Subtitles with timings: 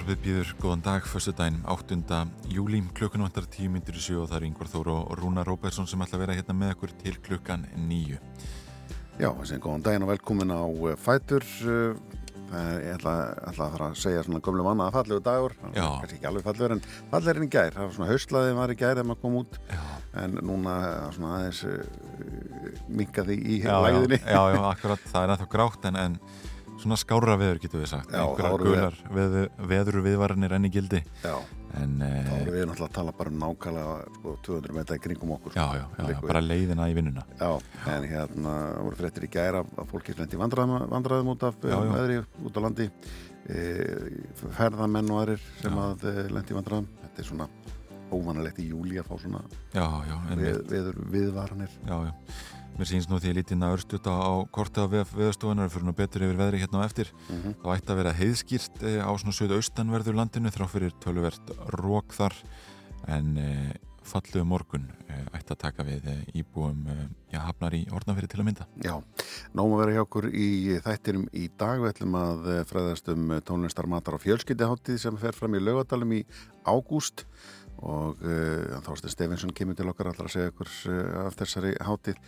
[0.00, 2.20] Morgunútrafið býður góðan dag, fyrstu daginn 8.
[2.48, 5.88] júli, klukkan vantar 10 myndir í sjö og það er Yngvar Þóru og Rúna Róbertsson
[5.90, 8.16] sem ætla að vera hérna með okkur til klukkan 9.
[9.20, 11.44] Já, þessi góðan daginn og velkomin á eh, Fætur.
[11.44, 13.14] Uh, ég ætla,
[13.50, 15.56] ætla að fara að segja svona gömlu manna að fallegu dagur.
[15.66, 17.76] Kannski ekki alveg fallegur en fallegurinn í gær.
[17.76, 19.58] Það var svona haustlaði var í gær þegar maður kom út.
[19.68, 19.82] Já,
[20.24, 21.60] en núna eh, svona aðeins
[22.88, 26.18] minkaði í já, læðinni já, já, akkurat, það er ennþá grátt en, en
[26.80, 31.00] svona skárra veður getur við sagt, einhverjar gular veður, veður viðvaranir enn í gildi.
[31.22, 31.34] Já,
[31.80, 35.34] en þá erum við náttúrulega að tala bara um nákvæmlega sko, 200 metra í kringum
[35.36, 35.56] okkur.
[35.56, 37.26] Já, já, já, bara leiðina í vinnuna.
[37.94, 41.76] En hérna voru fréttir í gæra að fólki lendi vandræðum, vandræðum út af já.
[41.90, 42.88] veðri út á landi.
[43.50, 43.60] E,
[44.54, 46.90] ferðamenn og aðrir sem að e, lendi vandræðum.
[47.04, 47.48] Þetta er svona
[48.10, 49.42] óvanalegt í júli að fá svona
[49.74, 51.76] Já, já, við, viður, viðvaranir.
[51.86, 52.12] Já, já.
[52.78, 56.24] Mér sýnst nú því að lítið að örstuta á kortið á veðastofunar fyrir nú betur
[56.24, 57.12] yfir veðri hérna á eftir.
[57.28, 61.54] mm Það ætti að vera heiðskýrt eh, á svona söðu austanverður landinu þrá fyrir töluvert
[61.76, 62.36] rók þar.
[63.08, 63.50] En e,
[64.06, 66.82] falluðu morgun e, ætti að taka við e, íbúum
[67.30, 68.66] já, hafnar í orðnafyrir til að mynda.
[68.84, 68.94] Já,
[69.56, 70.50] nóg að vera hjá okkur í
[70.84, 71.80] þættinum í dag.
[71.80, 76.16] Við ætlum að eh, fræðast um tónlistar matar og fjölskyldiháttíð sem fer fram í laugadalum
[76.18, 76.24] í
[76.68, 77.26] ágúst.
[77.80, 78.18] Og
[78.84, 80.72] Þorstein Stefinsson kemur til okkar allar að segja okkur
[81.22, 82.18] af þessari uh,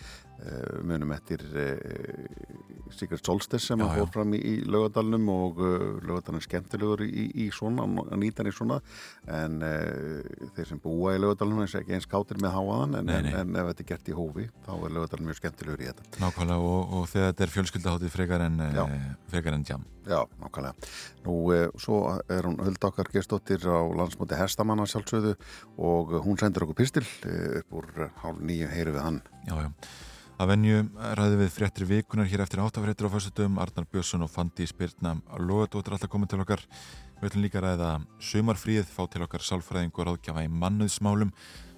[0.88, 3.92] munum eftir uh, Sigurd Solstes sem Já, já.
[4.02, 8.42] fór fram í, í laugadalum og uh, laugadalum er skemmtilegur í, í svona, að nýta
[8.42, 8.80] hann í svona
[9.30, 13.16] en uh, þeir sem búa í laugadalum er ekki eins kátir með háaðan en, Nei,
[13.20, 13.38] en, nei.
[13.40, 16.68] en ef þetta er gert í hófi þá er laugadalum mjög skemmtilegur í þetta Nákvæmlega
[16.74, 18.84] og, og þegar þetta er fjölskyldaháttið frekar en, Já.
[19.32, 19.88] frekar en jam.
[20.02, 20.88] Já, nákvæmlega.
[21.22, 25.36] Nú, e, svo er hún Hulda okkar gestóttir á landsmóti Hestamanna sjálfsögðu
[25.78, 29.20] og hún sendur okkur pistil e, upp úr hálf nýju heyri við hann.
[29.46, 29.70] Já, já.
[30.40, 30.76] Að venju
[31.18, 35.94] ræði við fréttir vikunar hér eftir áttafréttir á fyrstutum, Arnar Björnsson og Fandi Spyrna Lóðadóttir
[35.94, 36.62] alltaf komið til okkar.
[37.20, 37.90] Við ætlum líka að ræða
[38.30, 41.30] sumarfríð, fá til okkar sálfræðing og ráðgjafa í mannuðsmálum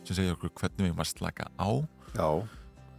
[0.06, 1.68] sem segja okkur hvernig við erum að slaka á.
[2.16, 2.28] Já,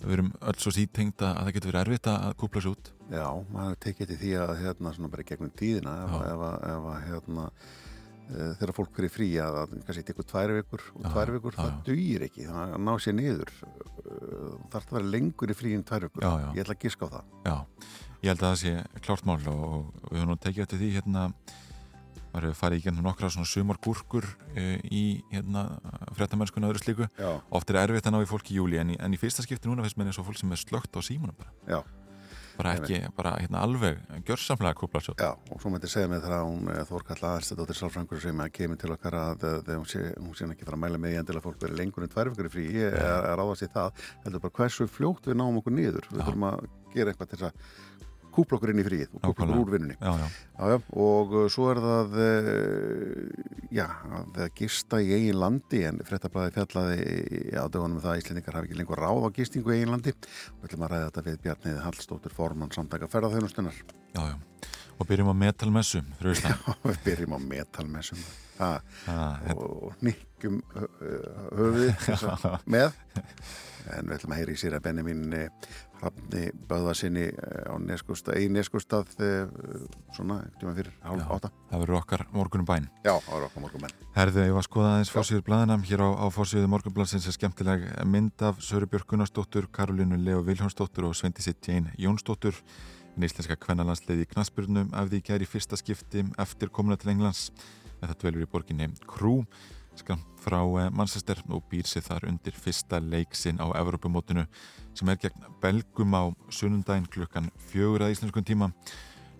[0.06, 2.90] Við erum öll svo sítengt að það getur verið erfitt að kúpla sér út.
[3.10, 7.46] já, maður tekið til því að hérna svona bara gegnum tíðina ef, að- hérna
[8.30, 12.26] þegar fólk fyrir frí að, kannski tekur tvær vikur og tvær vikur, já, það dugir
[12.26, 16.08] ekki það að ná sér niður þarf það að vera lengur í frí en tvær
[16.08, 16.48] vikur Já, já.
[16.56, 17.56] ég ætla að giska á það Já,
[18.24, 18.74] ég held að það sé
[19.06, 19.78] klárt mál og
[20.10, 21.28] við höfum nú tekið eftir því hérna
[22.36, 24.26] maður hefur farið í gennum nokkra svona sumargúrkur
[24.60, 25.62] e, í hérna
[26.18, 27.06] fréttamennskuna og öðru slíku.
[27.56, 29.72] Oft er erfitt að ná í fólk í júli en í, en í fyrsta skipti
[29.72, 31.54] núna finnst mér eins og fólk sem er slögt á símunum bara.
[31.64, 31.80] já
[32.56, 35.24] Bara ekki, bara hérna alveg gjörsamlega kúpla sér út.
[35.24, 38.80] Já, og svo mætti segja mig það að hún eh, Þórkalla Aðstæðdóttir Sálfrangur sem kemur
[38.82, 41.20] til okkar að eh, þegar hún sé, hún sé ekki fara að mæla með í
[41.22, 42.66] endilega fólk verið lengur en tvær vikur í frí.
[42.80, 46.24] Ég er að ráða sér það, heldur bara hversu fljótt við náum okkur niður, við
[46.24, 47.84] þurfum að gera eitthvað til þess að
[48.36, 49.98] kúpla okkur inn í fríið og kúpla okkur úr vinnunni.
[50.00, 53.44] Já, já, já, já, og uh, svo er það uh,
[53.80, 53.86] já,
[54.22, 57.10] að gista í eigin landi en fréttablaði fjallaði
[57.56, 60.16] á dögunum um það að Íslendingar hafi ekki lengur ráð á gistingu í eigin landi.
[60.56, 63.84] Og við ætlum að ræða þetta við Bjarnið Hallstóttur formann samtaka ferðarþjónustunnar
[64.16, 64.36] já, já.
[64.96, 66.68] Og byrjum á metalmessu, fyrir Ísland.
[66.72, 68.22] og við byrjum á metalmessum.
[68.56, 68.70] Ha,
[69.04, 72.96] Það, og nikkum höfuðið þessa með.
[73.92, 75.26] En við ætlum að heyra í sér að Benjamin
[76.02, 79.12] Hrafni Böðvarsinni á neskustad, í neskustad
[80.16, 81.52] svona, ekkert um fyrir hálf átta.
[81.72, 82.90] það verður okkar morgunum bæn.
[83.06, 86.10] Já, ára okkar morgum menn Herðu, ég var að skoða aðeins fórsýður blæðinam hér á,
[86.16, 91.56] á fórsýðu morgunblansins er skemmtileg mynd af Söru Björk Gunnarsdóttur, Karolínu Leo Viljónsdóttur og Svendisi
[91.66, 92.60] Jane Jónsdóttur
[93.16, 97.48] en íslenska kvennalandsliði í knaspurnum af því gæri fyrsta skipti eftir komuna til Englands.
[98.02, 99.42] Þetta dvelur í borginni Krú
[99.96, 104.46] skamt frá eh, Manchester og býr sig þar undir fyrsta leiksinn á Evropamótinu
[104.96, 106.24] sem er gegn Belgum á
[106.54, 108.70] sunnundaginn klukkan fjögur að íslenskum tíma.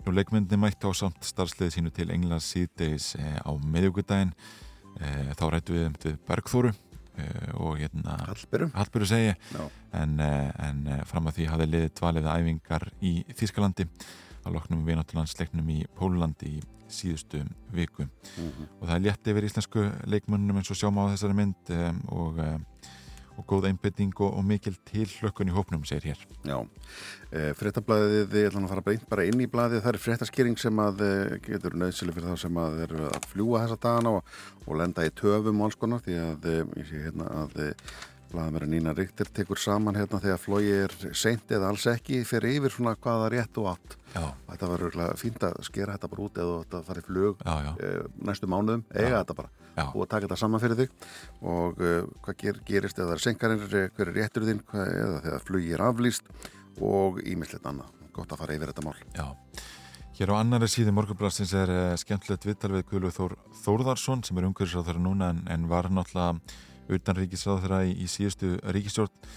[0.06, 4.36] Nú leikmyndin mætti á samt starfsliði sínu til Englands síðdeis eh, á miðugudaginn
[5.00, 8.20] eh, þá rættu við um til Bergþóru eh, og hérna
[8.76, 9.64] Hallbjörðu segi Já,
[9.98, 13.88] en, en fram að því hafði liðið dvalið æfingar í Þískalandi
[14.46, 17.42] að loknum vináttulandsleiknum í Pólandi í síðustu
[17.74, 18.06] viku.
[18.06, 18.68] Mhm.
[18.78, 21.74] og það er létt yfir íslensku leikmönnum eins og sjáum á þessari mynd
[22.14, 22.44] og,
[23.36, 26.24] og góð einbytting og, og mikil tilhlökkun í hópnum, segir hér.
[26.48, 26.58] Já,
[27.32, 30.82] e, fréttablaðið, ég ætla að fara beint bara inn í blaðið, það er fréttaskýring sem
[30.82, 31.14] að e,
[31.46, 34.36] getur nöðsileg fyrir þá sem að eru að fljúa þessa dagana og,
[34.66, 37.64] og lenda í töfum og alls konar því að e, ég sé hérna að
[38.36, 42.74] Blaðamæri Nína Ríktir tekur saman hérna þegar flogi er seint eða alls ekki fyrir yfir
[42.74, 43.96] svona hvaða rétt og átt.
[44.12, 44.26] Já.
[44.50, 47.72] Þetta verður fínt að skera þetta bara út eða þetta farið flug Já, já.
[47.80, 47.92] e,
[48.28, 49.86] næstu mánuðum, eiga þetta bara Já.
[49.88, 51.08] og taka þetta saman fyrir þig
[51.54, 51.94] og e,
[52.28, 55.74] hvað ger, gerist eða það er senkarinn, hver er réttur þinn hvað, eða þegar flugi
[55.76, 56.30] er aflýst
[56.84, 57.96] og ímislegt annað.
[58.16, 58.96] Gott að fara yfir þetta mál.
[59.16, 59.28] Já.
[60.16, 63.34] Hér á annari síði morgunblassins er uh, skemmtilegt viðtal við Guðlu Þór
[63.66, 66.40] Þórðarsson sem er umhverfisráð núna en, en var náttúrulega
[66.92, 69.30] utan ríkisráð þeirra í, í síðustu ríkisstjórn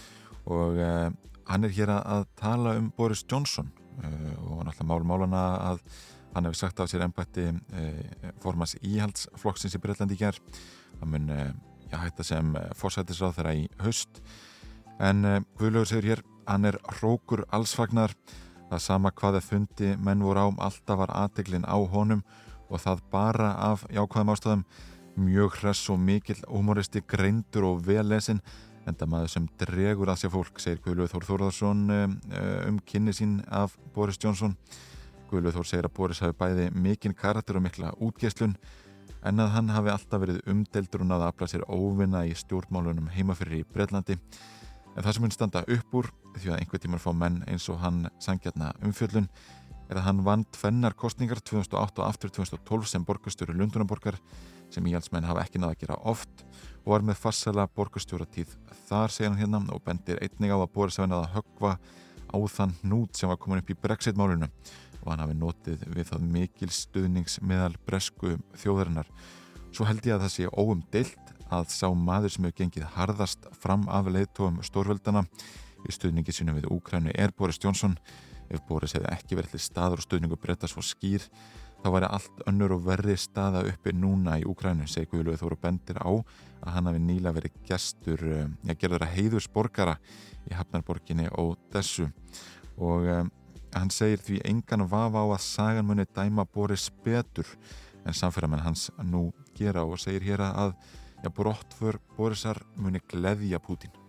[0.49, 1.09] og uh,
[1.49, 3.71] hann er hér að, tala um Boris Johnson
[4.03, 5.83] uh, og náttúrulega mál málana að
[6.35, 7.47] hann hefur sagt af sér ennbætti
[8.43, 10.59] formans íhaldsflokksins í Breitlandi í gerð
[11.01, 11.31] hann mun
[11.89, 14.21] hætta sem fórsættisráð þeirra í haust.
[15.01, 15.25] En
[15.57, 18.13] Guðlaugur segir hér hann er hrókur allsfagnar
[18.69, 22.21] Það sama hvaða fundi menn voru á alltaf var aðteglin á honum
[22.69, 24.65] og það bara af jákvæðum ástöðum
[25.19, 28.41] mjög hress og mikill humoristi greindur og vellesin
[28.89, 33.39] en það maður sem dregur að sér fólk segir Guðluð Þór Þórðarsson um kynni sín
[33.53, 34.55] af Boris Johnson.
[35.29, 38.57] Guðluð Þór segir að Boris hafi bæði mikinn karakter og mikla útgeslun
[39.27, 43.11] en að hann hafi alltaf verið umdeldur og náða að afla sér óvinna í stjórnmálunum
[43.13, 47.11] heimafyrir í Breitlandi en það sem mun standa upp úr því að einhver tímar fá
[47.17, 49.29] menn eins og hann sangjarna umfjöllun
[49.89, 54.19] er að hann vand fennar kostningar 2008 og aftur 2012 sem borgastjóru Lundunaborgar
[54.73, 56.45] sem íhaldsmenn hafa ekki náða að gera oft
[56.85, 58.55] og var með farsala borgastjóratíð
[58.89, 61.73] þar segja hann hérna og bendir einnig á að Boris hafi náða að höggva
[62.29, 64.49] á þann nút sem var komin upp í Brexit-málunu
[65.03, 69.09] og hann hafi notið við það mikil stuðnings meðal bresku þjóðarinnar.
[69.73, 73.49] Svo held ég að það sé óum deilt að sá maður sem hefur gengið harðast
[73.57, 75.25] fram af leiðtóum stórveldana
[75.87, 77.97] í stuðningi sínum við Úkrænu er Boris Johnson.
[78.49, 81.25] Ef Boris hefði ekki verið til staður og stuðningu breytta svo skýr
[81.83, 86.01] þá væri allt önnur og verri staða uppi núna í Úkrænu, segi Guðluð Þóru bendir
[86.03, 88.25] á að hann hafi nýla verið gestur,
[88.67, 89.99] já gerður að heiðursborgara
[90.49, 92.09] í Hafnarborginni og þessu
[92.79, 93.31] og um,
[93.75, 97.47] hann segir því engan vafa á að sagan muni dæma Boris betur
[98.07, 99.29] en samfélagmenn hans nú
[99.59, 100.75] gera og segir hér að
[101.23, 104.08] já, brottför Borisar muni gleðja Pútin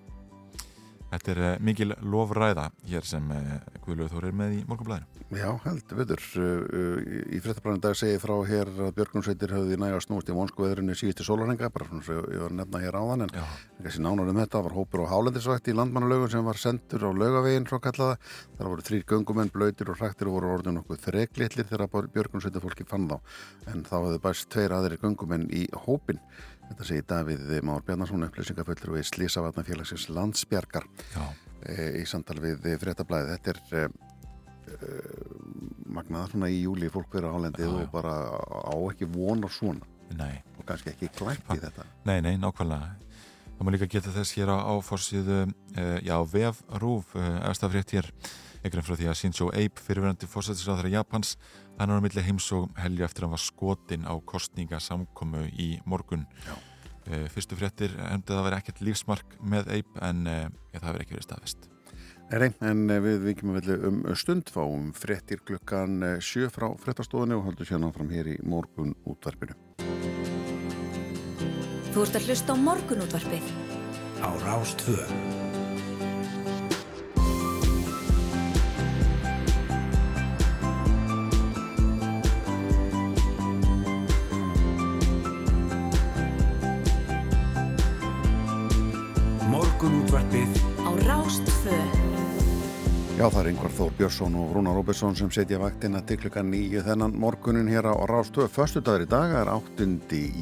[1.09, 5.07] Þetta er uh, mikil lofræða hér sem uh, Guðlaugur Þór er með í morgunblæðinu.
[5.39, 6.21] Já, held, veitur.
[6.38, 7.00] Uh,
[7.33, 11.25] í fréttabræðinu dag segir frá hér að Björgunsveitir höfði næga snúst í vonsku veðrinu síðustu
[11.25, 13.31] sólarenga, bara svona sem ég var að nefna hér áðan, en
[13.85, 17.69] þessi nánar um þetta var hópur á hálendisvætti í landmannalögun sem var sendur á lögaveginn
[17.69, 18.15] frá kallaða.
[18.59, 22.85] Það voru þrýr gungumenn, blöytir og hrættir og voru orðin okkur þreglitlir þegar Björgunsveitir fólki
[22.89, 23.17] fann þá,
[23.73, 23.97] en þá
[26.69, 30.86] í Þetta segir Davíð Már Bjarnarsson, upplýsingaföllur við Slísavatnafélagsins landsbjargar
[31.66, 33.36] e, í samtal við fréttablaði.
[33.36, 33.83] Þetta er e,
[34.69, 34.92] e,
[35.89, 39.86] magnaðar svona í júli fólk verið álendið og bara á ekki vona svona.
[40.19, 40.42] Nei.
[40.57, 41.86] Og kannski ekki klætt í þetta.
[42.10, 42.94] Nei, nei, nákvæmlega.
[43.60, 45.39] Það má líka geta þess hér á, á fórsíðu,
[46.06, 48.07] já, VF Rúf, eftir frétt hér,
[48.62, 51.33] einhverjum frá því að Shinzo Abe, fyrirverandi fórsættisráðara Japans,
[51.80, 55.70] hann var á milli heims og helgi eftir að hann var skotin á kostningasamkomu í
[55.90, 56.28] morgun.
[57.10, 60.92] Uh, fyrstu fréttir hefndi það að vera ekkert lífsmark með Abe en uh, ja, það
[60.92, 61.70] verið ekki verið staðist.
[62.30, 67.48] Nei, en við vikjum að velja um stund fáum fréttir klukkan sjö frá fréttastofunni og
[67.48, 69.58] höldum sérna fram hér í morgun útvarpinu.
[71.90, 73.54] Þú ert að hlusta á morgun útvarpið.
[74.22, 75.49] Á Rástvöð.
[89.80, 91.76] Morgunútvarpið á Rástfö
[93.16, 96.81] Já, það er yngvar Þór Björnsson og Rúna Róbersson sem setja vaktina til klukkan nýju
[96.83, 98.50] þennan morgunin hér á Rástöðu.
[98.52, 99.88] Förstu dagur í dag er 8.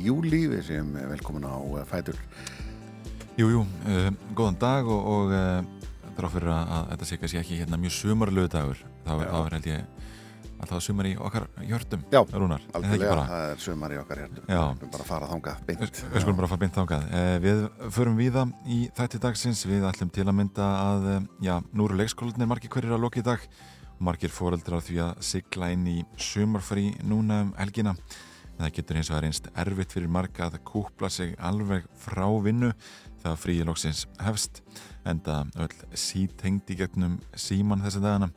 [0.02, 1.54] júli, við séum velkomin á
[1.86, 2.18] Fætur.
[3.38, 5.62] Jú, jú, uh, góðan dag og, og uh,
[6.18, 9.70] þrátt fyrir að, að þetta sé kannski ekki hérna mjög sumarlegu dagur, þá er held
[9.70, 9.97] ég
[10.60, 14.46] alltaf sumar í okkar hjörtum Já, Rúnar, algjörlega, það er sumar í okkar hjörtum.
[14.50, 14.62] Já.
[14.62, 15.82] Við skulum bara fara þangað beint.
[15.84, 17.08] Við, við skulum bara fara beint þangað.
[17.22, 17.64] Eh, Við
[17.98, 19.66] förum víða í þætti dagsins.
[19.70, 23.22] Við ætlum til að mynda að eh, Já, nú eru leikskólanir margir hverjir að loki
[23.24, 23.44] í dag.
[24.00, 27.96] Margir fóreldrar því að sigla inn í sumarfrí núna um helgina.
[28.58, 32.26] En það getur eins og að reynst erfitt fyrir marga að kúpla sig alveg frá
[32.42, 32.72] vinnu
[33.22, 34.64] þegar fríi loksins hefst
[35.06, 38.30] en það öll sítengd í gegnum síman þessa dagana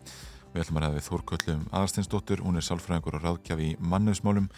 [0.50, 4.49] Við ætlum að ræða við Þórköllum Aðarsteinsdóttur, hún er sálfræðingur og ráðgjaf í mannöðsmálum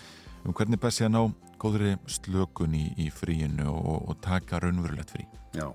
[0.43, 5.13] um hvernig best ég að ná góðri slökun í, í fríinu og, og taka raunverulegt
[5.13, 5.27] frí.
[5.53, 5.69] Já,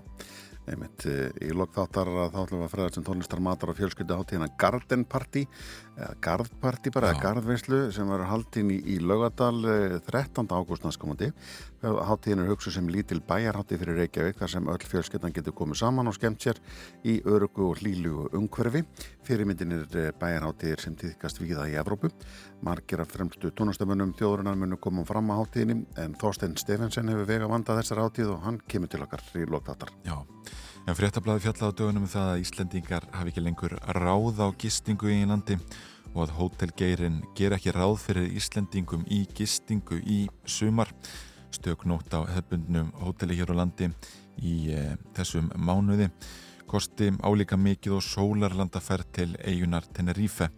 [0.68, 4.50] Einmitt, eh, í lokþáttar þá ætlum við að fræðast um tónlistar matar og fjölskyldu hátíðina
[4.60, 5.46] Garden Party
[5.98, 9.58] eða Garðparty bara, eða Garðveislu sem verður haldinn í, í Laugadal
[10.06, 10.46] 13.
[10.46, 11.30] ágúst næstkomandi.
[11.82, 16.10] Hátíðin er hugsu sem lítil bæjarhátti fyrir Reykjavík þar sem öll fjölskyldan getur komið saman
[16.10, 16.60] og skemmt sér
[17.06, 18.84] í örugu og hlílu umhverfi.
[19.26, 22.12] Fyrirmyndin er bæjarháttíðir sem týðkast viða í Evrópu.
[22.66, 27.50] Margir af fremstu tónastöfunum þjóðurinnar munu koma fram á hátíðinni en Þorstein Stefensen hefur vega
[27.50, 29.94] vandað þessar hátíð og hann kemur til okkar í lokþáttar.
[30.88, 35.10] En fréttablaði fjalla á dögunum um það að Íslandingar hafi ekki lengur ráð á gistingu
[35.12, 35.58] í landi
[36.14, 40.88] og að hótelgeirin ger ekki ráð fyrir Íslandingum í gistingu í sumar.
[41.52, 43.90] Stöknótt á hefbundnum hóteli hér á landi
[44.40, 46.08] í e, þessum mánuði.
[46.64, 50.48] Kosti álíka mikið og sólarlandaferð til eigunar Tenerife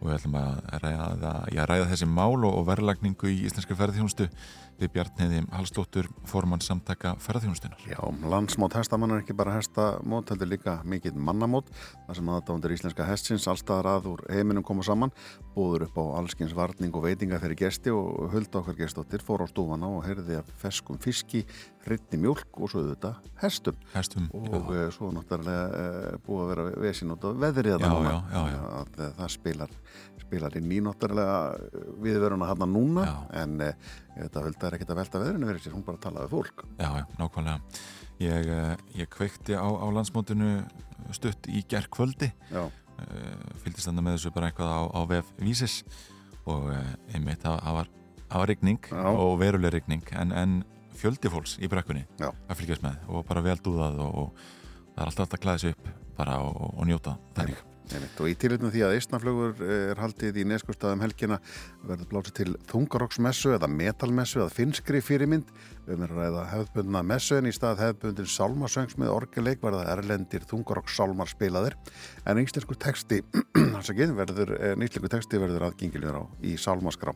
[0.00, 0.56] og við ætlum að
[0.86, 4.30] ræða, já, ræða þessi mál og verðlagningu í Íslenska ferðhjónstu
[4.80, 7.80] við Bjartniði Hallstóttur formann samtaka ferðarþjónustunar.
[7.88, 11.70] Já, landsmót hestamann er ekki bara hestamót, heldur líka mikið mannamót,
[12.06, 15.14] þar sem aðdándir íslenska hestins allstaðar að úr heiminum koma saman,
[15.56, 19.50] búður upp á allskins varning og veitinga fyrir gesti og hulda okkar gestóttir fór á
[19.50, 21.44] stúfana og heyrði að feskum fiski,
[21.86, 23.78] hrytni mjölk og svo auðvitað hestum.
[23.94, 24.86] Hestum, Og já.
[24.86, 29.76] Eh, svo náttúrulega e, búið að vera vesin út á veðrið að það spilar,
[30.26, 31.36] spilar inn í náttúrulega
[32.02, 33.14] viðveruna hann núna, já.
[33.42, 33.70] en e,
[34.16, 36.66] ég veit að Hulda er ekkert að velta veðrinu verið sér, hún bara talaði fólk.
[36.80, 37.82] Já, já, nákvæmlega.
[38.16, 40.50] Ég, eh, ég kveikti á, á landsmótinu
[41.14, 42.70] stutt í gerð kvöldi uh,
[43.60, 45.82] fylgist þannig með þessu bara eitthvað á, á vef vísis
[46.48, 46.70] og
[47.12, 47.90] einmitt, það var,
[48.32, 50.56] var regning og veruleg regning en, en
[50.96, 52.30] fjöldi fólks í brekkunni já.
[52.30, 55.62] að fylgjast með og bara vel dúðað og, og það er alltaf alltaf að klæða
[55.64, 58.18] sig upp bara og, og njóta þannig Einmitt.
[58.18, 61.38] Og í tilitnum því að Ísnaflögur eh, er haldið í neskustafum helgina
[61.86, 65.52] verður blásið til þungaroksmessu eða metalmessu eða finskri fyrirmynd.
[65.86, 71.30] Erum að ræða hefðbundna messu en í stað hefðbundin sálmasöngs með orgeleik verða erlendir þungarokssálmar
[71.30, 71.78] spilaðir.
[72.26, 73.20] En íslensku texti
[74.18, 77.14] verður, íslensku texti verður aðgengilegur á í sálmaskrá.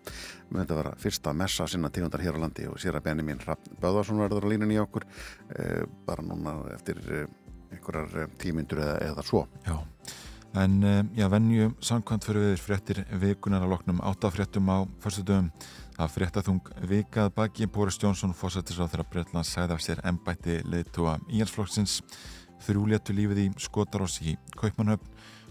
[0.54, 3.42] Með þetta vera fyrsta messa sinna tígundar hér á landi og sér að Benjamin
[3.82, 5.10] Böðarsson verður á línunni í okkur
[5.58, 7.26] eh, bara núna eftir eh,
[7.74, 9.48] einhverjar tímyndur eða, eða svo.
[9.66, 9.80] Já
[10.59, 15.50] En eh, já, vennju samkvæmt fyrir við fréttir vikunar að loknum áttafréttum á fyrstutöfum
[16.00, 21.21] að fréttaþung vikað baki Boris Jónsson fósættis á þeirra Breitland sæði af sér ennbætti leðtúa
[21.30, 22.00] íhalsflokksins
[22.66, 25.07] þrjúléttu lífið í Skotarós í Kaupmannhöfn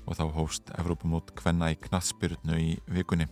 [0.10, 3.30] og þá hóst Evrópumót Kvenna í Knatsbyrnu í vikunni.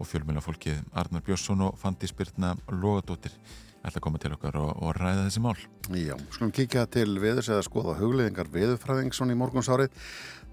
[0.00, 3.36] Og fjölmjölafólkið Arnar Björnsson og Fandi Spyrna Lógadóttir
[3.84, 5.58] ætla að koma til okkar og, og ræða þessi mál.
[5.92, 9.92] Já, skulum kíkja til viðurs eða skoða hugleðingar viðurfræðingsson í morgunsárið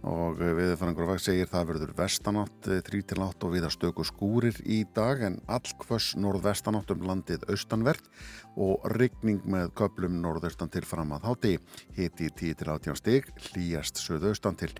[0.07, 4.81] og viðurfræðingur og vekk segir það verður vestanátt 3-8 eh, og viða stöku skúrir í
[4.95, 8.09] dag en allkvöss norðvestanátt um landið austanvert
[8.57, 11.53] og ryggning með köplum norðaustan til fram að háti.
[11.97, 14.73] Hiti 10-18 stig hlýjast söðaustan til.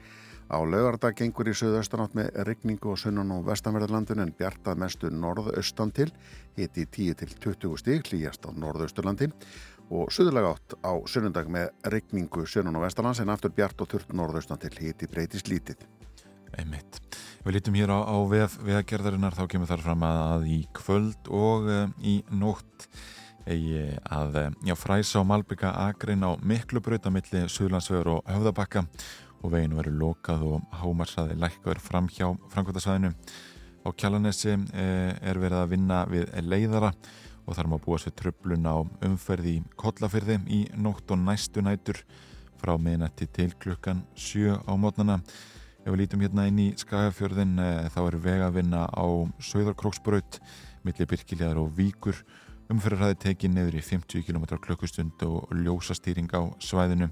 [0.51, 5.94] Á laugardag gengur í söðaustanátt með ryggningu og sunnan og vestanverðarlandun en bjartað mestu norðaustan
[5.96, 6.10] til,
[6.58, 9.30] hiti 10-20 stík, hlýjast á norðausturlandi
[9.91, 14.13] og söðulega átt á sunnundag með ryggningu sunnan og vestanlands en aftur bjart og þurft
[14.15, 15.83] norðaustan til, hiti breytist lítið.
[16.60, 17.00] Einmitt.
[17.43, 21.88] Við lítum hér á, á veðgerðarinnar, þá kemur þar fram að í kvöld og uh,
[22.00, 22.88] í nótt
[23.50, 28.86] eigi að uh, já, fræsa á Malbygga Agrin á miklu brautamilli Suðlandsvegur og Höfðabakka
[29.41, 33.12] og veginn verður lokað og hámarsaði lækkaður fram hjá framkvæmtasvæðinu.
[33.81, 36.91] Á Kjallanessi eh, er verið að vinna við leiðara
[37.51, 42.00] og þar má búa sér tröflun á umferði í kollafyrði í nótt og næstu nætur
[42.62, 45.20] frá miðnætti til klukkan 7 á mótnana.
[45.84, 49.05] Ef við lítum hérna inn í Skagafjörðin eh, þá er vega að vinna á
[49.43, 50.39] Söðarkróksbraut
[50.86, 52.24] millir Birkiljaðar og Víkur
[52.72, 57.12] umferðarhæði tekið nefnir í 50 km klukkustund og ljósastýring á svæðinu.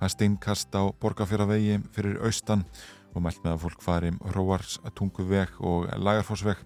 [0.00, 2.64] Það steinkast á borgarfjörðavegi fyrir austan
[3.12, 6.62] og mælt með að fólk fari Róars tunguveg og Lagarfossveg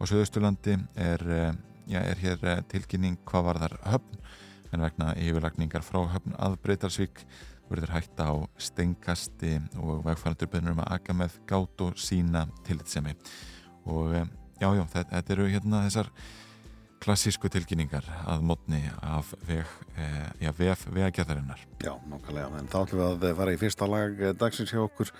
[0.00, 1.24] og Suðausturlandi er,
[1.90, 4.18] ja, er hér eh, tilkynning hvað var þar höfn.
[4.70, 7.24] En vegna yfirlagningar frá höfn að Breytarsvík
[7.70, 13.14] verður hægt á steinkasti og vegfærandur byrjur um að aga með gát og sína tilitsemi
[13.90, 14.26] og eh,
[14.60, 16.10] já, já, þetta, eru hérna þessar
[17.00, 21.62] klassísku tilkynningar að mótni af veg, eh, já, vef vegagerðarinnar.
[21.80, 25.14] Já, nokkulega, en þá ætlum við að fara í fyrsta lag dagsins hjá okkur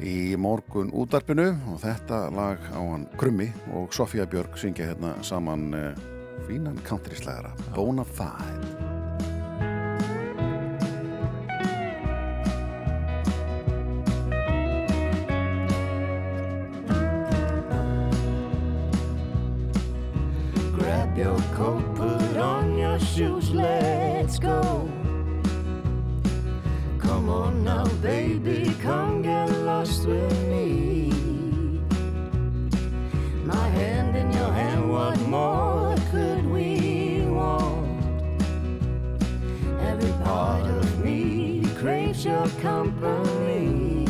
[0.00, 5.68] í morgun útarpinu og þetta lag á hann Krummi og Sofía Björg syngja hérna saman
[5.74, 5.92] eh,
[6.48, 8.90] fínan country-slæðara Bonafide
[21.22, 25.01] your coat, put on your shoes, let's go.
[27.32, 31.10] On now, baby, come get lost with me.
[33.44, 38.02] My hand in your hand, what more could we want?
[39.90, 44.06] Every part of me craves your company.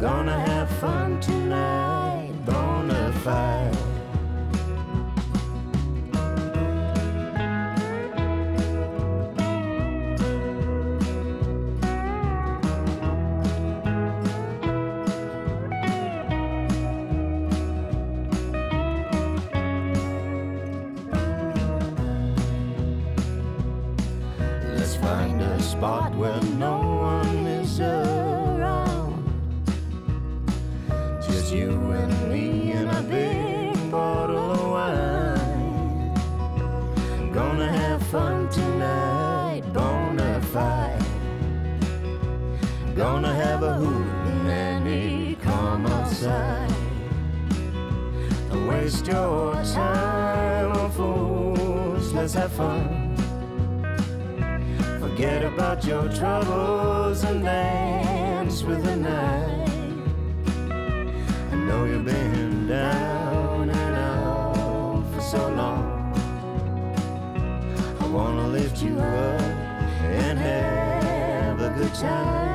[0.00, 3.77] Gonna have fun tonight, bona fide.
[42.98, 46.68] Gonna have a hootenanny, come outside.
[48.50, 53.14] Don't waste your time on fools, let's have fun.
[54.98, 59.68] Forget about your troubles and dance with the night.
[61.52, 65.84] I know you've been down and out for so long.
[68.00, 69.40] I wanna lift you up
[70.02, 72.47] and have a good time.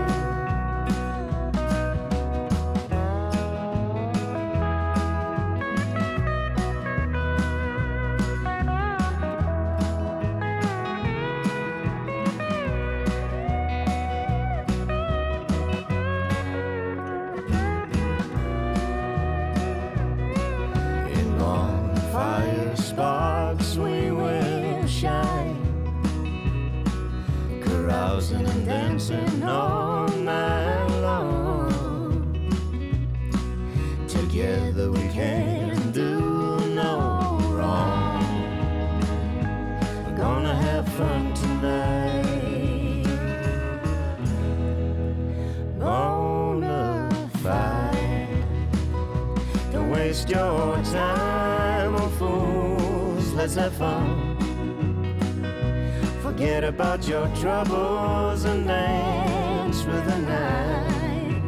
[57.06, 61.42] Your troubles and dance with the night.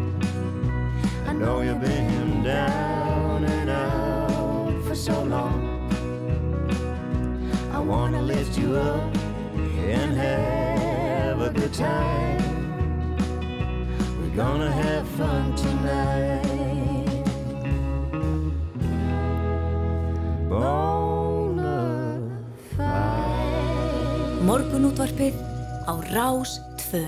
[1.26, 5.90] I know you've been down and out for so long.
[7.72, 9.16] I wanna lift you up
[9.56, 12.15] and have a good time.
[24.76, 25.36] Morgunútvarpið
[25.88, 26.58] á Rás
[26.92, 27.00] 2.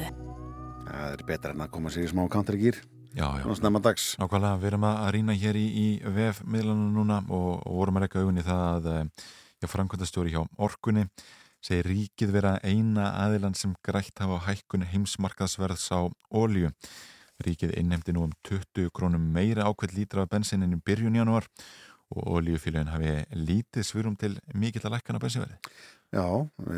[0.87, 2.77] Það er betra en að koma sér í smá countrygýr
[3.11, 3.41] Já, já.
[3.43, 7.73] Svona snemma dags Nákvæmlega, við erum að rýna hér í, í VF-miðlunum núna og, og
[7.81, 9.25] vorum að rekka augunni það að eh,
[9.59, 11.03] já, framkvæmdastjóri hjá Orkunni
[11.59, 16.71] segir ríkið vera eina aðilan sem grætt hafa á hækkun heimsmarkaðsverðs á ólju.
[17.43, 21.51] Ríkið innhemdi nú um 20 krónum meira ákveld lítra af bensininn í byrjun janúar
[22.15, 25.59] og oljufélagin hafi lítið svurum til mikill að lækkana bensinverði.
[26.15, 26.23] Já,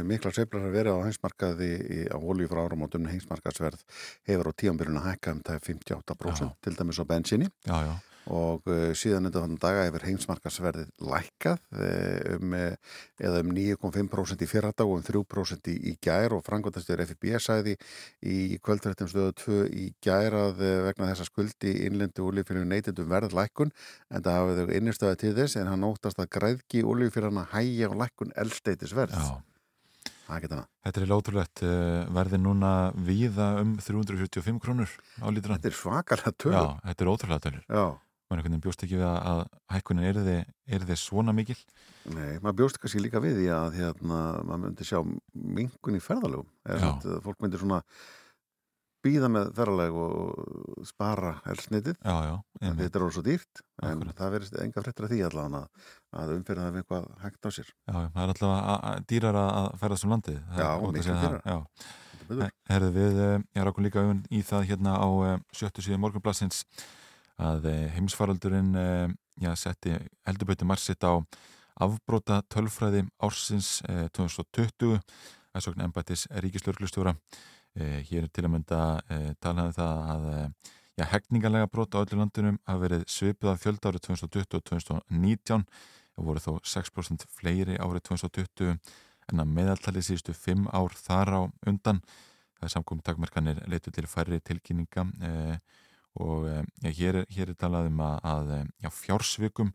[0.10, 3.84] mikla sveiflar að vera á heimsmarkaði í, á olíu frá áramótum heimsmarkaðsverð
[4.26, 6.50] hefur á tíambyrjun að hækka um það 58% Já.
[6.66, 7.94] til dæmis á bensinni Já, já,
[8.30, 14.50] og uh, síðan þannig daga hefur heimsmarkaðsverðið lækkað uh, um, uh, eða um 9,5% í
[14.50, 17.76] fyrradag og um 3% í, í gær og frangvöldastur FIB sagði
[18.22, 23.74] í kvöldrættum stöðu 2 í gær að vegna þessa skuldi innlendu olíufyrir neytendum verð lækkun
[24.14, 28.02] en það hafið þau innistöða til þess en hann óttast að græðki olíufyrirna hægja og
[28.04, 28.36] lækkun
[30.60, 30.66] það.
[30.86, 31.62] Þetta er lótrúlegt
[32.14, 35.58] verði núna víða um 345 krónur á lítran.
[35.58, 36.54] Þetta er svakalega töl.
[36.54, 37.64] Já, þetta er ótrúlega tölur.
[37.66, 37.86] Já.
[38.30, 39.40] Man einhvern veginn bjóst ekki við að, að
[39.74, 40.40] hækkunin er þið,
[40.78, 41.58] er þið svona mikil?
[42.14, 45.00] Nei, maður bjóst kannski líka við því að hérna, maður myndi sjá
[45.34, 46.50] mingun í ferðalögum.
[46.70, 47.80] Eða fólk myndi svona
[49.00, 51.98] býða með ferðaleg og spara elsnitið.
[52.04, 52.36] Já, já.
[52.60, 52.84] einmitt.
[52.84, 54.18] Þetta er orðið svo dýrt, en Akkúrat.
[54.20, 55.88] það verðist enga fréttir af því allan að,
[56.22, 57.72] að umferðin hafi eitthvað hægt á sér.
[57.88, 60.40] Já, það er alltaf dýrar að ferðast um landið.
[60.52, 61.42] Það Já, er að það.
[61.56, 62.54] er betur.
[62.70, 66.64] Herðu við, eh, ég rákum líka auðvun í það hérna á eh, sjöttu síðu morgunblassins
[67.40, 69.08] að eh, heimsfaraldurinn eh,
[69.40, 69.96] já, setti
[70.28, 71.20] heldurböyti marsitt á
[71.80, 75.00] afbróta tölfræði ársins eh, 2020
[75.56, 77.16] að sókn embættis ríkislörglustjóra.
[77.80, 78.82] Eh, hér til að mynda
[79.14, 83.62] eh, talaði það að eh, já, hegningarlega brot á öllu landinum hafa verið svipið af
[83.64, 88.74] fjölda árið 2020 og 2019 það voru þó 6% fleiri árið 2020
[89.30, 92.02] en að meðaltali síðustu 5 ár þar á undan
[92.58, 95.56] það er samkomi takmarkanir leitu til færri tilkynninga uh,
[96.18, 99.74] og uh, já, hér, er, hér er talað um að, að já, fjársvikum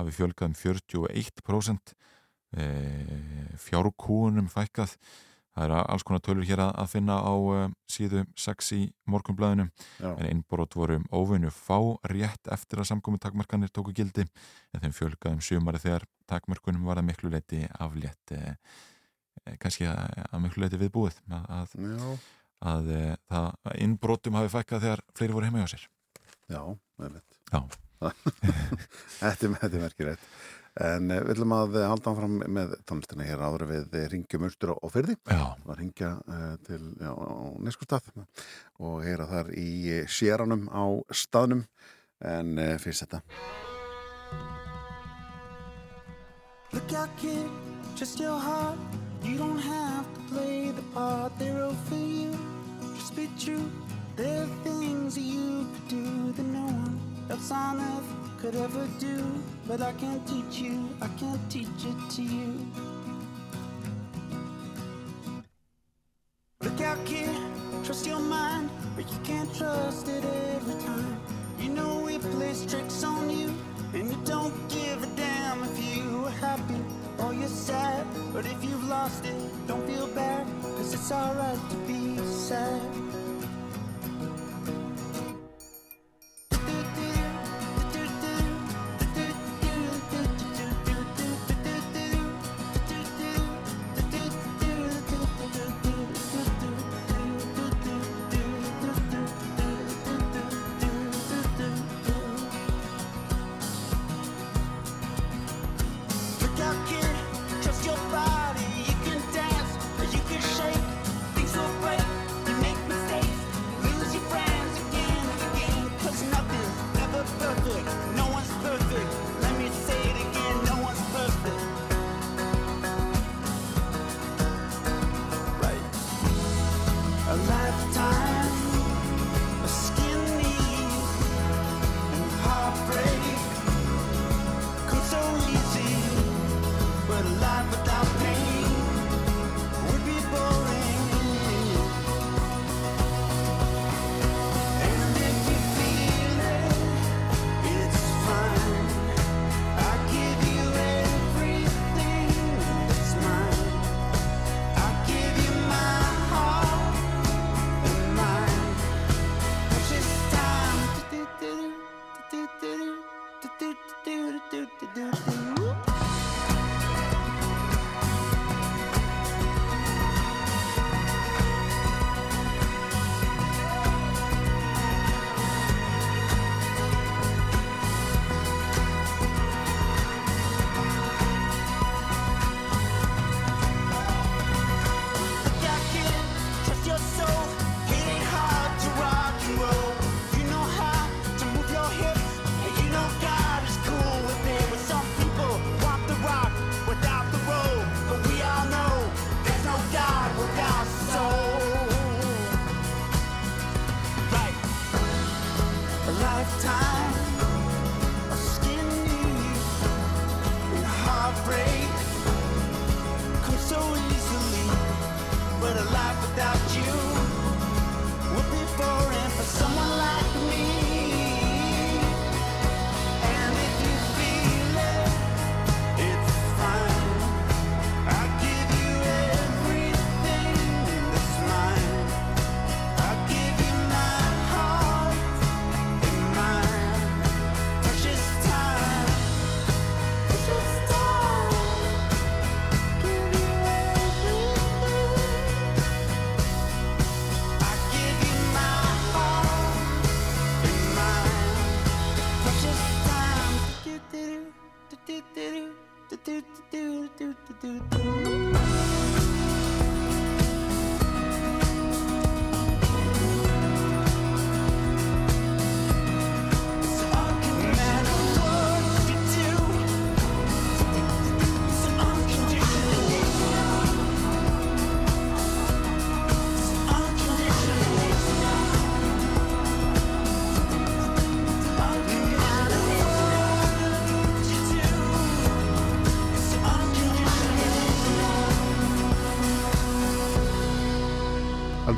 [0.00, 1.96] hafi fjölgað um 41%
[3.62, 4.96] fjárkúunum fækkað.
[5.50, 8.80] Það er alls konar tölur hér að finna á uh, síðu 6 í
[9.10, 9.66] morgunblæðinu
[10.06, 11.76] en innbrót voru óvinnu fá
[12.12, 17.08] rétt eftir að samkomi takmarkanir tóku gildi en þeim fjölgaðum sumari þegar takmarkunum var að
[17.10, 18.54] miklu leiti aflétt eh,
[19.58, 21.76] kannski að, að miklu leiti viðbúið að, að,
[22.60, 22.92] að
[23.30, 25.88] það innbrótum hafi fækkað þegar fleiri voru heima hjá sér.
[26.50, 26.62] Já,
[27.00, 27.62] meðvitt Já.
[29.20, 30.24] Þetta er merkilegt.
[30.80, 35.16] En við ætlum að halda áfram með tónlistina hér áður við ringjum austur og fyrði
[35.34, 37.10] og ringja uh, til já,
[37.66, 38.06] neskustaf
[38.78, 41.66] og heyra þar í séranum á staðnum.
[42.22, 43.22] En uh, fyrst þetta.
[46.70, 47.50] Look out kid,
[47.98, 48.78] just your heart.
[49.24, 52.39] You don't have to play the part they're all for you
[53.10, 53.70] Just be true
[54.14, 58.86] There are things that you could do that no one else on earth could ever
[58.98, 59.24] do.
[59.66, 62.66] But I can't teach you, I can't teach it to you.
[66.60, 67.36] Look out, kid,
[67.84, 71.20] trust your mind, but you can't trust it every time.
[71.58, 73.52] You know it plays tricks on you,
[73.94, 78.06] and you don't give a damn if you are happy or you're sad.
[78.32, 83.09] But if you've lost it, don't feel bad, cause it's alright to be sad.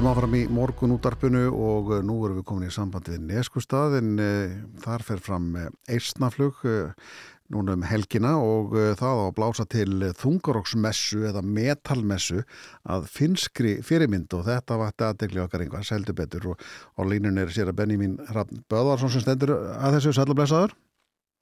[0.03, 3.95] Höldum áfram í morgun útarpinu og eh, nú erum við komin í sambandi við Neskustad
[4.01, 5.45] en uh, þar fer fram
[5.87, 7.13] eistnaflug uh,
[7.55, 12.43] núna um helgina og það á að blása til þungaróksmessu eða metalmessu
[12.83, 16.67] að finskri fyrirmynd og þetta vatti aðdegli okkar einhvað seldu betur og
[16.99, 20.75] á línun er sér að Benjamin Hrafn Böðvarsson sem stendur að þessu sælublesaður.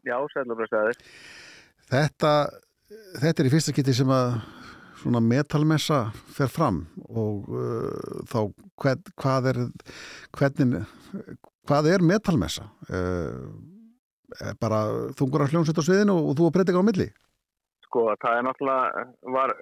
[0.05, 1.01] Já, sælublesaður.
[1.89, 2.35] Þetta,
[3.23, 4.35] þetta er í fyrsta kitti sem að
[5.01, 6.03] svona metalmessa
[6.37, 8.39] fer fram og uh, þá
[8.83, 9.61] hvern, hvað er
[10.37, 10.85] hvernig,
[11.69, 12.69] hvað er metalmessa?
[12.91, 13.51] Uh,
[14.63, 14.85] bara
[15.19, 17.09] þungur að hljómsett á sviðinu og þú að breyta á milli?
[17.89, 19.55] Sko það er náttúrulega var,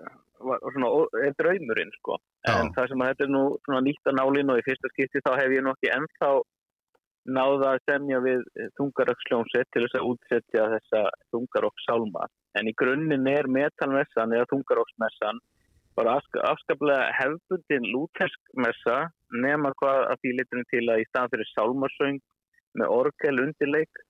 [0.44, 0.90] var svona,
[1.24, 2.18] er draumurinn sko.
[2.48, 2.74] En Já.
[2.76, 5.32] það sem að þetta er nú svona nýtt að nálinn og í fyrsta skipti þá
[5.40, 6.30] hef ég nú ekki ennþá
[7.26, 8.42] náða að semja við
[8.78, 11.02] þungaröksljónsett til þess að útsetja þessa
[11.34, 12.26] þungarokksálma
[12.58, 15.40] en í grunninn er metalmessan eða þungarokksmessan
[15.98, 18.98] bara afskaplega hefbundin lúterskmessa
[19.44, 22.20] nema hvað að því liturinn til að í stað fyrir sálmarsöng
[22.78, 24.04] með orgel undirleik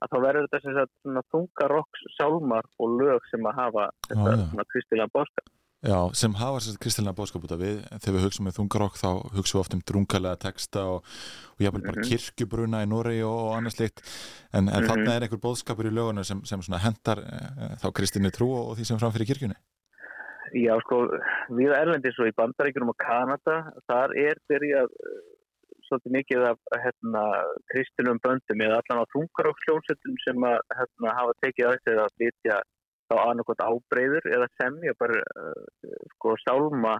[0.00, 4.34] að þá verður þetta sem sagt svona þungarokks sálmar og lög sem að hafa þetta
[4.34, 8.24] ah, svona kristilega bóskap Já, sem hafa þess kristilega bóskap út af við þegar við
[8.26, 11.06] hugsaum með þungarokk þá hugsaum við oft um drungalega texta og,
[11.56, 12.10] og jáfnvel bara mm -hmm.
[12.10, 14.88] kirkjubruna í Nóri og, og annars líkt en, en mm -hmm.
[14.90, 17.38] þarna er einhver bóðskapur í lögunum sem, sem hendar e,
[17.80, 19.56] þá kristinni trú og, og því sem framfyrir kirkjunni
[20.52, 20.96] Já, sko,
[21.48, 24.90] við Erlendis og í Bandaríkunum og Kanada þar er byrjað
[25.86, 27.22] svolítið mikið af hérna,
[27.72, 32.60] kristinum böndum eða allan á þungaróksljónsettum sem að hérna, hafa tekið að þess að flytja
[33.10, 36.96] þá annarkot ábreyður eða semja bara uh, sko sálma,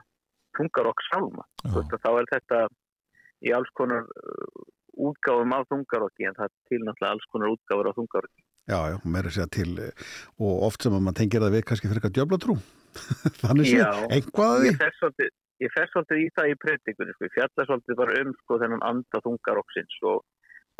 [0.59, 1.46] þungarókssálma.
[1.70, 2.61] Þá er þetta
[3.46, 4.62] í alls konar uh,
[5.11, 8.42] útgáfum af þungaróki en það er til náttúrulega alls konar útgáfur af þungaróki.
[8.70, 11.88] Já, já, mér er sér til og oft sem að mann tengir það við kannski
[11.90, 12.59] fyrir eitthvað djöblatrú.
[13.42, 17.27] Þannig sé, einhvað að því ég fer svolítið í það í predikun sko.
[17.27, 20.23] ég fjalla svolítið bara um sko, þennan anda þungaroksins og,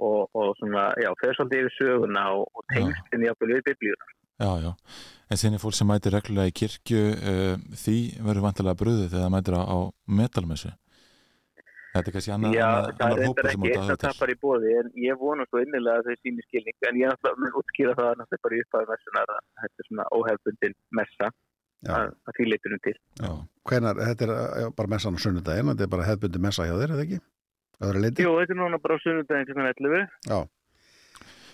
[0.01, 4.53] og, og svona, já, fer svolítið yfir söguna og, og tengstin jafnvel við biblíuna Já,
[4.65, 4.71] já,
[5.31, 9.27] en þinn er fólk sem mætir reglulega í kirkju uh, því verður vantilega bröðið þegar
[9.27, 9.79] það mætir á, á
[10.21, 10.73] metalmessu.
[11.91, 14.75] Þetta er kannski annar, Já, annar, annar hópur sem út að það tapar í bóði
[14.79, 17.95] en ég vona svo innilega að þau síni skilning en ég er náttúrulega mun útskýra
[17.99, 21.31] það náttúrulega bara í upphæðu messunar að þetta er svona óhefbundin messa
[21.91, 23.33] að, að því leitunum til Já.
[23.71, 26.95] Hvenar, þetta er já, bara messan á sunnudagin þetta er bara hefbundi messa hjá þér,
[26.95, 27.21] eða ekki?
[28.23, 30.41] Jú, þetta er núna bara sunnudagin sem er 11 Já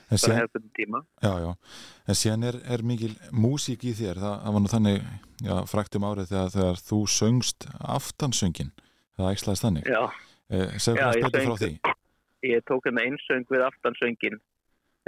[0.06, 0.46] En síðan,
[1.18, 1.48] já, já.
[2.06, 4.20] en síðan er, er mikil músík í þér.
[4.22, 4.98] Það, það var nú þannig
[5.42, 7.66] já, frækt um árið þegar, þegar þú söngst
[7.96, 8.70] aftansöngin
[9.18, 9.90] það ægslaðist þannig.
[9.90, 11.72] Eh, segðu hvað spöldi frá því.
[12.46, 14.38] Ég tók hérna einsöng við aftansöngin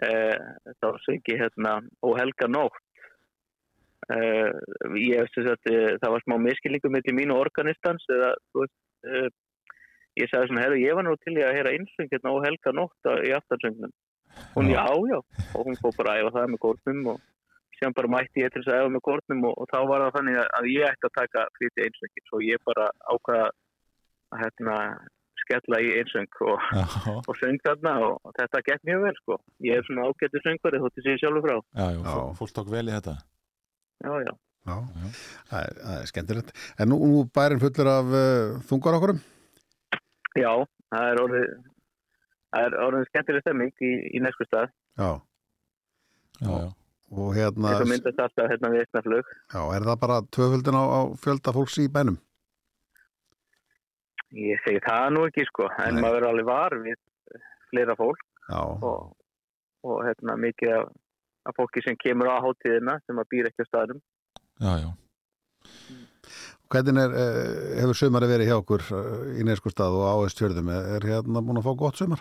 [0.03, 0.37] eh,
[0.83, 2.83] þá söngi hérna og helga nótt.
[4.09, 4.55] Uh,
[4.97, 8.73] ég veist að uh, það var smá miskilningu með mínu organistans eða veist,
[9.05, 9.27] uh,
[10.17, 12.73] ég sagði svona, herru, ég var nú til ég að heyra einsöng hérna og helga
[12.73, 13.93] nótt í aftansöngnum
[14.55, 15.19] hún já, já,
[15.55, 17.21] og hún fór bara að æfa það með kórnum og
[17.79, 20.17] sem bara mætti ég til þess að æfa með kórnum og, og þá var það
[20.19, 23.47] þannig að ég ætti að taka flytti einsöngin, svo ég bara ákvaða
[24.29, 24.77] að hérna
[25.49, 26.67] skella í einsöng og,
[27.29, 29.39] og söng þarna og þetta gett mjög vel sko.
[29.65, 31.57] Ég er svona ágættu söngverði þótti sér sjálfur frá.
[31.79, 33.17] Já, já, fólk tók vel í þetta.
[34.05, 34.33] Já, já.
[34.69, 34.77] Já,
[35.49, 36.53] það er, það er skemmtilegt.
[36.77, 39.21] En nú, nú bærin fullur af uh, þungar okkurum?
[40.37, 40.53] Já,
[40.93, 41.55] það er orðið,
[42.53, 44.71] það er orðið skemmtileg stemming í, í næsku stað.
[45.01, 45.11] Já.
[46.39, 46.69] Já, já.
[47.09, 47.75] Og hérna...
[47.81, 49.35] Það myndast alltaf hérna við eitthvað flug.
[49.55, 52.19] Já, er það bara tvöföldin á, á fjölda fólks í bænum?
[54.37, 55.71] Ég segi það nú ekki, sko.
[55.87, 56.03] En Nei.
[56.05, 56.99] maður verður alveg var við
[57.71, 58.25] fleira fólk.
[58.49, 58.61] Já.
[58.61, 59.15] Og,
[59.89, 60.91] og hérna mikið af
[61.49, 64.01] að fólki sem kemur á hátíðina sem að býra ekki á staðnum
[64.61, 64.91] Já, já
[66.69, 71.41] Hvernig er, eh, hefur sömari verið hjá okkur eh, í Neiskustad og áhersfjörðum er hérna
[71.41, 72.21] búin að fá gott sömar?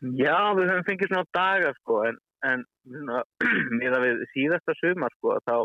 [0.00, 2.66] Já, við höfum fengið svona daga sko en, en
[3.80, 5.56] með að við síðasta sömar sko þá,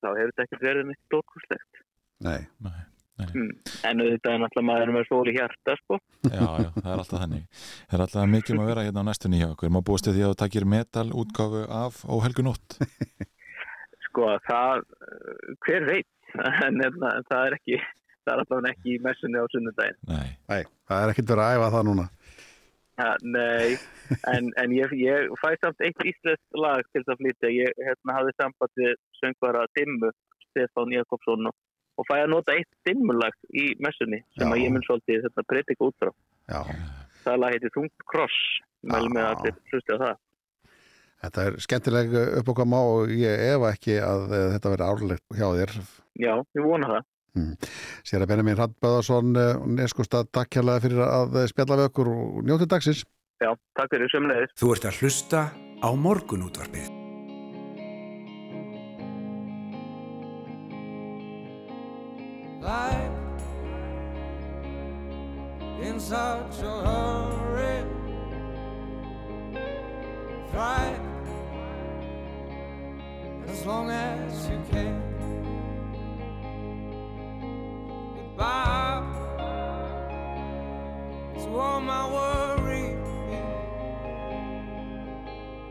[0.00, 1.86] þá hefur þetta ekki verið neitt stórkurslegt
[2.24, 2.82] Nei, nei
[3.14, 3.50] Mm.
[3.86, 6.00] En þetta er náttúrulega maður með sól í hjarta sko.
[6.26, 7.44] Já, já, það er alltaf þannig.
[7.84, 9.70] Það er alltaf mikið um að vera hérna á næstunni hjá okkur.
[9.70, 12.74] Má búist því að þú takir metal útgáfu af óhelgunótt
[14.08, 14.82] Sko, það
[15.62, 16.10] hver veit?
[16.66, 17.78] En það er ekki
[18.24, 21.58] það er alltaf ekki í messunni á sunnundagin Nei, nei það er ekkert verið að
[21.58, 22.06] æfa það núna
[23.00, 23.76] ja, Nei,
[24.32, 27.52] en, en ég, ég fæ samt eitt íslenskt lag til það flytja.
[27.52, 30.10] Ég hérna, hafði samband við söngvara Dimmu
[30.48, 31.56] Stefán Jakobsson og
[31.98, 34.50] og fæ að nota eitt dimmulag í messunni sem Já.
[34.50, 36.10] að ég mun svolítið þetta breytika út frá.
[36.50, 36.60] Já.
[37.24, 38.38] það lag heitir Þung Kross.
[38.84, 40.16] Meðal með allir hlusti á það.
[41.24, 45.72] Þetta er skemmtileg uppokama og ég efa ekki að þetta verði árlegt hjá þér.
[46.20, 49.32] Já, ég vona það Sér að Benjamin Rattböðarsson
[49.74, 53.00] neskustad takk hérlega fyrir að spjalla við okkur og njótið dagsins.
[53.42, 54.52] Já, takk fyrir sömulegis.
[54.60, 55.40] Þú ert að hlusta
[55.82, 56.92] á morgunútvarpið.
[62.64, 63.24] Life
[65.82, 67.82] in such a hurry.
[70.52, 71.02] Thrive
[73.48, 75.13] as long as you can.
[78.36, 79.04] Goodbye
[81.38, 82.96] to all my worry.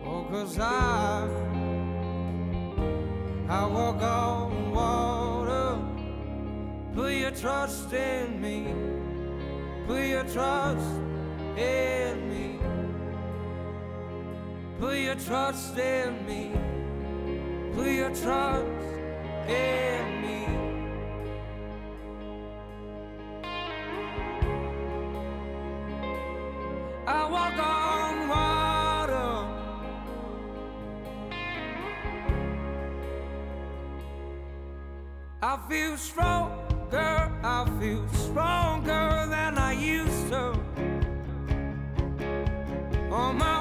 [0.05, 1.27] Oh, cause I,
[3.49, 5.77] I walk on water.
[6.95, 8.73] Put your trust in me.
[9.85, 11.01] Put your trust
[11.57, 12.59] in me.
[14.79, 16.51] Put your trust in me.
[17.75, 18.63] Put your trust
[19.49, 20.62] in me.
[27.33, 29.31] Walk on water.
[35.41, 40.45] I feel stronger, I feel stronger than I used to.
[43.11, 43.52] On my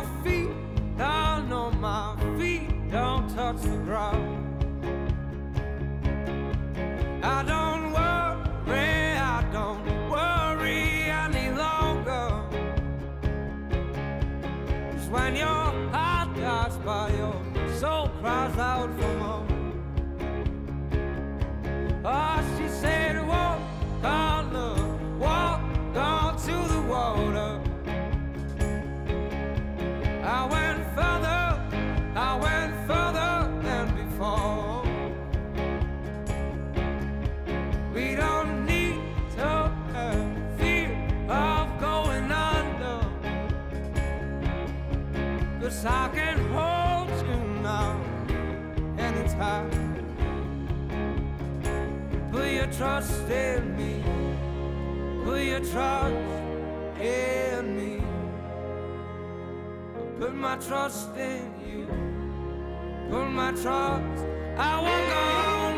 [52.77, 54.03] trust in me.
[55.25, 56.15] Will you trust
[57.01, 58.03] in me.
[60.19, 61.87] Put my trust in you.
[63.11, 64.25] Put my trust.
[64.57, 65.72] I walk on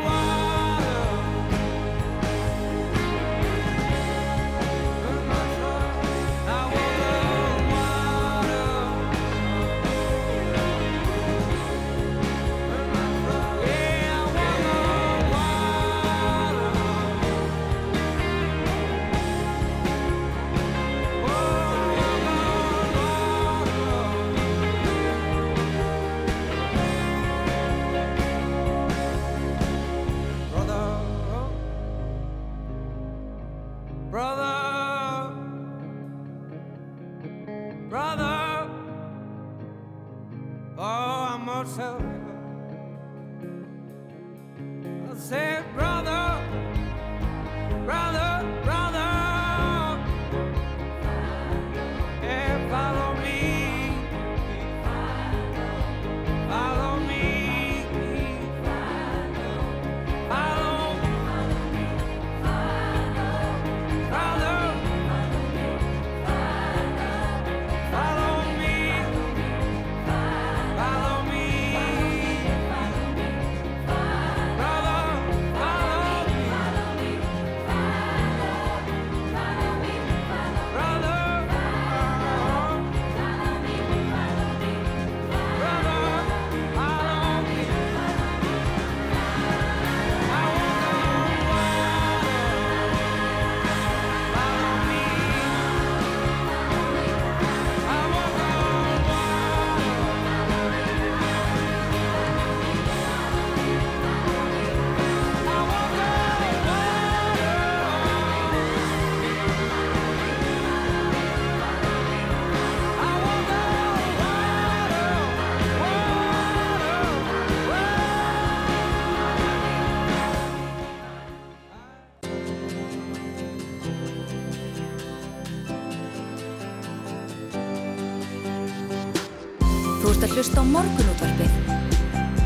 [130.75, 131.53] morgunútvarpið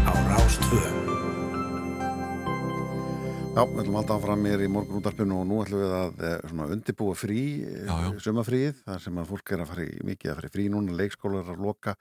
[0.06, 0.80] Á Rástvö.
[3.50, 6.36] Já, við ætlum alltaf fram mér í morgun útarpinu og nú ætlum við að eh,
[6.52, 7.42] svona, undibúa frí,
[7.90, 7.96] já.
[8.22, 10.96] sumafríð, þar sem að fólk er að fara í, mikið að fara í frí núna,
[11.00, 11.96] leikskólar er að loka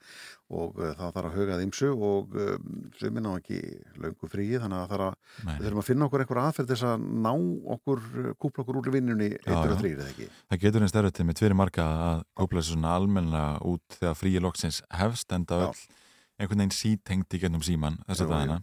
[0.53, 2.53] og uh, það þarf að hugað ymsu og uh,
[3.01, 3.59] sumin á ekki
[4.05, 6.89] löngu fríið, þannig að það þarf að, þurfum að finna okkur einhver aðferð til þess
[6.93, 7.33] að ná
[7.75, 8.07] okkur,
[8.37, 10.29] kúpla okkur úr vinnunni eittur og þrýr, eða ekki?
[10.53, 14.19] Það getur einn stærri til með tviri marga að kópla þessu svona almennilega út þegar
[14.21, 15.71] fríi loksins hefst enda Já.
[15.73, 15.98] öll
[16.39, 18.57] einhvern veginn sítengd í gennum síman þess að dagina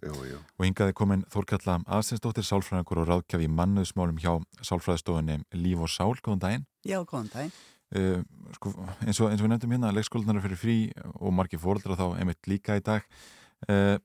[0.57, 4.33] og hingaði komin Þórkalla Aðsinsdóttir sálfræðingur og ráðgjafi í mannuðsmálum hjá
[4.65, 7.53] sálfræðistofunni Líf og Sál, góðan daginn Já, góðan daginn.
[7.97, 8.25] uh,
[8.57, 8.73] sko,
[9.05, 10.77] eins, og, eins og við nefndum hérna leikskólanar fyrir frí
[11.21, 13.05] og margir fóreldra þá einmitt líka í dag
[13.69, 13.97] uh,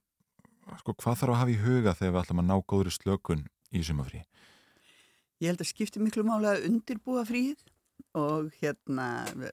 [0.83, 3.83] sko, hvað þarf að hafa í huga þegar við ætlum að ná góðri slökun í
[3.87, 4.25] sumafrí?
[5.41, 7.63] Ég held að skipti miklu máli að undirbúa fríð
[8.19, 9.05] og hérna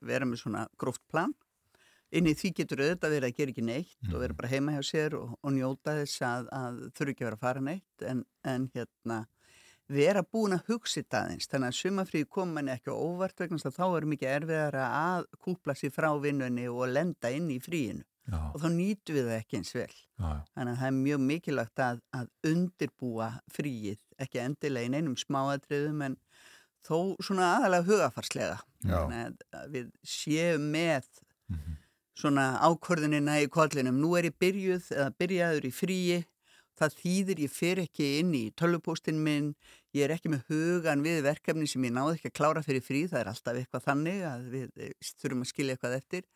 [0.02, 1.30] vera með svona gróft plan.
[2.12, 4.84] Inn í því getur auðvitað verið að gera ekki neitt og vera bara heima hjá
[4.88, 8.22] sér og, og njóta þess að, að þurfi ekki að vera að fara neitt en,
[8.48, 9.18] en hérna
[9.88, 11.48] vera búin að hugsa þetta aðeins.
[11.48, 15.92] Þannig að sumafríð kom manni ekki óvart vegna þá er mikið erfiðara að kúpla sér
[15.96, 19.70] frá vinnunni og lenda inn í fríinu Já, og þá nýtum við það ekki eins
[19.72, 19.92] vel.
[20.20, 20.32] já.
[20.52, 26.02] Þannig að það er mjög mikilvægt að, að undirbúa fríið, ekki endilega í neinum smáatriðum
[26.04, 26.16] en
[26.84, 28.58] þó svona aðalega hugafarslega.
[28.84, 31.08] Að- við séum með
[31.48, 31.78] Mhm.
[32.18, 34.00] Svona ákvörðunina í kollinum.
[34.02, 36.18] Nú er ég byrjuð eða byrjaður í fríi,
[36.78, 39.52] það þýðir ég fer ekki inn í tölvupóstinn minn,
[39.96, 43.04] ég er ekki með hugan við verkefni sem ég náði ekki að klára fyrir frí,
[43.10, 46.26] það er alltaf eitthvað þannig að við eh, þurfum að skilja eitthvað eftir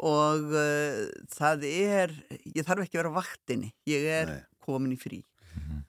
[0.00, 2.14] og uh, það er,
[2.46, 4.40] ég þarf ekki að vera vaktinni, ég er Nei.
[4.64, 5.20] komin í frí.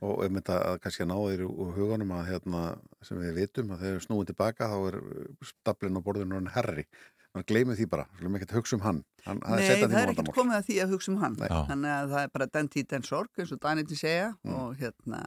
[0.02, 2.62] Og ef þetta að kannski að ná þeir úr huganum að hérna,
[3.06, 4.98] sem við vitum að við snúum tilbaka þá er
[5.46, 6.88] staplinn á borðinu hann herri.
[7.32, 8.98] Man gleymið því bara, við ekki að hugsa um hann.
[9.26, 11.36] hann Nei, það er ekkert komið að því að hugsa um hann.
[11.40, 14.56] Þannig að það er bara den tíð den sorg, eins og Daniti segja Mm.
[14.58, 15.22] og hérna,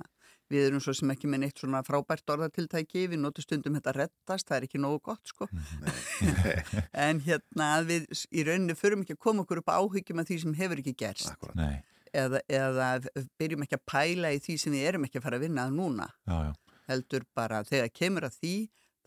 [0.52, 4.46] við erum svo sem ekki með neitt svona frábært orðatiltæki, við notum stundum þetta rettast,
[4.50, 5.48] það er ekki nógu gott, sko.
[7.06, 10.28] en hérna, að við í rauninni förum ekki að koma okkur upp á áhyggjum af
[10.28, 11.32] því sem hefur ekki gerst.
[12.14, 12.90] Eða, eða
[13.40, 15.72] byrjum ekki að pæla í því sem við erum ekki að fara að vinna að
[15.80, 16.10] núna.
[16.28, 16.52] já, já,
[16.84, 18.52] Heldur bara, þegar kemur að því,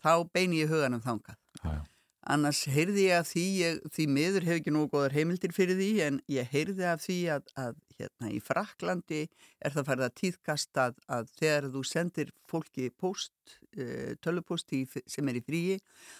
[0.02, 1.38] þá beini ég huganum þangað.
[1.62, 1.80] já, já.
[2.28, 5.90] Annars heyrði ég af því, ég, því miður hefur ekki nógu góðar heimildir fyrir því,
[6.04, 9.20] en ég heyrði af því að, að hérna í Fraklandi
[9.64, 13.36] er það farið að tíðkast að, að þegar þú sendir fólki post,
[13.80, 15.78] uh, tölupóst í, sem er í fríi,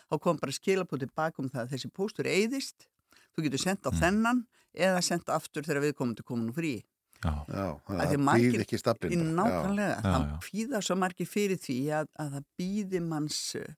[0.09, 2.89] þá kom bara skilabóð tilbaka um það að þessi póstur eyðist,
[3.37, 4.47] þú getur sendt á þennan
[4.79, 6.81] eða sendt aftur þegar við komum til komin úr fríi.
[7.51, 7.65] já.
[7.91, 9.21] Að það býð ekki bara.
[9.35, 10.19] nákvæmlega, já.
[10.45, 13.73] kvíða svo margir fyrir því að, að það býði manns uh,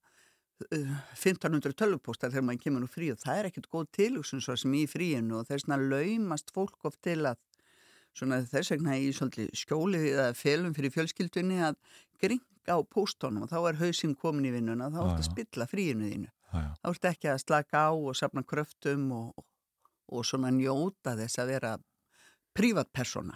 [0.70, 4.74] 1500 tölvupóstar þegar maður kemur úr frí og það er ekkert góð tilhugsun svo sem
[4.76, 7.40] í fríinu og þess vegna laumast fólk oft til að
[8.16, 11.78] svona þess vegna í skjóli eða felum fyrir fjölskyldunni að
[12.20, 15.68] gringa á póstónum og þá er hausinn komin í vinnuna þá Já, ertu að spilla
[15.70, 16.32] fríinu þínu.
[16.50, 19.44] Þá ertu ekki að slaka á og safna kröftum og,
[20.10, 21.76] og svona njóta þess að vera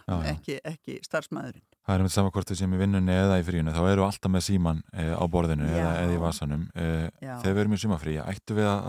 [0.09, 0.17] já.
[0.35, 3.73] ekki, ekki starfsmæðurinn Það er með sama hvort við sem í vinnunni eða í fríinu,
[3.77, 6.63] þá eru alltaf með síman e, á borðinu eða, eða í vasanum.
[6.73, 6.85] E,
[7.21, 8.85] þegar við erum í sumafrí, ættu við að,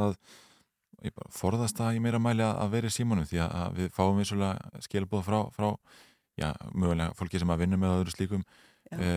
[1.09, 3.89] að forðast það í meira mæli að, að vera í símanum því að, að við
[3.97, 5.67] fáum við svolítið skilbúð frá, frá
[6.39, 8.45] já, mögulega fólki sem að vinna með öðru slíkum
[8.95, 9.09] e,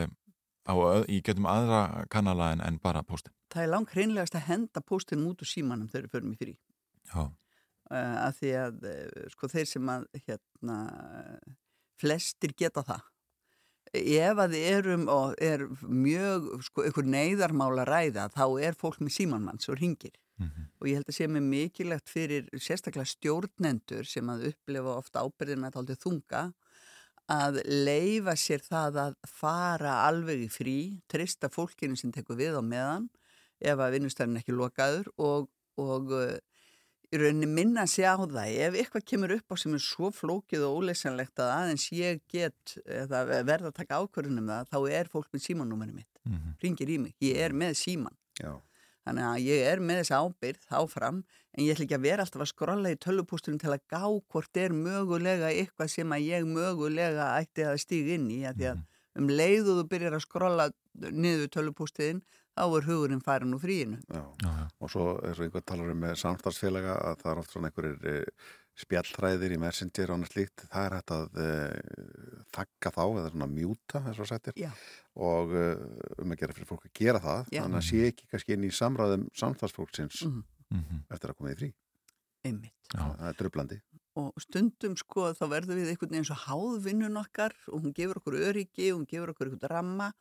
[0.67, 0.75] á,
[1.07, 3.35] í getum aðra kannala en, en bara póstin.
[3.55, 6.57] það er langt hreinlegast að henda póstinum út úr símanum þegar við förum í frí.
[7.13, 7.31] Já,
[7.95, 8.91] af því að
[9.37, 10.81] sko þeir sem að hérna
[12.03, 13.07] flestir geta það
[13.95, 19.15] ef að við erum og er mjög sko ykkur neyðarmála ræða þá er fólk með
[19.21, 20.69] símanmanns og ringir Mhm.
[20.79, 25.73] og ég held að sé með mikilvægt fyrir sérstaklega stjórnendur sem að upplefa ofta ábyrðina
[25.75, 26.43] taldið þunga
[27.29, 30.77] að leifa sér það að fara alveg í frí,
[31.11, 33.09] trista fólkinu sem tekur við á meðan
[33.61, 36.15] ef að vinnustæðin ekki lokaður og, og
[37.09, 38.53] í rauninni minna sig á það.
[38.69, 42.77] Ef eitthvað kemur upp á sem er svo flókið og óleysanlegt að aðeins ég get
[42.85, 46.19] eða verða að taka ákvörðunum það þá er fólk með símanúmerið mitt.
[46.29, 46.57] Mhm.
[46.63, 48.53] ringir í mig, ég er með síman Já,
[49.07, 51.23] þannig að ég er með þessa ábyrð áfram
[51.55, 54.61] en ég ætla ekki að vera alltaf að skrolla í tölvupústunum til að gá hvort
[54.61, 58.85] er mögulega eitthvað sem að ég mögulega ætti að stíga inn í að því að
[59.19, 60.69] um leið og þú byrjar að skrolla
[61.11, 62.21] niður tölvupústuðin
[62.59, 64.23] þá er hugurinn farin úr fríinu já.
[64.43, 64.69] já, já.
[64.81, 68.09] Og svo er svo einhver talar um með samstarfsfélaga að það er oft svona einhverjir
[68.13, 68.17] e,
[68.79, 70.65] spjallræðir í Messenger og annað slíkt.
[70.71, 71.49] Það er hægt að e,
[72.55, 74.55] þakka þá eða svona mjúta, eins og sættir.
[74.61, 74.71] Já.
[75.19, 75.65] Og e,
[76.23, 77.51] um að gera fyrir fólk að gera það.
[77.55, 77.63] Já.
[77.65, 80.45] Þannig að sé ekki kannski inn í samræðum samstarfsfólksins Mhm.
[80.71, 81.03] Mhm.
[81.11, 81.73] eftir að koma í frí.
[82.47, 83.01] einmitt Já.
[83.19, 83.81] Það er drublandi.
[84.19, 88.19] og stundum sko þá verðum við einhvern veginn svo háð vinnun okkar og hún gefur
[88.21, 90.13] okkur öryggi og hún gefur okkur einhvern ramma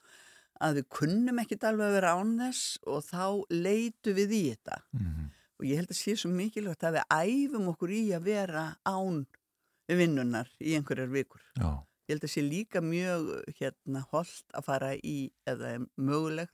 [0.61, 4.77] að við kunnum ekkit alveg að vera án þess og þá leitu við í þetta
[4.93, 5.25] Mhm.
[5.59, 9.25] og ég held að sé svo mikilvægt að við æfum okkur í að vera án
[9.87, 11.69] vinnunar í einhverjar vikur Já,
[12.07, 13.27] ég held að sé líka mjög
[13.59, 16.53] hérna holdt að fara í eða mögulegt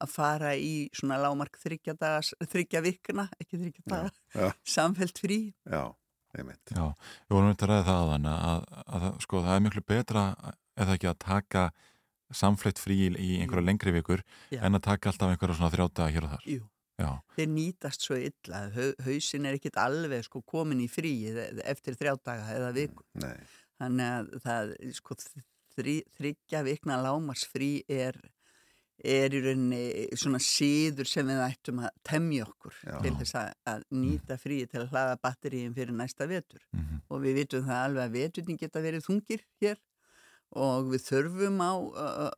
[0.00, 4.50] að fara í svona lámark þryggja dagas, þryggja vikna, ekki þryggja daga já.
[4.76, 5.86] samfelt frí Já,
[6.36, 6.60] einmitt.
[6.74, 6.92] já.
[7.30, 8.66] Við vorum að ræða það að, að,
[8.98, 10.24] að sko, það er miklu betra
[10.76, 11.62] eða ekki að taka
[12.34, 14.62] samfleitt frí í einhverja lengri vikur Já.
[14.66, 16.46] en að taka alltaf einhverja svona þrjáta hér og þar.
[16.46, 16.62] Jú.
[16.96, 21.10] Já, þeir nýtast svo illa Hau, hausin er ekkit alveg sko komin í frí
[21.68, 23.36] eftir þrjá daga eða viku Nei,
[23.76, 25.16] þannig að það sko
[25.76, 28.16] þri, þryggja vikna lámars frí er
[29.04, 32.96] er í rauninni svona síður sem við ættum að temja okkur Já.
[33.04, 37.02] til þess að, að nýta frí til að hlaða batteríin fyrir næsta vetur Mhm.
[37.12, 39.76] og við vitum það alveg að veturni geta verið þungir hér
[40.52, 41.72] og við þurfum á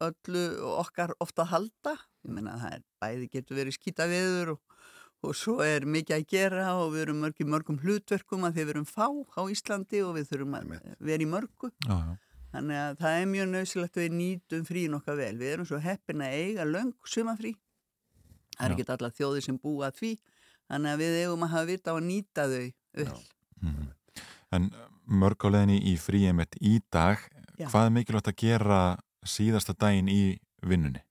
[0.09, 0.45] öllu
[0.79, 1.97] okkar ofta að halda.
[2.25, 4.79] Ég meina að það er bæði getur verið skýta viður og,
[5.23, 8.75] og svo er mikið að gera og við erum mörg í mörgum hlutverkum að við
[8.75, 11.71] erum fá á Íslandi og við þurfum að vera í mörgu.
[11.87, 12.17] Já, já.
[12.57, 15.35] þannig að það er mjög nöðsilegt að við nýtum frín okkar vel.
[15.39, 17.55] Við erum svo heppin að eiga löng sumafrí
[18.59, 20.13] það er ekki alla þjóðir sem búa því.
[20.69, 22.65] Þannig að við eigum að hafa vita á að nýta þau
[22.99, 23.13] vel
[23.59, 23.87] Mhm.
[24.53, 24.71] En
[25.05, 27.19] mörg á leiðinni í mitt í dag,
[27.59, 27.67] Já.
[27.69, 28.81] hvað er mikilvægt að gera
[29.27, 30.23] síðasta daginn í
[30.63, 31.03] vinnunni?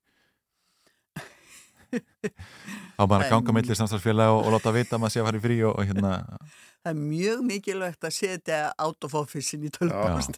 [2.98, 5.39] Á bara að ganga millir samstagsfélag og, og láta vita að maður sé að fara
[5.39, 6.12] í frí og, og hérna,
[6.88, 10.38] Það er mjög mikilvægt að setja out of office-in í tölvpost.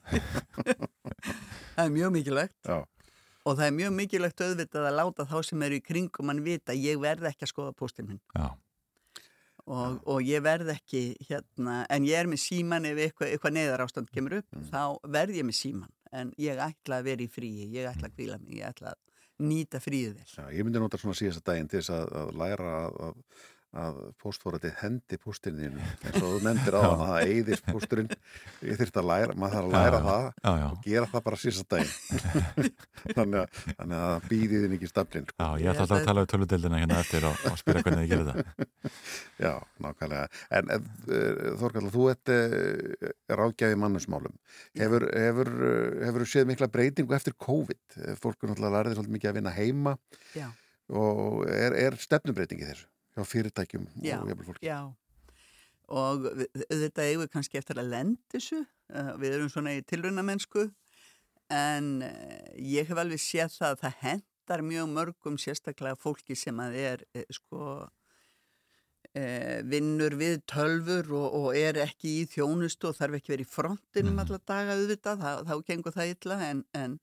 [1.75, 2.55] það er mjög mikilvægt.
[2.65, 2.79] Já,
[3.45, 6.73] og það er mjög mikilvægt auðvitað að láta þá sem eru í kringum mann vita
[6.73, 8.21] að ég verð ekki að skoða póstinn minn.
[8.33, 8.47] Já,
[9.69, 13.85] og, og ég verð ekki hérna, en ég er með síman ef eitthvað, eitthvað neðar
[13.85, 17.69] ástand kemur upp, þá verð ég með síman en ég ætla að vera í fríi,
[17.75, 20.27] ég ætla að kvíla mig, ég ætla að nýta fríið vel.
[20.35, 23.47] já, ég myndi nota svona síðasta daginn til þess að, að læra að, að,
[23.77, 28.09] að póstfórati hendi póstininu eins og þú nefndir á hann að það eyðist pósturinn
[28.65, 30.67] ég þurfti að læra, maður þarf að læra Já, það já, já.
[30.69, 31.93] og gera það bara síðasta daginn
[33.19, 36.31] þannig, að, þannig að býðið þinn ekki staflinn já, ég ætla alltaf að tala um
[36.33, 38.67] töludeldina hérna eftir og, og spyrja hvernig þið gerir það.
[39.39, 40.25] Já, nákvæmlega.
[40.57, 44.35] En uh, Þorkalla, þú ert uh, ráðgjafi mannusmálum.
[44.79, 45.51] Hefur, hefur,
[46.03, 47.81] hefur séð mikla breytingu eftir COVID?
[48.01, 49.95] Eh, Fólk er náttúrulega lærið svolítið mikið að vinna heima
[50.35, 50.47] Já,
[50.91, 54.65] og er, er stefnubreitingi þessu hjá fyrirtækjum já, og jafnvel fólki?
[54.69, 54.79] já.
[55.89, 58.59] Og auðvitað eigum við kannski eftir að lenda þessu,
[58.93, 60.67] uh, við erum svona í tilraunamennsku
[61.49, 66.59] en uh, ég hef alveg séð það að það hendar mjög mörgum sérstaklega fólki sem
[66.61, 67.63] að er uh, sko
[69.65, 74.13] vinnur við tölfur og, og er ekki í þjónustu og þarf ekki verið í frontinum
[74.13, 74.21] Mhm.
[74.21, 76.99] alla daga auðvitað, þá, þá gengur það illa en, en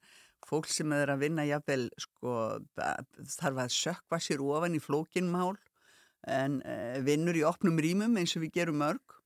[0.46, 2.36] fólk sem er að vinna jafnvel sko
[2.76, 5.56] þarf að sökva sér ofan í flókinmál
[6.26, 9.16] en uh, vinnur í opnum rýmum eins og við gerum mörg.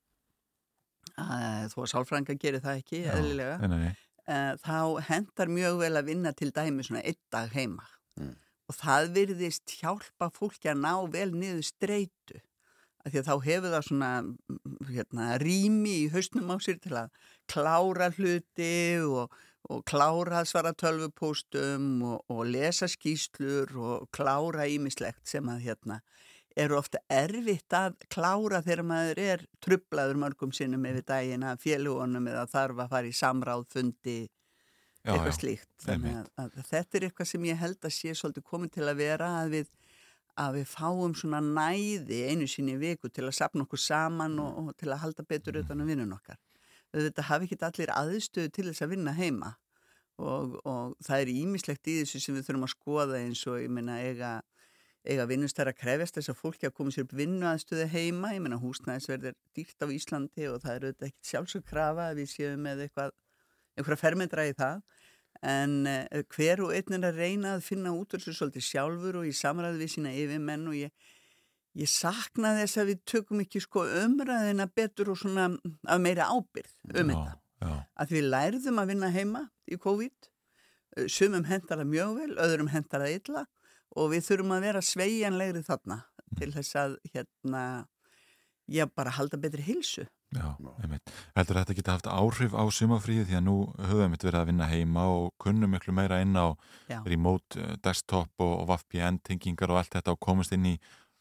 [1.17, 3.57] Uh, þó að sálfranga gerir það ekki Já, eðlilega.
[3.65, 3.97] Nei, nei,
[4.31, 4.77] uh, þá
[5.09, 7.89] hendar mjög vel að vinna til dæmi svona einn dag heima.
[8.21, 8.37] Mm.
[8.69, 12.41] og það virðist hjálpa fólki að ná vel niður streitu
[13.01, 14.59] af því að þá hefur það svona mm,
[14.91, 17.15] hérna, rými í hausnum á sér til að
[17.51, 18.75] klára hluti
[19.07, 19.39] og,
[19.73, 26.01] og klára að svara tölvupóstum og, og lesa skýslur og klára ímislegt sem að hérna
[26.61, 32.29] eru ofta erfitt að klára þegar maður er trublaður mörgum sinnum yfir daginn að félugunum
[32.31, 34.19] eða þarf að fara í samráð, fundi,
[35.01, 35.71] Já, eitthvað já, slíkt.
[35.81, 38.99] Þannig að, að þetta er eitthvað sem ég held að sé svolítið komið til að
[39.01, 39.71] vera að við,
[40.45, 44.77] að við fáum svona næði einu sinni viku til að sapna okkur saman og, og
[44.77, 46.37] til að halda betur utan um vinnun okkar.
[46.93, 49.55] Þetta hafi ekki allir aðstöðu til þess að vinna heima
[50.21, 53.73] og, og það er ímislegt í þessu sem við þurfum að skoða eins og ég
[53.73, 54.35] meina eiga
[55.09, 58.59] eiga vinnustæra krefjast þess að fólki að koma sér upp vinnu aðstöðu heima, ég meina
[58.61, 62.67] húsnæðisverð er dýrt á Íslandi og það er auðvitað ekkit sjálfsög krafa að við séum
[62.67, 63.15] með eitthvað
[63.79, 64.83] einhverja fermetra í það.
[65.51, 69.29] En uh, hver og einn er að reyna að finna út þessu svolítið sjálfur og
[69.31, 71.13] í samræði við sína yfirmenn og ég,
[71.81, 75.47] ég sakna þess að við tökum ekki sko umræðina betur og svona
[75.89, 77.39] af meira ábyrð um þetta.
[77.63, 77.73] já,
[78.05, 80.29] að við lærðum að vinna heima í COVID.
[81.09, 83.47] Sumum hendar það mjög vel, öðrum hendar það illa
[83.97, 86.01] og við þurfum að vera sveigjanlegri þarna
[86.39, 87.63] til þess að hérna,
[88.71, 90.47] já bara halda betri hilsu já,
[90.83, 91.11] einmitt.
[91.35, 93.57] Heldur þetta geta haft áhrif á sumafríði því að nú
[93.91, 96.55] höfum við verið að vinna heima og kunnum miklu meira inn á
[96.91, 97.01] Já.
[97.07, 100.77] remote eh, desktop og, og VPN-tengingar og allt þetta og komast inn í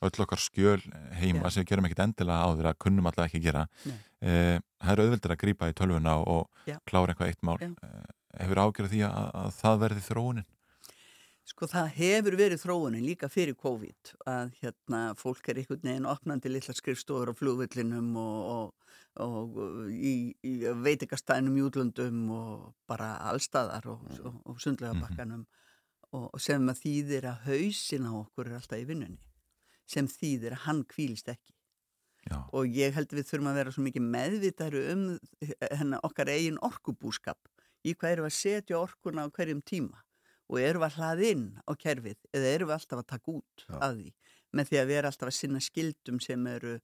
[0.06, 0.80] öll okkar skjöl
[1.20, 1.56] heima Já.
[1.56, 3.66] sem við gerum ekkit endilega áður að kunnum alltaf ekki gera.
[4.22, 6.78] Eh, það er auðveldur að grípa í tölvuna og Já.
[6.86, 7.58] klára eitthvað eitt mál.
[7.60, 7.74] Já.
[7.84, 10.50] Eh, hefur ágjörð því að, að það verði þróunin?
[11.50, 16.52] Sko það hefur verið þróunin líka fyrir COVID að hérna fólk er einhvern veginn opnandi
[16.52, 20.54] litla skrifstofur á flugvillinum og, og, og í, í
[20.86, 25.48] veitikastænum í útlöndum og bara allstaðar og, og, og sundlega bakkanum
[26.16, 29.22] og sem að þýðir að hausin á okkur er alltaf í vinnunni
[29.90, 31.56] sem þýðir að hann kvílist ekki.
[32.30, 32.36] Já.
[32.52, 35.04] og ég held við þurfum að vera svo mikið meðvitaðru um
[35.80, 37.48] hennar okkar eigin orkubúskap
[37.88, 40.04] í hvað við að setja orkuna á hverjum tíma
[40.50, 43.66] og erum við að hlaða inn á kerfið eða erum við alltaf að taka út
[43.66, 43.76] Já.
[43.78, 44.10] af því
[44.56, 46.80] með því að við erum alltaf að sinna skildum sem eru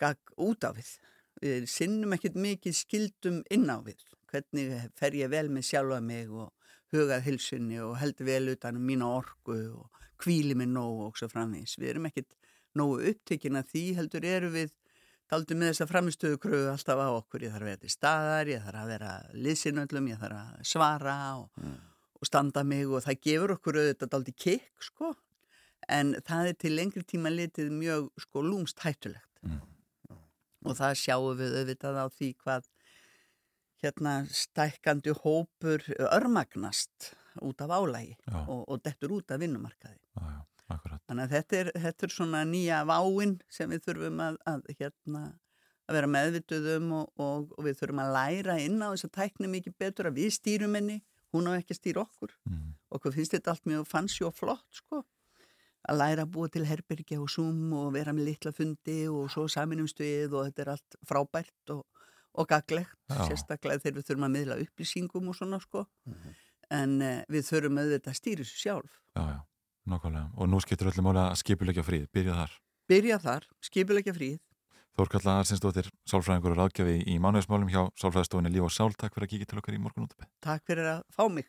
[0.00, 0.90] gagg út á við.
[1.38, 4.02] Við sinnum ekkert mikið skildum inn á við.
[4.28, 6.50] Hvernig fer ég vel með sjálfa mig og
[6.92, 11.28] hugað hilsunni og heldur vel utan um mína orku og kvíli mig nóg og svo
[11.30, 11.78] framvegis.
[11.78, 12.36] Við erum ekkert
[12.76, 14.74] nógu upptekinn að því heldur eru við
[15.28, 17.44] daldi með þessa framistöðu kröfu alltaf á okkur.
[17.46, 19.12] Ég þarf að vera til staðar, ég þarf að vera
[19.46, 21.62] liðsinnöllum, ég þarf að svara og,
[22.18, 25.12] og standa mig og það gefur okkur auðvitað daldi kikk sko
[25.88, 29.60] en það er til lengri tíma litið mjög sko lúmst hættulegt Mm.
[30.66, 32.64] og það sjáum við auðvitað á því hvað
[33.84, 37.12] hérna stækkandi hópur örmagnast
[37.46, 38.16] út af álægi
[38.50, 40.98] og, og dettur út af vinnumarkaði Já, já.
[41.08, 45.22] Þannig að þetta er, þetta er svona nýja váin sem við þurfum að, að, hérna,
[45.88, 49.14] að vera meðvituð um og, og, og við þurfum að læra inn á þess að
[49.20, 50.98] tækna mikið betur að við stýrum henni,
[51.34, 52.34] hún á ekki að stýra okkur.
[52.48, 52.74] Mm.
[52.96, 55.02] Okkur finnst þetta allt mjög fancy og flott, sko.
[55.88, 59.46] Að læra að búa til herbergi og Zoom og vera með litla fundi og svo
[59.48, 61.84] saminumst við og þetta er allt frábært og,
[62.34, 63.22] og gaglegt, Já.
[63.30, 65.86] sérstaklega þegar við þurfum að miðla upplýsingum og svona, sko.
[66.74, 68.98] En uh, við þurfum auðvitað að stýra þessu sjálf.
[69.16, 69.38] Já, já,
[69.88, 70.26] nákvæmlega.
[70.36, 72.58] Og nú skiptir öllum máli að skipulegja frið, byrja þar.
[72.88, 74.38] Byrja þar, skipulegja fríð.
[74.98, 78.90] Þórkalla Arsinsdóttir, sálfræðingur og ráðgjafi í mánuðismálum hjá Sálfræðistofunni Líf og Sál.
[78.98, 80.26] Takk fyrir að kíkja til okkar í morgun útupið.
[80.42, 81.46] Takk fyrir að fá mig.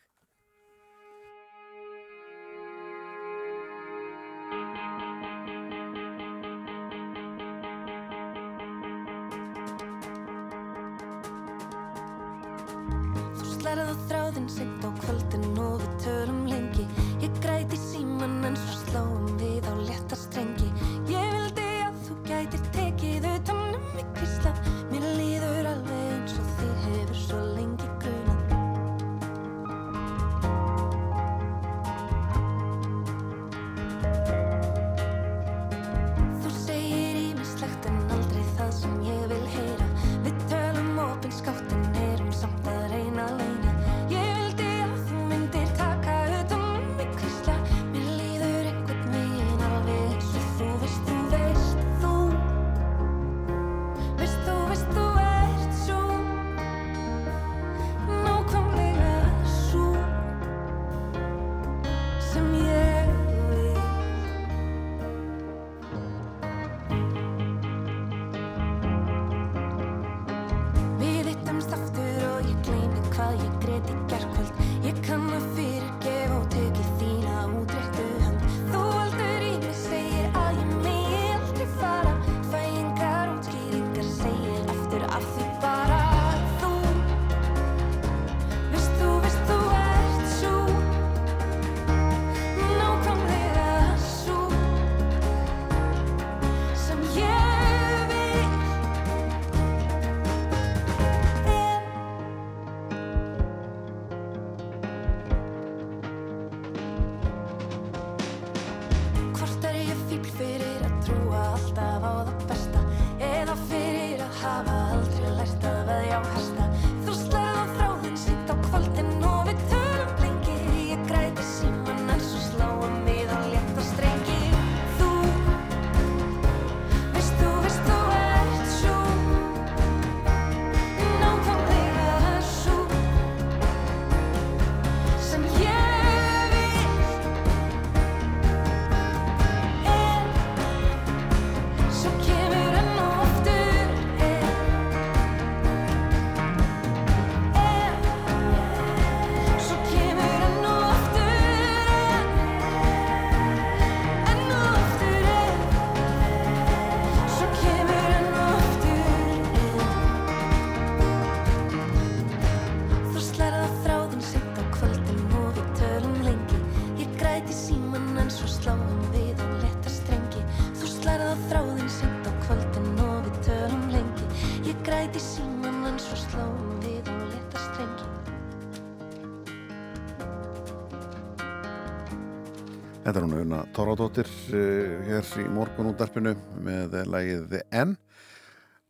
[183.80, 186.34] Tóradóttir uh, hér í morgun útarpinu
[186.66, 187.94] með lægið N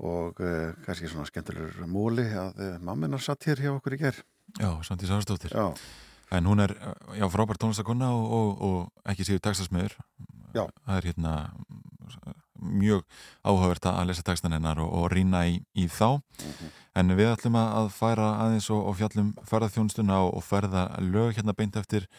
[0.02, 4.18] og uh, kannski svona skemmtilegur múli að mamminar satt hér hjá okkur í ger.
[4.58, 5.54] Já, Svandi Sársdóttir.
[5.54, 5.76] Já.
[6.34, 6.74] En hún er,
[7.14, 9.94] já, frábær tónlistakonna og, og, og ekki séu textasmiður.
[10.58, 10.66] Já.
[10.66, 11.36] Það er hérna
[12.58, 13.06] mjög
[13.46, 16.18] áhugavert að lesa textan hennar og, og rýna í, í þá.
[16.98, 21.78] En við ætlum að færa aðeins og, fjallum ferðarþjónstuna og, og ferða lög hérna beint
[21.78, 22.10] eftir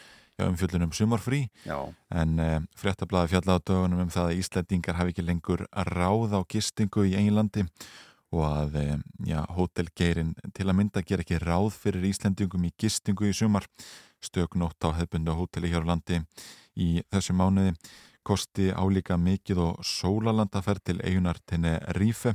[0.47, 1.43] um fjöllunum sumarfrí.
[1.67, 1.79] Já.
[2.11, 6.41] En e, fréttablaði fjalla á dögunum um það að Íslandingar hafi ekki lengur ráð á
[6.49, 7.67] gistingu í Englandi
[8.31, 8.87] og að e,
[9.31, 13.67] já, hótelgeirin til að mynda ger ekki ráð fyrir Íslandingum í gistingu í sumar.
[14.21, 16.21] Stöknótt á hefbundu hóteli hér á landi
[16.77, 17.73] í þessu mánuði
[18.27, 22.35] kosti álíka mikið og sólalandaferð til eigunar tenni Rífe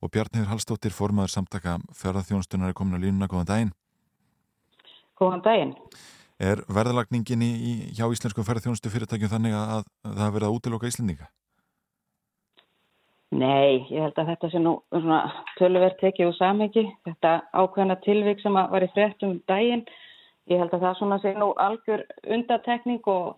[0.00, 3.72] og Bjarnir Hallstóttir formaður samtaka ferðarþjónstunar er komin að línuna, góðan daginn
[5.20, 5.74] Góðan daginn
[6.40, 7.52] Er verðalagningin í,
[7.92, 11.28] hjá íslensku ferðarþjónustu fyrirtækjum þannig að, að það verða að útiloka Íslendinga?
[13.30, 14.72] Nei, ég held að þetta sé nú
[15.60, 19.84] tölverð tekið úr samhengi þetta ákveðna tilvík sem var í fréttum daginn,
[20.50, 23.36] ég held að það sé nú algjör undatekning og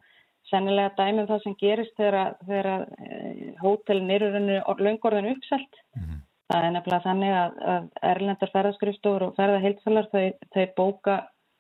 [0.49, 4.31] sennilega dæmið það sem gerist þegar, þegar eh, hótelin eru
[4.79, 5.83] löngorðin uppselt.
[5.97, 6.23] Mm -hmm.
[6.53, 10.25] Það er nefnilega þannig að, að erlendar ferðaskrifstofur og ferðaheilsalar þau,
[10.55, 11.15] þau bóka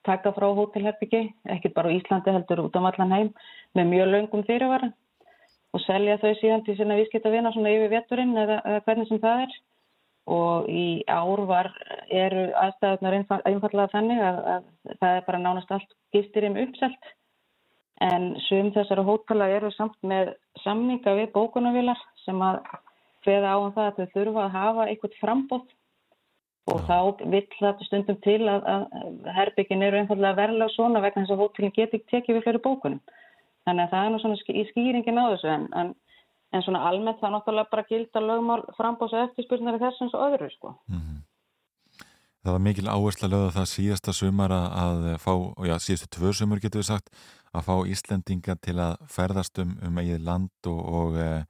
[0.06, 1.22] taka frá hótelherbyggi,
[1.54, 3.30] ekki bara á Íslandi heldur út á um allan heim
[3.76, 4.90] með mjög löngum fyrirvara
[5.72, 9.22] og selja þau síðan til sína vískita vina svona yfir vetturinn eða, eða hvernig sem
[9.22, 9.54] það er.
[10.32, 11.68] Og í ár var
[12.06, 13.16] eru aðstæðunar
[13.48, 14.68] einfallega þannig að, að
[15.00, 17.10] það er bara nánast allt gistirinn uppselt.
[18.02, 22.60] En sum þessara hótala eru samt með samninga við bókunavilar sem að
[23.26, 25.74] feða á um það að þau þurfa að hafa eitthvað frambótt
[26.70, 26.98] og þá
[27.32, 31.74] vill þetta stundum til að, að herbyggin eru einfallega verðilega svona vegna þess að hótelin
[31.74, 33.00] geti tekið við fyrir bókunum.
[33.66, 35.90] Þannig að það er nú svona í skýringin á þessu en, en,
[36.54, 40.24] en svona almennt það er náttúrulega bara gilda lögmál frambóðs og eftirspurnar í þessum og
[40.28, 40.74] öðru sko.
[40.86, 41.20] Mm -hmm.
[42.42, 46.58] Það var mikil áhersla lögða það síðasta sumar að fá, og já síðastu tvö sumur
[46.58, 47.10] getur við sagt,
[47.54, 51.44] að fá Íslendinga til að ferðast um, um eigið land og, og e,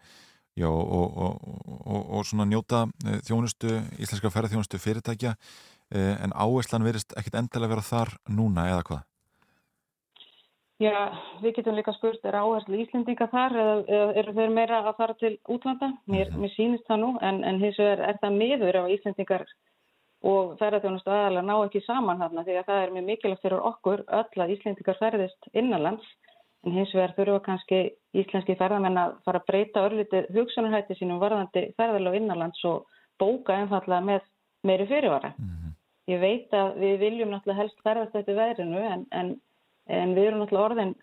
[0.57, 1.39] Já, og, og,
[1.87, 2.85] og, og svona njóta
[3.25, 5.33] þjónustu, íslenska ferðarþjónustu fyrirtækja,
[5.93, 9.01] en áherslan verist ekkit endilega vera þar núna eða hvað?
[10.83, 14.97] Já, við getum líka spurt, er áherslu Íslendinga þar eða, eða eru þeir meira að
[14.99, 15.93] fara til útlanda?
[16.11, 16.41] Mér, mm -hmm.
[16.43, 19.45] mér sýnist það nú, en, en hins vegar er það miður ef Íslendingar
[20.33, 24.05] og ferðarþjónustu aðalega ná ekki saman þarna því að það er mjög mikilvægt fyrir okkur
[24.21, 26.07] öll að Íslendingar ferðist innanlands
[26.65, 27.81] en hins vegar þurfa kannski
[28.13, 32.85] íslenski ferðarmenn að fara að breyta örlítið hugsanarhætti sínum varðandi ferðarlega innanlands og
[33.21, 34.27] bóka einfallega með
[34.69, 35.33] meiri fyrirvara.
[35.39, 35.73] Mm -hmm.
[36.13, 39.29] Ég veit að við viljum náttúrulega helst ferðast þetta veðrinu en, en,
[39.87, 40.95] en við erum náttúrulega orðin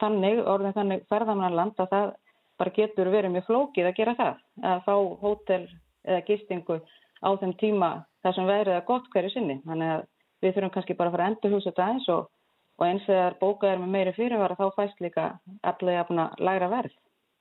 [0.00, 2.12] þannig, orðin þannig ferðarmennarland að það
[2.58, 5.64] bara getur verið mjög flókið að gera það, að fá hótel
[6.04, 6.80] eða gistingu
[7.24, 7.90] á þeim tíma
[8.22, 9.60] þar sem veðrið er gott hverju sinni.
[9.66, 10.04] Þannig að
[10.44, 12.30] við þurfum kannski bara að fara að endur húsa þetta eins og
[12.78, 15.26] og eins þegar bókað er með meiri fyrirvara þá fæst líka
[15.62, 16.94] allir jafna læra verð.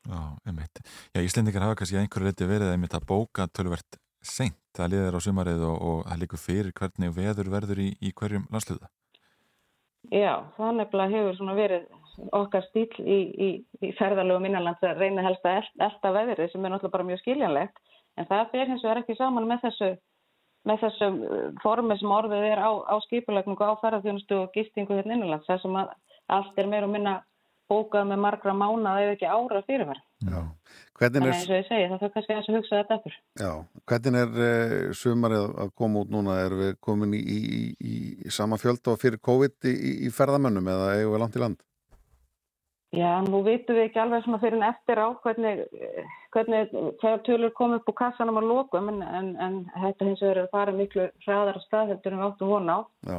[0.03, 0.81] Já, einmitt.
[1.15, 5.19] Já, Íslendingar hafa kannski einhverju liti verið einmitt að bóka tölvert seint að liðar á
[5.23, 8.89] sumarið og, og það líkur fyrir hvernig veður verður í, í hverjum landsluða.
[10.11, 11.85] Já, það nefnilega hefur svona verið
[12.35, 13.49] okkar stíl í, í,
[13.81, 17.79] í ferðarlegu minnanlands að reyna helst að elda veðrið sem er náttúrulega bara mjög skiljanlegt
[18.19, 19.89] en það fer hins vegar ekki saman með þessu
[20.69, 25.17] með þessum uh, formi sem orðið er á, á skipulagningu, á ferðarþjónustu og gistingu hérna
[25.17, 25.93] innanlands, það sem að
[26.33, 27.19] allt er meira og minna
[27.71, 29.99] bókað með margra mána eða ekki ára fyrirvar.
[30.23, 30.39] Já,
[30.99, 31.23] hvernig er...
[31.23, 33.19] Þannig eins og ég segi, það þarf kannski að hugsa þetta eftir.
[33.41, 33.51] Já,
[33.91, 36.39] hvernig er uh, sumarið að koma út núna?
[36.43, 37.39] Er við komin í, í,
[37.73, 41.63] í, í sama fjölda fyrir COVID í ferðamönnum eða eigum við langt í land?
[42.93, 45.61] Já, nú vitum við ekki alveg svona fyrir en eftir á hvernig,
[46.33, 50.37] hvernig þegar tölur komið upp á kassanum að lókum en, en, en þetta hins vegar
[50.37, 52.79] er að fara miklu hraðar á stað heldur en við áttum vona á.
[53.09, 53.17] Já.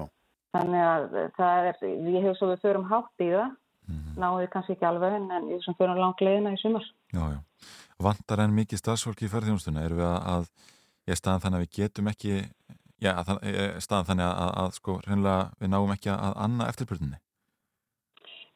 [0.55, 1.83] Þannig að það er,
[2.15, 4.15] ég hef svo við förum hátt í það, mm -hmm.
[4.23, 6.87] náðu kannski ekki alveg en, ég sem fyrir langt leiðina í sumar.
[7.11, 7.41] Já, já.
[8.07, 9.83] Vantar en mikið stafsfólki í ferðjónstuna?
[9.83, 10.49] Erum við að, að
[11.11, 12.39] ég staðan þannig að við getum ekki,
[13.03, 13.13] já,
[13.83, 14.99] staðan þannig að, að, að sko,
[15.59, 17.24] við náum ekki að anna eftirbröndinni?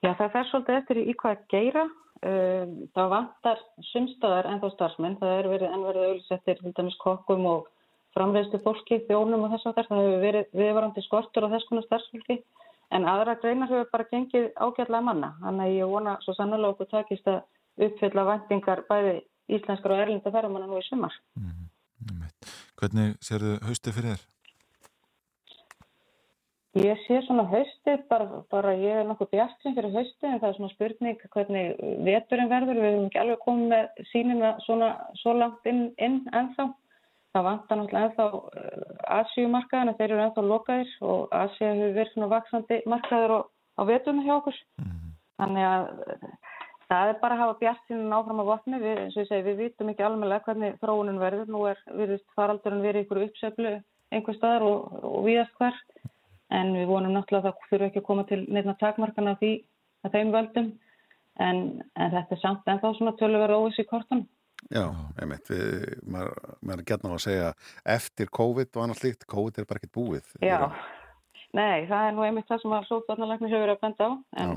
[0.05, 1.89] Já, það fer svolítið eftir í hvað geira.
[2.19, 3.61] Um, það vantar
[3.93, 5.19] sumstaðar en þá starfsmenn.
[5.21, 7.69] Það er verið ennverðið auðvisettir til dæmis kokkum og
[8.17, 9.91] framreiðstu fólki, þjónum og þess að þess.
[9.91, 12.39] Það hefur verið viðvarandi skortur á þess konar starfsfólki.
[12.95, 15.35] En aðra greinar hefur bara gengið ágætlega manna.
[15.43, 17.43] Þannig að ég vona svo sannlega okkur takist að
[17.89, 19.19] uppfylla vendingar bæði
[19.59, 21.15] íslenskar og erlinda ferðamanna nú í sumar.
[21.39, 21.69] Mm -hmm.
[22.79, 24.38] Hvernig sér þau haustið fyrir þér?
[26.79, 30.57] Ég sé svona haustið, bara, bara ég er nokkuð bjartinn fyrir haustið en það er
[30.59, 32.79] svona spurning hvernig veturinn verður.
[32.79, 36.69] Við hefum ekki alveg komið með sínina svona svo langt inn, inn ennþá.
[37.35, 42.29] Það vantar náttúrulega ennþá uh, Asíumarkaðina, þeir eru ennþá lokaðir og Asíu hefur verið svona
[42.35, 44.61] vaksandi markaður á, á veturinn hjá okkur.
[45.43, 46.29] Þannig að uh,
[46.93, 48.83] það er bara að hafa bjartinn áfram á vatni.
[48.85, 51.51] Við, eins og ég segi, við vitum ekki alveg hvernig þróunin verður.
[51.57, 53.75] Nú er virðist faraldurinn verið ykkur uppseflu
[54.15, 55.83] einhver staðar og, og víðast hver
[56.55, 59.53] en við vonum náttúrulega að það þurfa ekki að koma til nefna takmarkana því
[60.07, 60.69] að þeim völdum
[61.39, 61.63] en,
[61.95, 64.25] en þetta er samt ennþá svona tölverð óvis í kortan.
[64.75, 64.85] Já,
[65.23, 66.33] einmitt, við, maður,
[66.67, 67.51] maður er gætna á að segja
[67.95, 70.33] eftir COVID og annars líkt, COVID er bara ekkert búið.
[70.43, 70.59] Já,
[71.55, 74.57] nei, það er nú einmitt það sem að sótvarnalæknir hefur verið að benda á en,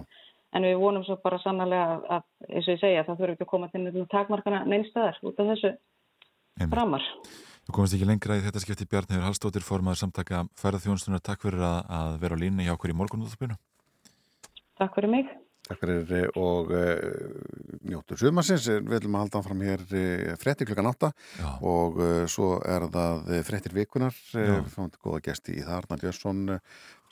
[0.57, 3.47] en við vonum svo bara sannlega að, að eins og ég segja, það þurfa ekki
[3.47, 5.73] að koma til nefna takmarkana neinstæðar út af þessu
[6.73, 7.07] framar.
[7.67, 11.21] Þú komast ekki lengra í þetta skipti Bjarnir Hallstóttir formaður samtaka ferðarþjónustunar.
[11.23, 13.57] Takk fyrir að, að vera á línu hjá okkur í morgunúðspilinu.
[14.81, 15.29] Takk fyrir mig.
[15.67, 16.95] Takk fyrir og uh,
[17.85, 18.65] njóttu sumarsins.
[18.65, 21.11] Við viljum að halda fram hér uh, frettir klukkan átta
[21.61, 24.17] og uh, svo er það frettir vikunar.
[24.33, 25.77] Við fáum til góða gesti í það.
[25.77, 26.57] Arnar Björnsson,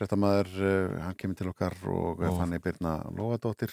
[0.01, 0.57] frettamæður,
[1.05, 2.35] hann kemur til okkar og oh.
[2.41, 3.71] Fanny Birna Lóadóttir,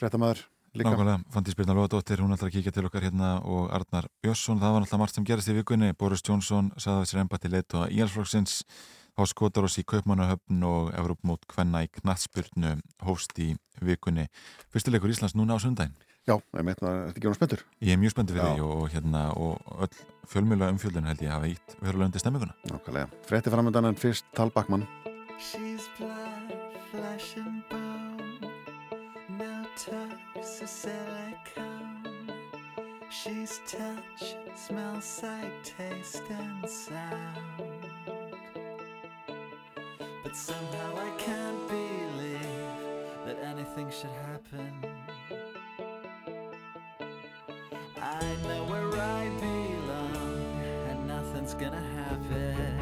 [0.00, 0.46] frettamæður.
[0.72, 4.72] Nákvæmlega, Fandís Birna Lóðadóttir, hún ætlar að kíkja til okkar hérna og Arnar Björnsson, það
[4.72, 8.62] var náttúrulega margt sem gerist í vikunni, Boris Jónsson saði sér ennbætti leitt og íhalsflokksins
[9.12, 13.52] á Skotaros í Kaupmannahöfn og Evrópmót Kvenna í Knatsbyrnu hóst í
[13.84, 14.30] vikunni.
[14.72, 15.92] Fyrstileikur Íslands núna á sundaginn.
[16.22, 17.64] Já, ég meint það, þetta er ekki náttúrulega spöndur.
[17.82, 19.54] Ég er mjög spöndur fyrir því og, hérna, og
[19.84, 19.96] öll
[20.32, 22.56] fjölmjöla umfjöldun held ég hafa ítt verulega undir stemminguna.
[22.70, 23.22] Nákvæmlega.
[23.28, 24.86] Frétti framöndan en fyrst Tal Bakmann.
[29.76, 32.32] Touch the silicone.
[33.10, 37.62] She's touch, smell, sight, taste, and sound.
[40.22, 44.72] But somehow I can't believe that anything should happen.
[47.96, 50.60] I know where I belong,
[50.90, 52.81] and nothing's gonna happen.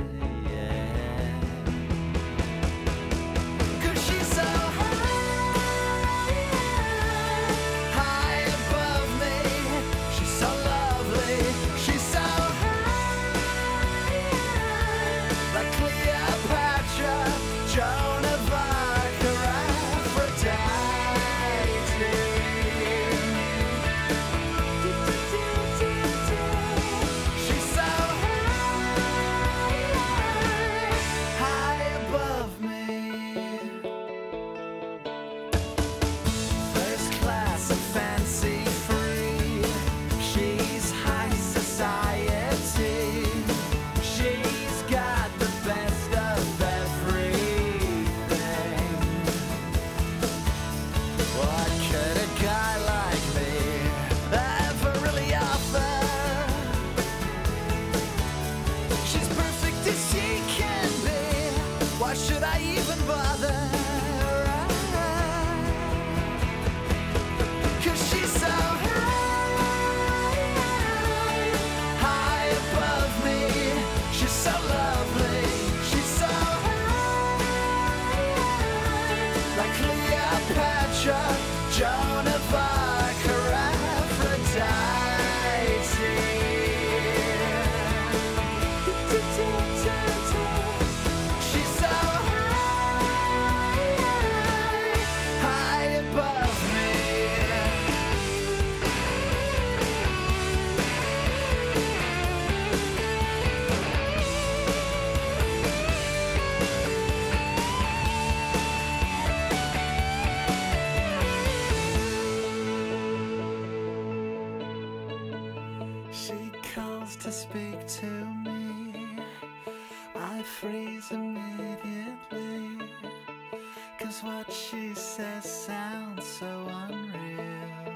[124.11, 127.95] What she says sounds so unreal.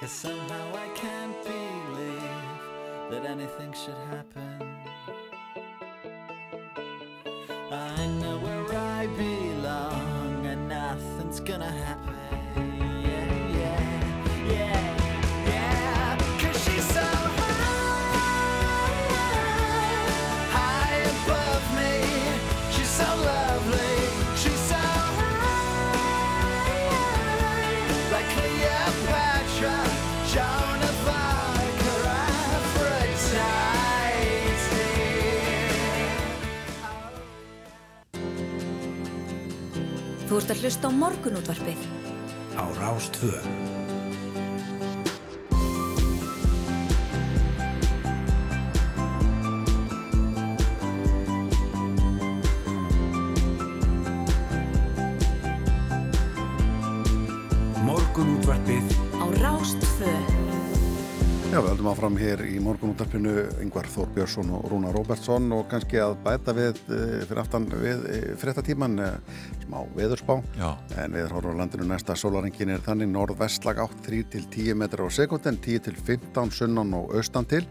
[0.00, 4.66] Cause somehow I can't believe that anything should happen.
[7.70, 12.21] I know where I belong and nothing's gonna happen.
[40.42, 41.82] Þú ert að hlusta á morgunútvarpið.
[42.58, 43.30] Á Rás 2.
[57.86, 60.42] Morgunútvarpið Á Rás 2.
[61.52, 65.98] Já, við höldum áfram hér í morgunúttarpinu Yngvar Þór Björnsson og Rúna Róbertsson og kannski
[66.00, 68.06] að bæta við eh, fyrir aftan við
[68.40, 68.94] fréttatíman
[69.72, 70.42] smá veðurspá.
[70.58, 70.76] Já.
[71.00, 75.10] en horfum á landinu næsta sólarengin er þannig norðvestlag 8 3 til 10 metrar á
[75.10, 77.64] sekund en 10 til 15 sunnan og austan til.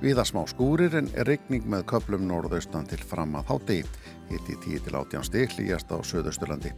[0.00, 3.82] Viða smá skúrir en regning með köplum norðaustan til fram að háti
[4.30, 6.72] hitti 10 til 18 stig hlýjast á söðausturlandi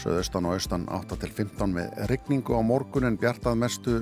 [0.00, 3.94] Söðaustan og austan 8 til 15 með regningu á morgun en bjartað mestu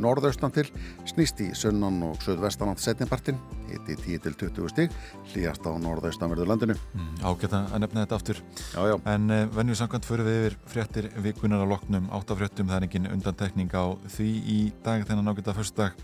[0.00, 0.68] norðaustan til
[1.10, 3.40] snýst í sunnan og söðvestan átt setnipartin
[3.72, 4.94] hitti 10 til 20 stig
[5.32, 8.38] hlýjast á norðaustanverðu landinu Mm, Ágætt að nefna þetta aftur.
[8.74, 8.94] Já, já.
[9.12, 12.68] En uh, venju samkvæmt fyrir við yfir fréttir vikunar á loknum áttafréttum.
[12.68, 13.84] Það er engin undantekning á
[14.16, 15.96] því í dag þennan ágæta fyrstdag.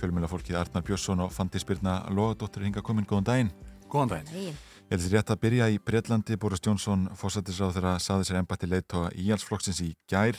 [0.00, 3.08] Fjölmjöla fólkið Arnar Björnsson og Fandi Spyrna Lóðadóttir hinga komin.
[3.08, 3.52] Góðan daginn.
[3.90, 4.56] Góðan daginn.
[4.90, 6.34] Ég held sér rétt að byrja í Breitlandi.
[6.34, 10.34] Boris Jónsson, fósættisráð þeirra, saði sér embætti leiðtóa íhalsflokksins í gær.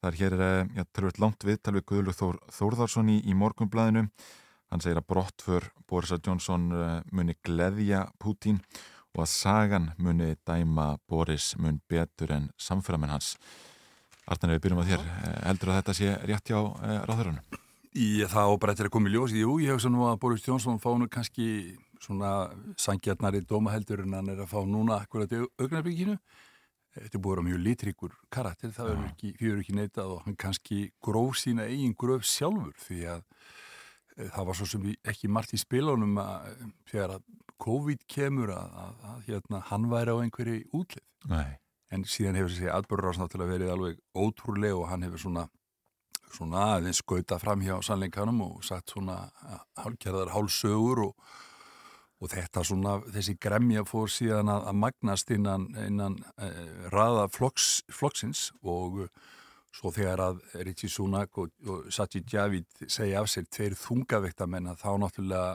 [0.00, 4.08] Það er hér, eh, já, tölvöld langt við Guðlu Þór Þórðarsson í, í morgunblæðinu.
[4.72, 8.62] Hann segir að brottför Boris Jónsson eh, muni gleðja Pútín
[9.12, 13.36] og að sagan muni dæma Boris mun betur en samfyramenn hans.
[14.24, 17.58] Artan, við byrjum að þér, eh, heldur að þetta sé rétt hjá eh?
[17.92, 20.22] Í það og bara eftir að koma í ljós, jú, ég hef svo nú að
[20.24, 22.32] Boris Jónsson fá nú kannski svona
[22.80, 26.18] sangjarnari dómaheldur en hann er að fá núna akkurat í augnarbyggjinu.
[26.94, 30.20] Þetta er búið að vera mjög litrikur karakter, það er ekki, fyrir ekki neitað og
[30.26, 33.24] hann kannski gróf sína eigin gröf sjálfur því að
[34.14, 37.26] e, það var svo sem ekki margt í spilunum að e, þegar að
[37.64, 41.04] COVID kemur að, að, að hérna, hann væri á einhverju útlið.
[41.32, 41.58] Nei.
[41.94, 45.48] En síðan hefur þessi atbörður náttúrulega verið alveg ótrúlega og hann hefur svona
[46.34, 49.18] svona aðeins skauta fram hjá sannleikanum og sagt svona
[49.78, 51.34] hálgerðar hálsögur og,
[52.22, 57.84] og þetta svona, þessi gremja fór síðan að, að magnast innan, innan eh, raða flokks,
[57.92, 59.14] flokksins og eh,
[59.74, 64.76] svo þegar að Ritchie Sunak og, og Sajid Javid segja af sér tveir þungavekta menna
[64.78, 65.48] þá náttúrulega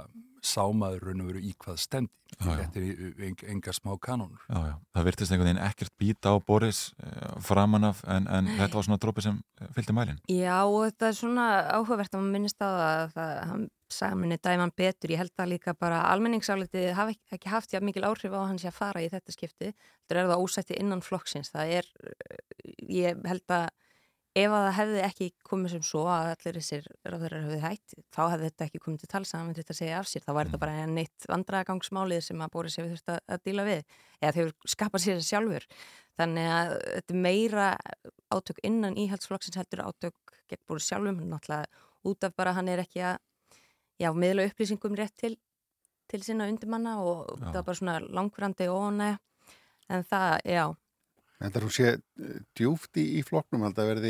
[0.45, 2.14] sámaður raun og veru í hvað stendi.
[2.38, 2.60] Já, já.
[2.60, 4.43] Þetta er en, enga smá kanónur.
[4.47, 4.76] Já, já.
[4.95, 8.88] Það virtist einhvern veginn ekkert býta á Boris eh, framan af en, en þetta var
[8.88, 9.41] svona drópi sem
[9.76, 10.22] fylgdi mælinn.
[10.32, 14.21] Já, og þetta er svona áhugavert að maður minnist á það að það, hann sagði
[14.21, 15.11] minni dæman betur.
[15.13, 18.69] Ég held að líka bara almenningsálitið hafi ekki, haft já mikil áhrif á hann sé
[18.69, 19.73] að fara í þetta skipti.
[20.07, 21.51] Þetta er það ósætti innan flokksins.
[21.53, 23.69] Það er, eh, ég held að
[24.37, 28.21] ef að það hefði ekki komið sem svo að allir þessir ráðurar hefði hætt, þá
[28.29, 30.25] hefði þetta ekki komið til tals að hann myndi þetta segja af sér.
[30.25, 33.97] Þá væri þetta bara neitt vandragangsmálið sem að Boris hefur þurft að, að díla við.
[34.21, 35.67] Eða þau skapað sér sjálfur.
[36.19, 37.67] Þannig að þetta er meira
[38.29, 43.03] átök innan íhaldsflokksins heldur átök gegn Boris sjálfum, náttúrulega út af bara hann er ekki
[43.03, 43.17] að
[44.00, 45.36] já, miðla upplýsingum rétt til,
[46.10, 47.50] til sinna undirmanna og Já.
[47.50, 49.18] það var bara svona langvrandi ónæg
[49.89, 50.68] en það, já,
[51.39, 54.10] En það er hún sé eh, djúft í, í flokknum, held að verði,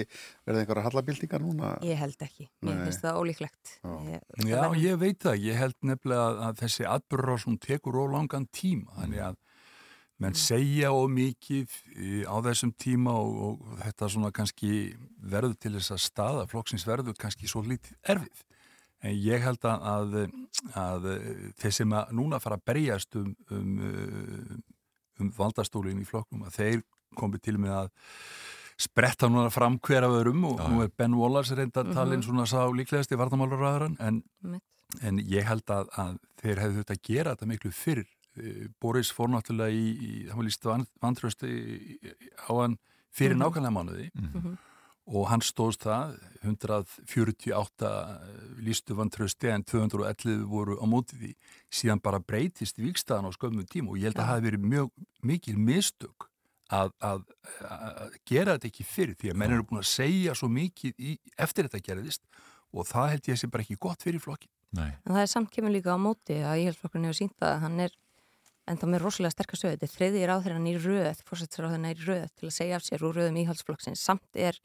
[0.50, 1.76] verði einhverja hallabildingar núna?
[1.86, 2.72] ég held ekki Nei.
[2.88, 5.38] finnst það ólíklegt ég, Já, það ég veit það.
[5.46, 8.98] Ég held nefnilega að, að þessi atbyrður sem tekur ólangan tíma.
[8.98, 9.38] Þannig að
[10.20, 11.78] menn segja ó mikið
[12.26, 14.72] á þessum tíma og, og þetta svona kannski
[15.22, 18.42] verður til þess að staða, flokksins verður kannski svo lítið erfið.
[19.02, 20.16] En ég held að, að,
[20.76, 21.06] að
[21.62, 24.62] þeir sem að núna fara að berjast um, um,
[25.20, 26.82] um valdastólinn í flokknum, að þeir
[27.16, 27.89] komið til með að
[28.80, 31.93] spretta núna fram hver af öðrum og nú er Ben Wallace reynda Mhm.
[31.95, 34.22] talinn svona sá líklegast í vartamálaræðaran en,
[35.02, 38.06] en ég held að, að þeir hefðu þetta að gera þetta miklu fyrr
[38.39, 41.50] Eh, Boris fór náttúrulega í, í það var líst van, vantrösti
[42.45, 42.76] á hann
[43.12, 43.41] fyrir Mhm.
[43.41, 44.54] nákvæmlega mánuði Mhm.
[45.10, 47.91] Og hann stóðst það 148
[48.64, 51.32] lístu vantrösti en 211 voru á móti því.
[51.74, 54.91] Síðan bara breytist vikstaðan á skömmum tíma og ég held að það hafi verið mjög
[55.26, 56.30] mikil mistök
[56.70, 57.24] að, að,
[57.66, 61.16] að gera þetta ekki fyrir því að menn eru búin að segja svo mikið í,
[61.41, 62.24] eftir þetta gerðist
[62.70, 64.91] og það held ég sé bara ekki gott fyrir flokki Nei.
[64.91, 67.95] en það er samt kemur líka á móti að íhaldsflokkurinn hefur sínt að hann er
[68.70, 72.49] enda með rosalega sterkast stöð, þetta er þriði ráðherran í röð, fórsættisráðherran í röð til
[72.51, 74.60] að segja af sér úr röðum íhaldsflokksins, samt er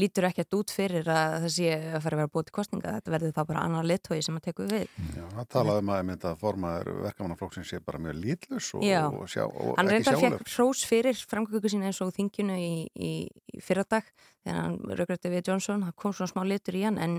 [0.00, 3.12] lítur ekkert út fyrir að það sé að fara að vera búið til kostninga, þetta
[3.14, 4.96] verður þá bara annar leittói sem að teku við.
[5.14, 9.22] Já, það talaði um að, einmitt að formaður verkamannaflokksins sé bara mjög lítlus og, og,
[9.22, 10.42] og hann ekki reyndar sjálfur.
[10.42, 13.12] fekk hrós fyrir framgöngu sína eins og þingjunu í, í,
[13.54, 14.10] í fyrradag
[14.42, 17.18] þegar hann raugrætti við Johnson, það kom svona smá litur í hann en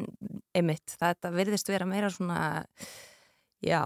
[0.56, 2.42] emitt, þetta virðist vera meira svona
[3.64, 3.82] já,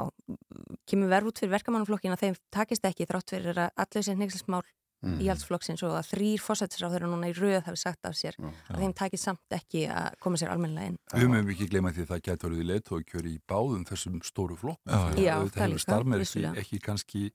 [0.90, 4.64] kemur verð út fyrir verkamannaflokkin að þeim takist ekki þrátt fyrir að allir sem neykslismál
[5.02, 5.20] mm.
[5.26, 8.50] íhaldsflokksins og að þrýr fósættisráður núna í rauð hafi sagt af sér Já.
[8.74, 11.00] að þeim takir samt ekki að koma sér almennilega inn.
[11.14, 14.22] Við mögum ekki gleyma því að það gæti orðið leitt og kjöri í báðum þessum
[14.24, 14.80] stóru flokk.
[14.86, 17.26] Já, það hefur líka, starmer ekki, ekki kannski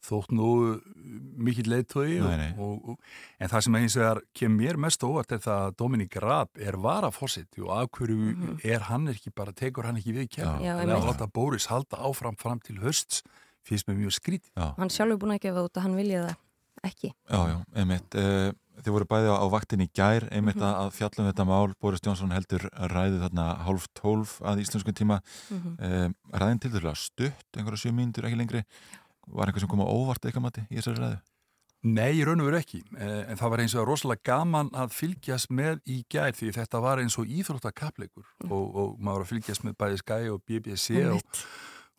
[0.00, 0.80] þótt nú
[1.44, 6.16] mikill leittói en það sem hins vegar kem mér mest óvart er það að Dominík
[6.24, 8.54] Raab er varafósitt og af hverju Mhm.
[8.64, 12.38] er hann ekki bara, tekur hann ekki við kemur þannig að láta Bóris halda áfram
[12.40, 13.20] fram til hösts
[13.62, 14.74] finnst mér mjög skrítið Já.
[14.78, 16.36] Hann sjálfur búin að gefa út að hann vilja það
[16.86, 17.12] ekki.
[17.30, 18.14] Já, já, einmitt.
[18.16, 20.64] Uh, þið voru bæði á, á vaktin í gær, einmitt Mhm.
[20.64, 21.74] að, að fjallum þetta mál.
[21.80, 25.20] Boris Jónsson heldur ræðu þarna hálf tólf að íslenskum tíma.
[25.50, 25.74] Mhm.
[25.78, 28.64] Uh, ræðin til þurfa stutt, einhverja sjö mínútur, ekki lengri.
[29.28, 31.20] Var einhver sem kom á óvart eitthvað mati í þessari ræðu?
[31.82, 34.90] Nei, í raun og veru ekki, eh, en það var eins og rosalega gaman að
[34.92, 39.64] fylgjast með í gær því þetta var eins og íþróttakappleikur og, og maður að fylgjast
[39.64, 41.22] með bæði Sky og BBC og.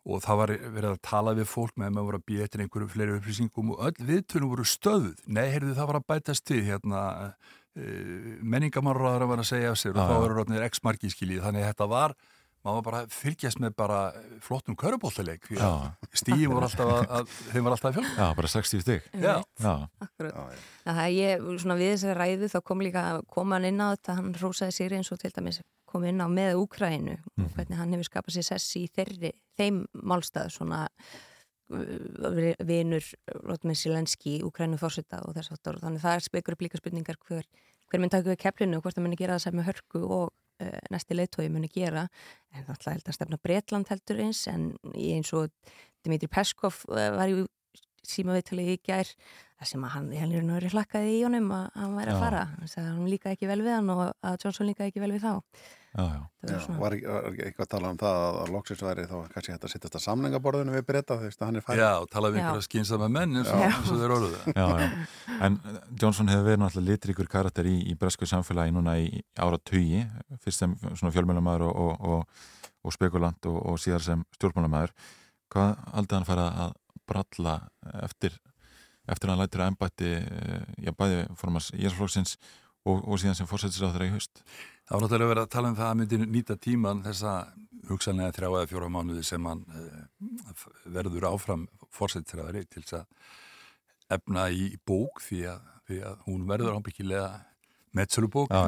[0.02, 2.90] Og það var verið að tala við fólk með maður var að býja eftir einhverju
[2.90, 5.24] fleiri upplýsingum og öll viðtölum voru stöðuð.
[5.30, 9.80] Nei, heyrðu það var að bætast til hérna uh, menningamárraður að vera að segja af
[9.82, 10.22] sér og Já, þá já.
[10.26, 12.16] eru rótnir x-marki skiljið, þannig að þetta var
[12.62, 14.00] maður var bara að fylgjast með bara
[14.42, 18.12] flottum að stíðin voru alltaf að, að þeim var alltaf að fjölga.
[18.14, 19.08] Já, bara 60 stygg.
[19.18, 19.34] Já.
[19.58, 19.72] Já.
[20.06, 20.60] Akkurat.
[20.84, 24.18] Það er ég, svona við þessari ræðu þá kom líka, kom hann inn á þetta,
[24.20, 25.58] hann rósaði sér eins og til dæmis
[25.92, 29.82] kom inn á með Úkrænu og hvernig hann hefur skapað sér sess í þeirri, þeim
[30.00, 33.06] málstað svona uh, vinur
[33.42, 37.46] Rótminn Silenski, Úkrænu fórseta og þess aftur, þannig það er spekur upp líka spurningar hver,
[37.90, 40.26] hver mynd taku við keflinu og hvort það muni gera það sem með hörku og
[40.32, 42.08] uh, næsti leitói muni gera.
[42.52, 45.50] En náttúrulega held að stefna Bretland heldur eins en eins og
[46.02, 47.42] Dimitri Peskov uh, var í
[48.02, 49.10] síma viðtalið í gær
[49.62, 52.42] það sem að hann í helgurinn verið hlakkaði í honum að hann væri að fara.
[52.56, 55.12] Hann sagði að hann líka ekki vel við hann og að Johnson líka ekki vel
[55.14, 55.32] við þá
[55.92, 56.20] Já, já.
[56.48, 59.16] Já, var ekki- var ekki eitthvað að tala um það að, að loksins væri þá
[59.34, 62.38] kannski hægt að sittast að samningaborðinu við breyta að hann er færi Já, tala við
[62.38, 62.44] Já.
[62.46, 64.56] einhverja skynsama menn eins og, eins og þeir orðuðu það.
[64.56, 64.88] Já, já.
[65.48, 69.60] En eh, Johnson hefur verið náttúrulega litríkur karakter í, í bresku samfélagi núna í ára
[69.60, 70.00] tugi,
[70.40, 72.48] fyrst sem svona fjölmjölamæður og, og, og,
[72.88, 74.96] og spekulant og, og síðar sem stjórnmálamæður.
[75.52, 76.74] Hvað aldrei hann fara að
[77.04, 77.58] bralla
[78.00, 78.40] eftir,
[79.04, 80.12] eftir að hann lætur að embætti,
[80.80, 82.38] já, bæði formars Ísflokksins
[82.88, 83.50] og, og síðan sem
[84.16, 84.40] haust?
[84.92, 87.30] Það var náttúrulega verið að tala um það að myndi nýta tíman þessa
[87.88, 91.62] hugsanlega þrjá eða fjóra mánuði sem hann uh, verður áfram
[91.96, 97.30] fórsættisræðari til þess að efna í bók því að, því að hún verður ábyggilega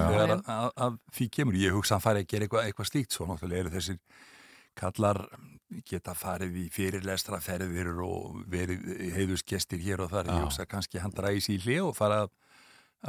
[0.00, 0.06] já.
[0.14, 1.58] þegar að, að, að því kemur.
[1.60, 4.00] Ég hugsa að hann fari að gera eitthvað, eitthvað slíkt svo náttúrulega eru þessir
[4.80, 5.20] kallar
[5.90, 10.32] geta farið í fyrirlestra ferðir og verið heiðusgestir hér og þar.
[10.32, 10.38] Já.
[10.38, 12.32] Ég hugsa að kannski hann drægi sér í hlið og fara að,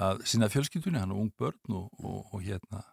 [0.10, 2.84] að sinna fjölskyldunni, hann er ung börn og, og, og hérna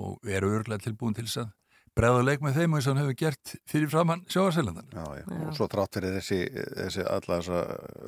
[0.00, 1.50] og eru örglega tilbúin til þess að
[1.98, 4.86] bregða leik með þeim eins og hann hefur gert fyrir framann sjóarsælandan.
[4.94, 5.24] Já, já.
[5.48, 6.38] og svo trátt fyrir þessi,
[6.78, 7.58] þessi alla þessa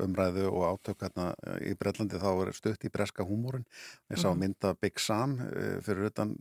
[0.05, 1.25] umræðu og átök hérna
[1.61, 3.65] í Brellandi þá er stutt í breska húmórin
[4.09, 4.39] ég sá Mhm.
[4.39, 6.31] mynda Big Sam eh, fyrir utan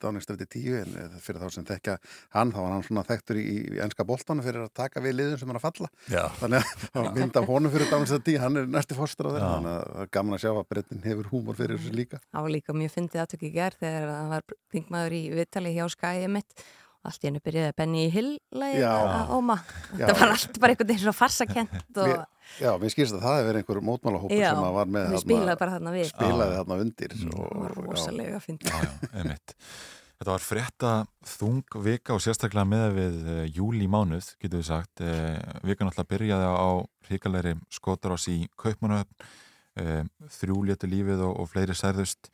[0.00, 1.98] dáningstöfti tíu en eh, fyrir þá sem þekka
[2.36, 3.44] hann þá var hann svona þekktur í,
[3.76, 6.24] í enska boltanu fyrir að taka við liðum sem er að falla Já.
[6.40, 9.30] þannig að það var mynd af honum fyrir dáningstöfti tíu hann er næsti fórstur á
[9.34, 12.22] þeirra þannig að það er gaman að sjá að Brettin hefur húmór fyrir þessu líka
[12.32, 15.84] Það var líka mjög fyndið aðtökk í gerð þegar það var þingmaður í viðtali hjá
[15.92, 16.64] skæði mitt
[17.04, 18.92] allt í hennu byrjaði Benny Hill lagið Já.
[18.94, 19.56] að óma.
[19.98, 20.06] Já.
[20.08, 22.12] Það var allt bara einhvern veginn svona farsakent og
[22.62, 25.08] já, mér skýrst að það hefur verið einhver mótmálahópur Já, sem að var með við
[25.10, 26.06] þarna- spilaði bara þarna við.
[26.12, 27.34] spilaði þarna undir Mm.
[27.34, 27.90] og, það var já.
[27.90, 28.70] rosalega fyndið.
[28.70, 29.54] Já, já, einmitt.
[30.22, 30.90] Þetta var frétta
[31.26, 35.00] þung vika og sérstaklega með við uh, júli mánuð, getur við sagt.
[35.02, 36.70] Uh, vikan alltaf byrjaði á
[37.08, 39.26] hrikalegri skotarás í Kaupmannahöfn,
[39.82, 42.30] uh, þrjú létu lífið og, og fleiri særðust.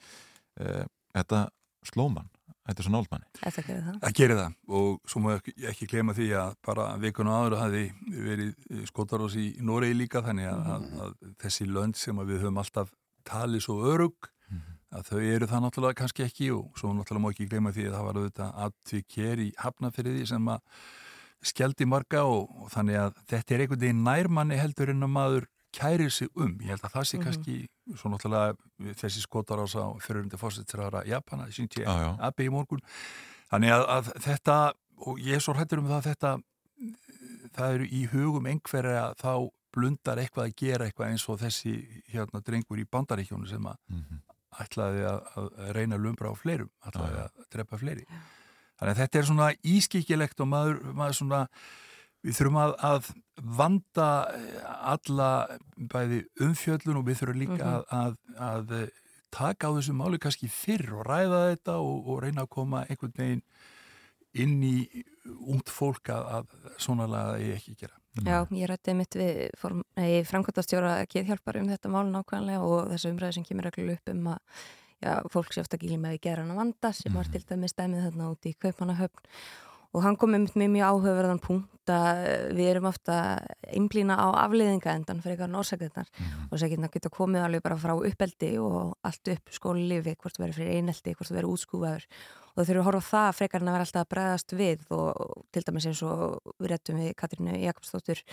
[0.58, 1.48] Þetta
[1.86, 2.28] slóman,
[2.68, 3.28] þetta er svo náldmanni.
[3.40, 3.98] Þetta gerir það.
[4.04, 7.60] Það gerir það og svo má ekki, ekki glema því að bara vikun og áður
[7.62, 7.84] hafi
[8.28, 11.14] verið skotarós í Noregi líka þannig að, að, að
[11.44, 12.92] þessi lönd sem að við höfum alltaf
[13.28, 14.32] talið svo örug
[14.94, 17.96] að þau eru það náttúrulega kannski ekki og svo náttúrulega má ekki glema því að
[17.96, 20.62] það var auðvitað aðtvik hér í hafnafyrirði sem að
[21.48, 25.48] skjaldi marga og, og þannig að þetta er einhvern veginn nærmanni heldur en að maður
[25.72, 26.56] kærir sig um.
[26.60, 27.24] Ég held að það sé Mhm.
[27.24, 27.56] kannski
[27.96, 28.56] svo náttúrulega
[29.00, 32.16] þessi skotarás á fyrirundi fórsettsræðara Japana, Shinji Já, já.
[32.20, 32.80] Abe í morgun.
[33.50, 34.72] Þannig að, að þetta,
[35.06, 36.42] og ég er svo hrættur um það að þetta,
[37.56, 41.74] það eru í hugum einhverja að þá blundar eitthvað að gera eitthvað eins og þessi
[42.12, 44.20] hérna drengur í bandaríkjónu sem að Mhm.
[44.58, 47.24] ætlaði að, að reyna að lumbra á fleirum, ætlaði já.
[47.28, 48.04] að drepa fleiri.
[48.80, 51.48] Þannig að þetta er svona ískikilegt og maður, maður svona,
[52.24, 53.10] við þurfum að, að
[53.42, 54.62] vanda eh,
[54.92, 55.30] alla
[55.76, 57.68] bæði umfjöllun og við þurfum líka Mhm.
[57.74, 58.16] að, að,
[58.48, 58.88] að eh,
[59.30, 63.12] taka á þessu máli kannski fyrr og ræða þetta og, og reyna að koma einhvern
[63.18, 63.42] veginn
[64.38, 65.04] inn í
[65.48, 67.94] ungt fólk að, að svona laga ég ekki gera.
[68.24, 69.50] Já, ég rætti mitt við
[70.26, 74.38] framkvæmtastjóra Keithjálpar um þetta mál nákvæmlega og þessu umræði sem kemur reglulega upp um að
[75.04, 77.74] já, fólk sé ofta gíli með að gera hann að vanda sem var til dæmis
[77.76, 79.28] stæmið þarna út í Kaupanahöfn
[79.96, 82.18] og hann kom með mjög áhugaverðan punkt að
[82.56, 83.14] við erum ofta
[83.72, 86.42] einblýna á afliðinga endan fyrir eitthvað norsakirnar mm.
[86.50, 90.60] og sækirna geta komið alveg bara frá uppeldi og allt upp skólilifi, hvort þú verður
[90.60, 92.06] fyrir eineldi, hvort þú verður útskúfaður.
[92.52, 94.86] Og þau þurfum að horfa á það frekar en að vera alltaf að bregðast við.
[94.92, 98.24] Og til dæmis eins og við réttum við Katrínu Jakobsdóttur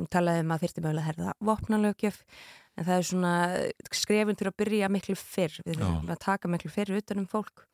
[0.00, 2.22] hún talaði um að þyrti mögulega herða vopnalögjöf
[2.80, 3.34] en það er svona
[3.92, 5.58] skrefin til að byrja miklu fyrr.
[5.66, 7.66] Við þurfum að taka miklu fyrr utanum fólk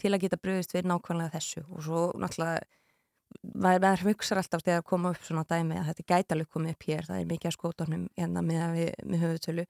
[0.00, 1.64] til að geta bröðist við nákvæmlega þessu.
[1.70, 2.62] Og svo náttúrulega
[3.54, 6.88] maður hugsaður alltaf þegar að koma upp svona dæmi að þetta gæti alveg komið upp
[6.88, 7.08] hér.
[7.08, 9.66] Það er mikið að skótanum hérna með, við, með höfutölu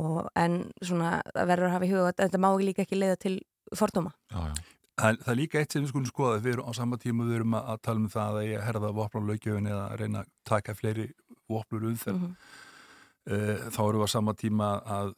[0.00, 3.18] og en svona það verður að hafa í huga að þetta má líka ekki leiða
[3.24, 3.34] til
[3.76, 4.12] fordóma.
[4.30, 4.54] Já, já.
[5.00, 6.40] Það, það er líka eitt sem við skulum skoða.
[6.44, 9.70] Við erum á sama tíma við erum að tala um það að ég herða vopnarlaugjöfin
[9.70, 11.06] eða að reyna að taka fleiri
[11.50, 13.70] vopnur umferð mm -hmm.
[13.74, 15.14] þá erum við á sama tíma að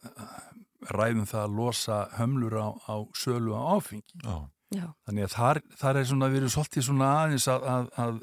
[0.91, 4.37] ræðum það að losa hömlur á, á sölu á áfengi Já.
[4.73, 4.87] Já.
[5.07, 8.21] þannig að þar, þar er svona, við erum svolítið svona aðeins að, að, að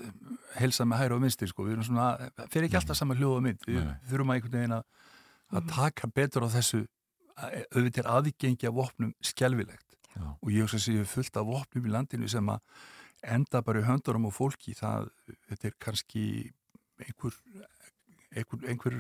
[0.60, 2.08] helsa með hæra og minnstri sko, við erum svona,
[2.50, 3.92] fer ekki alltaf saman hljóð og mynd, við Nei.
[4.10, 4.88] þurfum að einhvern veginn að,
[5.54, 6.82] að taka betur á þessu
[7.40, 10.26] auðvitað er aðgengja vopnum skjálfilegt Já.
[10.34, 12.88] og ég hugsa að séu fullt af vopnum í landinu sem að
[13.36, 15.10] enda bara í höndurum og fólki, það,
[15.48, 16.24] þetta er kannski
[17.04, 17.36] einhver
[18.36, 18.98] einhver, einhver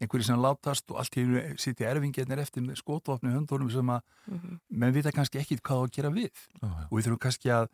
[0.00, 4.00] einhverju sem látast og allt í einu sitja erfingetnir eftir með skótvapni höndunum sem að
[4.26, 4.58] mm -hmm.
[4.68, 6.86] menn vita kannski ekki hvað að gera við Já, já.
[6.90, 7.68] og við þurfum kannski að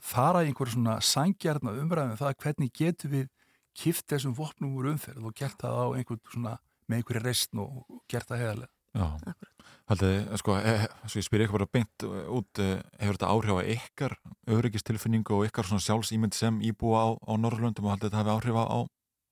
[0.00, 3.28] fara í einhverju svona sangjarna umræðum það hvernig getum við
[3.74, 6.58] kift þessum vopnum úr umferð og gert það á einhver svona,
[6.88, 9.04] með einhverju reysn og gert það heðarlega Já,
[9.90, 10.72] haldið, sko, e,
[11.06, 12.04] svo ég spyr ykkur bara beint
[12.34, 14.14] út, e, hefur þetta áhrif á ykkar
[14.48, 18.56] öryggistilfinningu og ykkar svona sjálfsýmynd sem íbúa á, á Norrlöndum og haldið þetta hafi áhrif
[18.56, 18.64] á,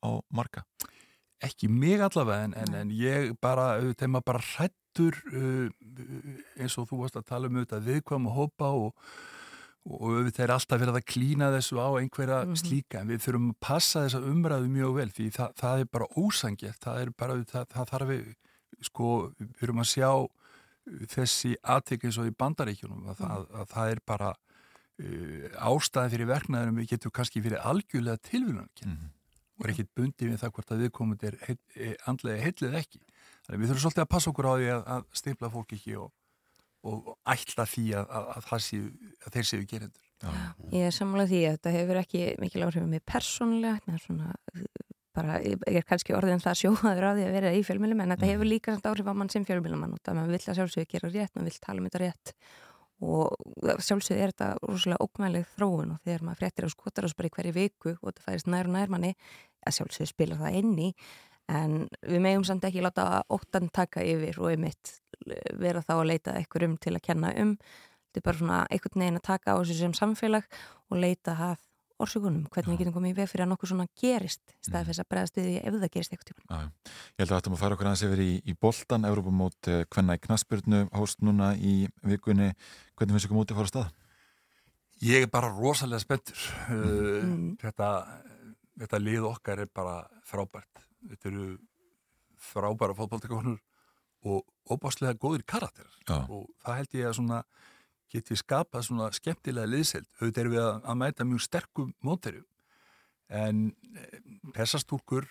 [0.05, 0.63] á marga?
[1.45, 5.69] Ekki mig allavega en, en, en ég bara, þegar maður bara hrættur uh,
[6.57, 8.95] eins og þú varst að tala um auðvitað viðkvæm og hópa og,
[9.87, 12.57] og auðvitað er alltaf verið að klína þessu á einhverja Mhm.
[12.63, 16.09] slíka en við þurfum að passa þessa umræðu mjög vel því það, það er bara
[16.17, 18.25] ósangjert það er bara, það, það þarf við
[18.91, 20.11] sko, við þurfum að sjá
[21.11, 26.29] þessi aðtek eins og í bandaríkjunum að, að, að það er bara uh, ástæði fyrir
[26.31, 29.13] verknæðinum við getum kannski fyrir algjörlega tilvíðunarkinn Mhm.
[29.57, 31.59] Og er ekkit bundið við það hvort að viðkomandi er heil,
[32.11, 33.03] andlega heillið ekki.
[33.47, 36.11] Þannig við þurfum svolítið að passa okkur á því að, að stimpla fólk ekki og,
[36.87, 38.91] og, ætla því að, að, að, séu,
[39.23, 40.03] að þeir séu gerendur.
[40.73, 44.31] Ég er sammála því að þetta hefur ekki mikil áhrif með persónlega, með svona
[45.17, 48.31] bara, ég er kannski orðin það sjóðaður á því að vera í fjölmjölum en þetta
[48.31, 51.13] hefur líka samt áhrif á mann sem fjölmjölumann og það maður vill að sjálfsögja gera
[51.13, 52.33] rétt, maður vill tala um þetta rétt
[53.05, 57.93] og sjálfsögðu er þetta rosalega ókvæmlega þróun og þegar maður fréttir á skotarásbari hverju viku
[57.97, 59.13] og þetta færist nær og nær manni
[59.67, 60.91] að sjálfsögðu spila það inni
[61.53, 64.97] en við megum samt ekki láta óttan taka yfir og einmitt
[65.61, 69.03] vera þá að leita eitthvað um til að kenna um þetta er bara svona einhvern
[69.03, 70.47] veginn að taka á þessu sem samfélag
[70.91, 71.59] og leita að
[72.03, 75.03] orsökunum, hvernig við getum komið í veg fyrir að nokkuð svona gerist í staði fyrir
[75.03, 76.43] að bregðast við því ef það gerist eitthvað tíma.
[76.51, 80.17] Já, ég held að þetta maður fara okkur aðeins yfir í, í boltan, Európamót hvenna
[80.19, 82.51] í knaspurnu, hóst núna í vikunni,
[82.99, 83.95] hvernig finnst ykkur mótið fara að staða?
[85.07, 87.57] Ég er bara rosalega spenntur Mm.
[87.65, 87.89] þetta,
[88.81, 90.85] þetta lið okkar er bara frábært.
[91.07, 91.47] Þetta eru
[92.47, 93.63] frábæra fótballtekonur
[94.27, 96.27] og óbáslega góðir karakter Já.
[96.27, 97.41] og það held ég að svona
[98.13, 102.47] geti skapað svona skemmtilega liðseld auðvitað erum við að, að mæta mjög sterkum móterum
[103.27, 103.63] en
[104.55, 105.27] persastúrkur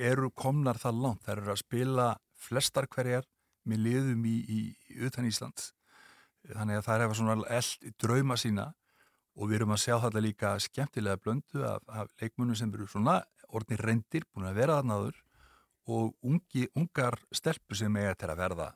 [0.00, 2.06] eru komnar það langt, það eru að spila
[2.40, 3.26] flestar hverjar
[3.68, 4.60] með liðum í, í,
[5.04, 5.72] utan Íslands.
[6.48, 8.64] Þannig að það er eitthvað svona drauma sína
[9.36, 13.20] og við erum að sjá þetta líka skemmtilega blöndu af, af leikmunum sem eru svona
[13.52, 15.20] orðnir reyndir, búin að vera þarnaður
[15.92, 18.68] og ungi, ungar stelpur sem eiga til að verða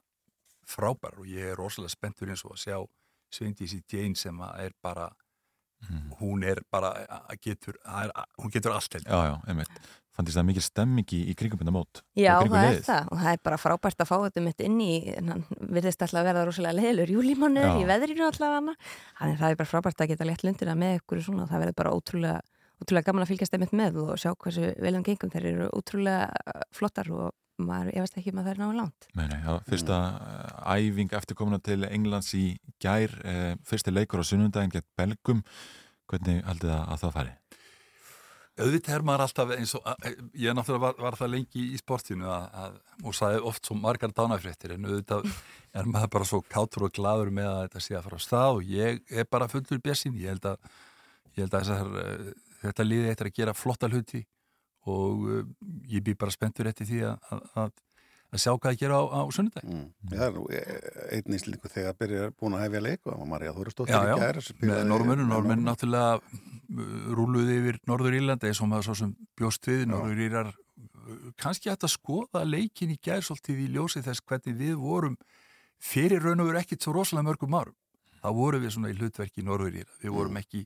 [0.67, 2.79] frábær og ég er rosalega spenntur eins og að sjá
[3.37, 5.09] Sveindísi Jane sem að er bara
[6.21, 9.87] hún er bara að getur, að er, hún getur allt held Já, já, einmitt.
[10.17, 12.01] Fannst það mikil stemming í, í kringum mót?
[12.17, 14.93] Já, það er það og það er bara frábært að fá þetta mitt inn í
[15.13, 17.73] hann virðist alltaf að verða rosalega leðilur júlímánu Já.
[17.77, 18.77] í veðrinu alltaf hana
[19.19, 21.79] þannig það er bara frábært að geta létt lundina með ykkur svona og það verður
[21.83, 22.39] bara ótrúlega,
[22.81, 26.31] ótrúlega gaman að fylgjast þeim með og sjá hversu vel um gengum þeir eru ótrúlega
[26.33, 27.29] uh, flottar og
[27.63, 30.61] maður, ég veist ekki að það er náðu langt Nei, nei, já, fyrsta mm.
[30.77, 32.45] æfing eftirkomuna til Englands í
[32.83, 35.43] gær, eh, fyrsti leikur á sunnundaginn gett Belgum,
[36.11, 37.35] hvernig haldið það að það fari?
[38.57, 39.89] auðvitað er maður alltaf eins og
[40.41, 44.15] ég náttúrulega var, var það lengi í sportinu að, að, og sagði oft svo margar
[44.17, 45.29] dánafréttir en auðvitað
[45.77, 48.61] er maður bara svo kátur og gladur með að þetta sé að fara á stað
[48.61, 50.71] og ég er bara fullur bjessin, ég held að
[51.37, 54.23] ég held að þessar, uh, þetta liði eittir að gera flotta hluti
[54.87, 55.43] og uh,
[55.91, 57.71] ég býr bara spenntur eftir því að, að,
[58.31, 59.65] að, sjá hvað að gera á, á sunnudag.
[59.67, 59.87] Mm.
[60.13, 60.45] Það er nú
[61.17, 65.27] einn íslíku þegar byrjar búin að hefja leik og Marja Þóristóttir í gær með Norrmönnu,
[65.31, 69.87] Norrmönnu náttúrulega uh, rúluði yfir Norður Írlandi eins og maður svo sem bjóst við.
[69.91, 74.61] Norður Írar uh, kannski hægt að skoða leikin í gær svolítið í ljósi þess hvernig
[74.61, 75.19] við vorum
[75.83, 77.77] fyrir raun og veru ekkit svo rosalega mörgum árum.
[78.23, 79.97] Þá vorum við svona í hlutverki Norður Íra.
[80.03, 80.65] Við vorum ekki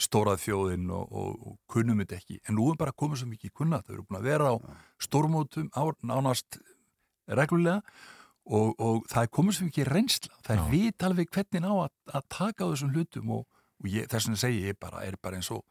[0.00, 2.38] stórað þjóðinn og, og, og kunnum þetta ekki.
[2.48, 4.54] En nú er bara komið svo mikið kunnat við erum búin að vera á
[5.02, 6.60] stórmótum á, nánast
[7.30, 7.80] reglulega
[8.46, 10.34] og, og það er komið svo mikið reynsla.
[10.46, 13.46] Það er vit alveg hvernig á að, að taka á þessum hlutum og,
[13.82, 15.64] og ég, þess vegna segi ég bara, er bara eins og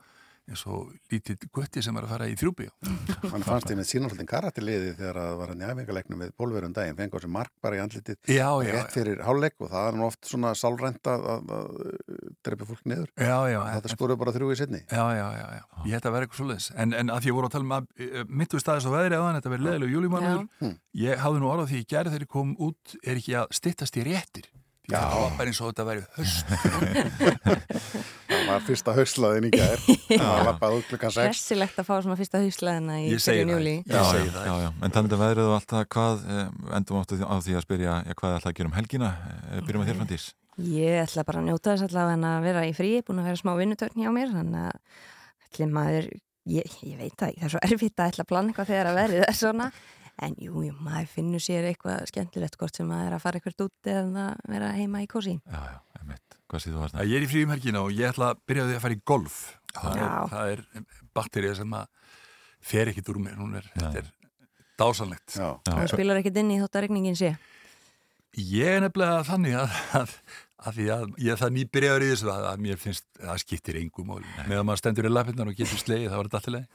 [0.49, 2.69] eins og lítið gutti sem er að fara í þrjúbíu
[3.33, 6.97] Hann fannst ég með sínarfaldin karatiliði þegar það var hann í æfingalegnum við bólverjum daginn,
[6.99, 9.99] fengi á sem mark bara í andlitið já, já, rétt fyrir hálfleik og það er
[9.99, 13.09] nú oft svona sálrænt að, að, að drepa fólk niður.
[13.19, 16.15] Já, já, þetta skoruð bara þrjú í setni Já, já, já, já, ég hætti að
[16.15, 16.69] vera eitthvað svoleiðis.
[16.79, 19.39] En, en að því ég voru að tala um að mittu staðis á veðri aðan,
[19.39, 20.73] þetta verið leðileg júlímanuður
[21.03, 23.99] ég hafði nú orðað því ég gerði þegar ég kom út er ekki að stittast
[23.99, 24.49] í réttir
[24.89, 24.99] Já.
[25.05, 26.45] það var bara eins og þetta væri höst
[28.29, 29.83] það var fyrsta höstlaðin í gær.
[30.09, 33.53] Það var bara klukkan 6 Hessilegt að fá svona fyrsta höstlaðina í Ég segi byrjun
[33.55, 33.75] júlí.
[33.89, 36.47] Já, já, já, en talandi um veðrið og allt það hvað, eh,
[36.79, 39.11] endum áttu á því að spyrja já, hvað er alltaf að gera um helgina?
[39.51, 40.27] Eh, byrjum að þér fandís
[40.59, 43.39] Ég ætla bara að njóta þess allavega en að vera í fríi, búin að vera
[43.39, 44.81] smá vinnutökn hjá mér þannig að
[45.49, 46.09] ætli maður
[46.49, 48.89] ég, ég veit það ekki, það er svo erfitt að ætla að plana eitthvað þegar
[48.89, 49.69] að verið er svona
[50.25, 53.65] en jú, jú, maður finnur sér eitthvað skemmtilegt hvort sem maður er að fara eitthvað
[53.67, 57.25] út eða vera heima í kósi Já, já, emitt, hvað séð þú var Ég er
[57.25, 59.39] í fríum helgina og ég ætla að byrja því að fara í golf.
[59.69, 60.05] Það Já.
[60.05, 60.63] er, það er
[61.15, 62.15] batterið sem að
[62.69, 64.11] fer ekkit úr mér, hún er, þetta er
[64.79, 65.49] dásanlegt Já.
[65.55, 67.33] og spilar ekkert inn í þótt að regningin sé.
[68.39, 70.15] Ég er nefnilega þannig að, að,
[70.59, 73.41] að því að ég er það nýbyrjaður í þessu að, að mér finnst að það
[73.43, 76.67] skiptir engum meðan maður stendur í lappinnar og getur slegið þá er þetta alltilega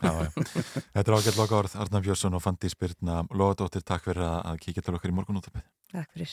[0.95, 4.61] Þetta er ágætt loka orð, Arnar Björnsson og Fandi Spyrna Lóðadóttir, takk fyrir að, að
[4.65, 6.33] kíkja til okkar í morgunúttabið Takk fyrir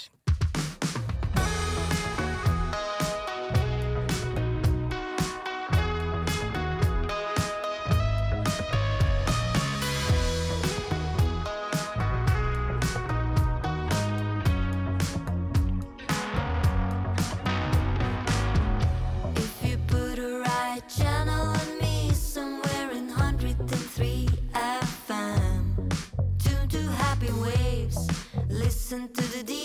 [28.92, 29.61] Listen to the DJ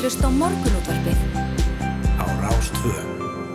[0.00, 1.18] að hlusta á morgunútvarpið.
[2.16, 2.92] Á Rástvö.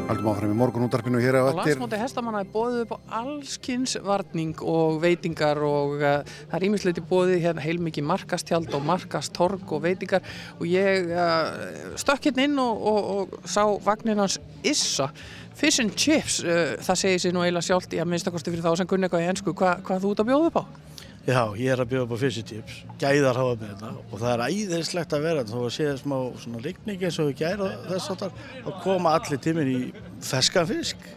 [0.05, 1.73] Haldum áfram í morgunútarpinu hér á eftir.
[1.73, 7.05] landsmóti hestamanna er bóðið upp á allskins varning og veitingar og uh, það er ímisleiti
[7.09, 10.21] bóðið hérna heilmikið markastjald og markastorg og veitingar
[10.59, 15.09] og ég uh, stökk hérna inn og, og, og sá vagnin hans Issa
[15.57, 18.83] Fish and Chips, uh, það segir sér nú eiginlega sjálft í að minnstakosti fyrir þá
[18.83, 20.84] sem kunni eitthvað í ennsku, Hva, hvað þú ert að bjóða upp á?
[21.25, 24.41] Já, ég er að bjóða upp á fiskitips, gæðar hafa með þetta og það er
[24.45, 28.19] æðislegt að vera þó að sé smá svona rigning eins og við gæra þess að
[28.19, 29.79] það koma allir tíminn í
[30.21, 31.07] ferskan fisk.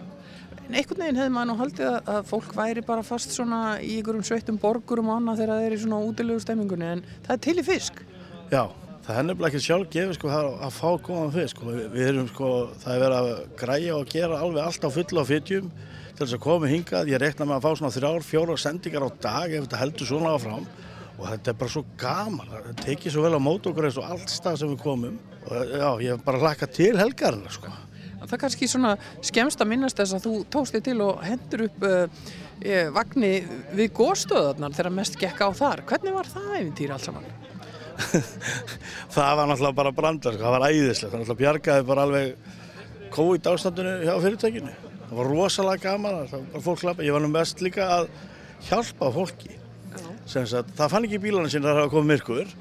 [0.63, 3.99] En einhvern veginn hefði maður nú haldið að, að fólk væri bara fast svona í
[3.99, 7.57] einhverjum sveittum borgurum annað þegar það er í svona útilegu stemmingunni en það er til
[7.61, 8.03] í fisk.
[8.49, 8.63] Já,
[9.05, 11.63] það er nefnilega ekki sjálf gefið sko að, að fá góðan fisk.
[11.65, 14.91] Og við, við erum sko, það er verið að græja og gera alveg allt á
[14.97, 15.71] fulla á fytjum
[16.19, 19.11] til þess að koma hingað, ég rekna með að fá svona þrjár, fjóra sendingar á
[19.23, 20.65] dag ef þetta heldur svona áfram
[21.19, 24.09] og þetta er bara svo gaman, það tekið svo vel á mót okkur eins og
[24.09, 27.71] allt stað sem við komum og já, ég hef bara hlakka til helgarina sko.
[28.19, 31.65] Það er kannski svona skemst að minnast þess að þú tókst þig til og hendur
[31.69, 32.25] upp uh,
[32.61, 33.31] eh, vagni
[33.79, 35.85] við góðstöðarnar þegar mest gekk á þar.
[35.89, 37.31] Hvernig var það æfintýri alls saman?
[39.15, 43.51] það var náttúrulega bara brandar, sko, það var æðislegt, það náttúrulega bjargaði bara alveg COVID
[43.55, 44.77] ástandinu hjá fyrirtækinu.
[45.09, 46.19] Það var rosalega gaman,
[46.53, 48.11] var ég var nú mest líka að
[48.69, 49.55] hjálpa fólki.
[50.29, 52.53] Sagt, það fann ekki bílana sín að það komið myrkur.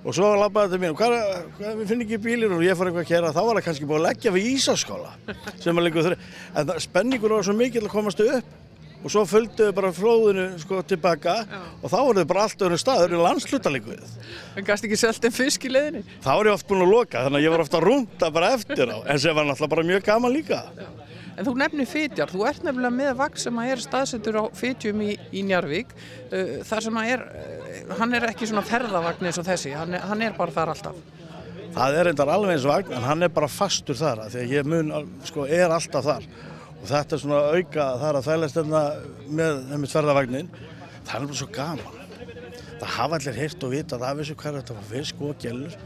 [0.00, 1.14] Og svo lappaði þetta mér, hvað,
[1.58, 3.88] hvað, við finnum ekki bílir og ég fór eitthvað að kera, þá var það kannski
[3.90, 5.10] búið að leggja við Ísaskóla
[5.60, 6.18] sem að lengur þurri,
[6.54, 8.54] en það, spenningur var svo mikil að komast upp.
[9.00, 11.34] Og svo fölgduðu bara flóðinu sko tilbaka.
[11.80, 14.16] Og þá voruð bara allt öðru stað, öðru landslutalíkuð.
[14.60, 16.02] En gæst ekki selt en fisk í leiðinni?
[16.20, 18.50] Þá er ég oft búin að loka, þannig að ég var ofta að rúnda bara
[18.58, 20.60] eftir á, en sem var náttúrulega bara mjög gaman líka.
[21.40, 24.98] En þú nefnir fytjar, þú ert nefnilega með vagn sem að er staðsettur á fytjum
[25.06, 25.94] í, í Njarvík,
[26.28, 29.96] uh, þar sem að er, uh, hann er ekki svona ferðavagn eins og þessi, hann
[29.96, 30.98] er, hann er bara þar alltaf.
[31.72, 34.68] Það er reyndar alveg eins vagn, en hann er bara fastur þar, því að ég
[34.68, 34.92] mun,
[35.24, 36.28] sko, er alltaf þar.
[36.74, 38.84] Og þetta er svona auka, það er að þælast hérna
[39.40, 40.52] með nefnist ferðavagnin,
[41.08, 41.98] það er bara svo gaman.
[42.80, 45.80] Það hafa allir heyrt og vita að það vissu hvað er þetta fisk og gælur.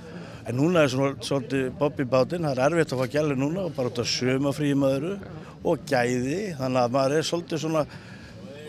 [0.45, 3.77] En núna er svona svolítið Bobby bátinn, það er erfitt að fá gælur núna og
[3.77, 5.15] bara út af sömafríum öðru
[5.65, 7.85] og gæði, þannig að maður er svolítið svona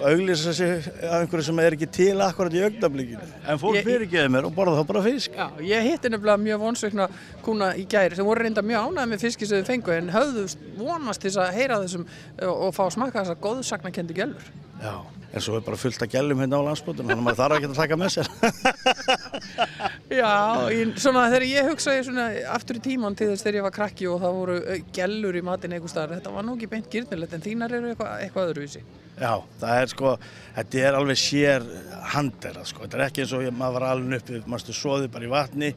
[0.03, 3.27] auglýsa sig af einhverju sem er ekki til akkurat í augnablikinu.
[3.47, 5.35] En fólk fyrirgeði mér og borða þá bara fisk.
[5.35, 7.07] Já, ég hitti nefnilega mjög vonsveikna
[7.45, 10.45] kuna í gæri sem voru reynda mjög ánægð með fiski sem þau fengu en höfðu
[10.79, 14.51] vonast til þess að heyra þessum uh, og fá að smakka þessar góðsagnakendi gælur.
[14.81, 14.95] Já,
[15.31, 17.69] en svo er bara fullt af gælum hérna á landsbútun, þannig að maður þarf ekki
[17.69, 18.27] að taka með sér.
[20.19, 20.33] Já,
[20.71, 24.07] ég, svona þegar ég hugsaði svona aftur í tíman til þess þegar ég var krakki
[24.11, 27.35] og það voru uh, gælur í matinn einhver staðar, þetta var nú ekki beint gyrnilegt
[27.35, 28.83] en þínar eru eitthvað, eitthvað öðruvísi.
[29.15, 29.31] Já,
[29.61, 30.15] það er sko,
[30.57, 31.67] þetta er alveg sér
[32.13, 32.83] handera, sko.
[32.83, 35.31] Þetta er ekki eins og ég, maður var alveg upp við, maður svoði bara í
[35.31, 35.71] vatni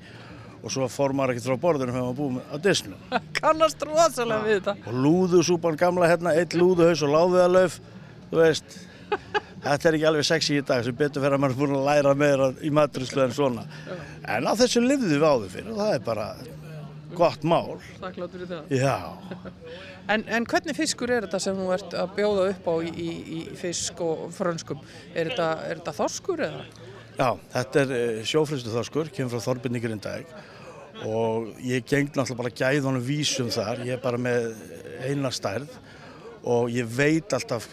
[0.59, 3.03] og svo fór maður ekki frá borðunum þegar maður búið á disnum.
[3.39, 4.75] Kannast rosalega við þetta.
[4.91, 7.79] Og lúðusúpan gamla hérna, eitt lúðuhaus og láfiðalauf,
[8.33, 8.79] þú veist,
[9.65, 11.89] þetta er ekki alveg sexy í dag sem betur fyrir að maður er búin að
[11.91, 13.67] læra meira í maturislu en svona.
[14.29, 16.31] En á þessu lifðu við áður fyrir og það er bara
[17.19, 17.79] gott mál.
[18.01, 18.75] Þakkláttur í það.
[18.79, 18.97] Já.
[20.09, 23.09] En, en hvernig fiskur er þetta sem þú ert að bjóða upp á í, í,
[23.37, 24.79] í fisk og frönskum?
[25.13, 26.63] Er þetta, er þetta þorskur eða?
[27.19, 30.33] Já, þetta er sjófristu þorskur, kemur frá Þorbirni Grindæk
[31.07, 34.49] og ég geng náttúrulega bara gæðunum vísum þar, ég er bara með
[35.05, 35.77] eina stærð
[36.49, 37.69] og ég veit alltaf,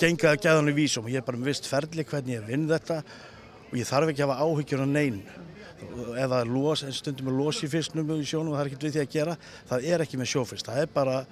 [0.00, 3.02] genga að gæðunum vísum og ég er bara með vist ferli hvernig ég vinn þetta
[3.70, 5.20] og ég þarf ekki að hafa áhyggjur á neyn.
[6.20, 8.96] Er los, en stundum er los í fisknum í sjónum og það er ekkert við
[8.96, 9.36] því að gera,
[9.70, 11.22] það er ekki með sjófrist, það er bara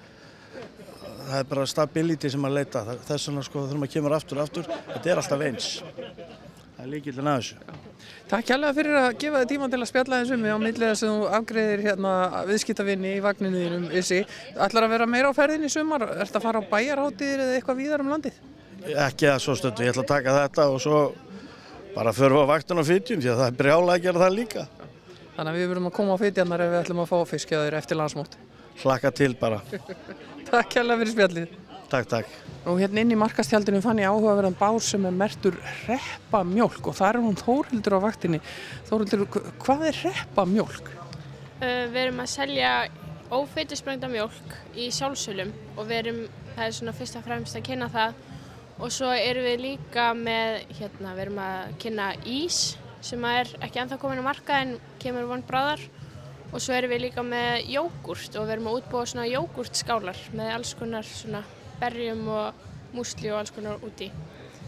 [1.29, 4.69] það er bara stability sem að leita þess vegna sko þegar maður kemur aftur aftur
[4.69, 7.87] þetta er alltaf eins það er líkillin að þessu
[8.29, 11.29] Takk kærlega fyrir að gefa þið tíma til að spjalla þessum á milliða sem þú
[11.33, 12.11] afgreðir hérna
[12.45, 14.19] viðskiptavinni í vagninu þínum Issi.
[14.53, 16.05] Ætlar að vera meira á ferðin í sumar?
[16.13, 18.37] Ert að fara á bæjarháttir eða eitthvað víðar um landið?
[19.07, 20.99] Ekki að svo stundu, ég ætla að taka þetta og svo
[21.95, 24.37] bara förum við á vaktun og fytjum því að það er brjálega að gera það
[24.37, 24.67] líka
[25.39, 27.95] Þannig að við verum að koma á fytjarnar ef við ætlum að fá fiskjaður eftir
[27.99, 28.37] landsmót.
[28.83, 29.61] hlaka til bara,
[30.49, 31.53] Takk kærlega fyrir spjallið.
[31.89, 32.37] takk takk
[32.67, 35.55] Og hérna inn í markastjaldinu fann ég áhugaverðan bás sem er mertur
[35.87, 38.39] reppamjólk og það er hún Þórhildur á vaktinni.
[38.89, 39.23] Þórhildur,
[39.63, 40.89] hvað er reppamjólk?
[41.63, 42.73] Uh, við erum að selja
[43.31, 46.19] ófeitusprengda mjólk í sjálfsölum og við erum,
[46.57, 48.19] það er svona fyrst og fremst að kynna það
[48.79, 52.59] og svo erum við líka með, hérna, við erum að kynna ís
[53.03, 55.83] sem er ekki ennþá komin á marka en kemur von bráðar
[56.49, 60.53] og svo erum við líka með jógurt og við erum að útbúa svona jógurtskálar með
[60.55, 61.43] alls konar svona
[61.79, 62.65] berjum og
[62.95, 64.09] músli og alls konar úti.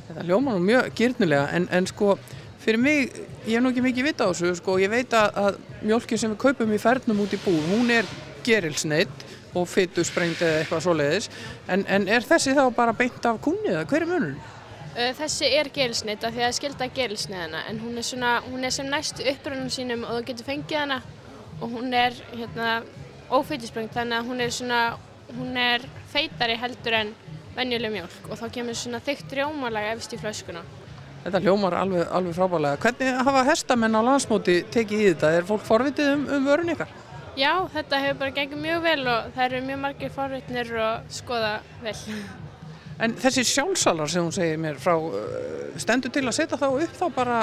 [0.08, 2.18] Þetta hljóma nú mjög gyrnilega en, en sko
[2.62, 3.16] fyrir mig,
[3.48, 6.34] ég hef nú ekki mikið vita á þessu sko, ég veit að, að mjölkin sem
[6.36, 8.10] við kaupum í fernum út í búð, hún er
[8.46, 11.30] gerilsneitt og fytu sprengt eða eitthvað svoleiðis,
[11.68, 14.42] en, en er þessi þá bara beint af kúnni eða hver er munurinn?
[14.92, 18.32] Uh, Þessi er gerilsneitt af því að það er skilda gerilsneiðana en hún er, svona,
[18.48, 20.98] hún er sem næst upprönnum sínum og þú getur fengið hana
[21.62, 22.82] og hún er hérna,
[23.32, 24.82] ófeitissprengt þannig að hún er, svona,
[25.38, 27.14] hún er feitari heldur en
[27.56, 30.64] venjuleg mjölk og þá kemur svona þykkt rjómalag efst í flöskuna.
[31.22, 32.80] Þetta hljómar alveg, alveg frábælega.
[32.82, 35.32] Hvernig hafa hestamenn á landsmóti tekið í þetta?
[35.38, 36.92] Er fólk forvitið um, um vörun ykkar?
[37.40, 41.58] Já, þetta hefur bara gengið mjög vel og það eru mjög margir forvitnir og skoða
[41.84, 41.98] vel.
[43.02, 46.92] En þessi sjálfsalar sem hún segir mér frá, uh, stendur til að setja þá upp
[47.00, 47.38] þá bara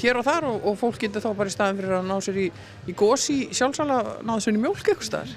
[0.00, 2.40] hér og þar og, og fólk getur þá bara í staðin fyrir að ná sér
[2.42, 2.46] í,
[2.90, 5.36] í gósi sjálfsala, náðu sér í mjólk eitthvað staðar?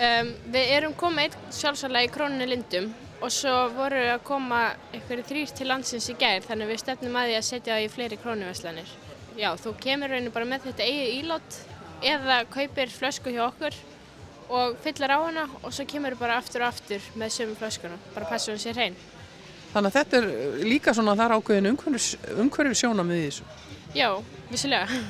[0.00, 2.88] Um, við erum komið einn sjálfsala í krónunni Lindum
[3.20, 4.62] og svo voru að koma
[4.94, 7.90] einhverju þrýr til landsins í gær þannig við stefnum að því að setja það í
[7.98, 8.94] fleiri krónuverslanir.
[9.36, 11.60] Já, þú kemur raunin bara með þetta eigið ílót
[12.02, 13.76] eða kaupir flösku hjá okkur
[14.50, 18.28] og fyllir á hana og svo kemur bara aftur og aftur með sömu flöskuna, bara
[18.28, 18.98] passa hún sér hrein.
[19.70, 23.50] Þannig að þetta er uh, líka svona þar ákveðin umhverfið sjónamið í þessu.
[23.94, 24.08] Já,
[24.50, 25.02] vissilega.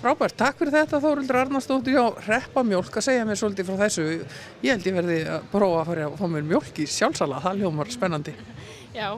[0.00, 4.06] Rábært, takk fyrir þetta Þóruldur Arnarsdóttir á Reppa Mjólk að segja mér svolítið frá þessu.
[4.64, 7.60] Ég held ég verði að prófa að fara að fá mér mjólk í sjálfsala, það
[7.60, 8.34] ljómar spennandi.
[8.96, 9.10] Já,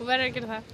[0.00, 0.68] þú verður að gera það.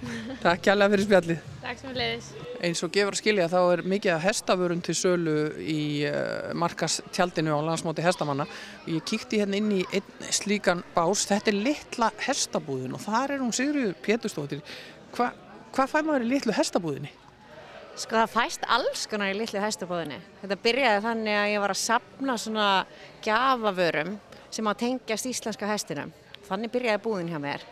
[0.45, 1.47] Takk kjærlega fyrir spjallið.
[1.65, 2.27] Takk sem við leiðis.
[2.67, 7.57] Eins og gefur að skilja þá er mikið að hestaförun til sölu í uh, markastjaldinu
[7.59, 8.47] á landsmóti hestamanna.
[8.87, 11.25] Ég kíkti hérna inn í einn slíkan bás.
[11.27, 14.63] Þetta er litla hestabúðin og þar er hún Sigriður Péturstóttir.
[15.17, 15.33] Hva,
[15.75, 17.11] hvað fær maður í litlu hestabúðinni?
[17.97, 20.21] Sko það fæst alls konar í litlu hestabúðinni.
[20.43, 22.69] Þetta byrjaði þannig að ég var að sapna svona
[23.25, 24.15] gjafavörum
[24.53, 26.15] sem að tengjast íslenska hestinum.
[26.47, 27.65] Þannig byrjaði búðin hjá mér.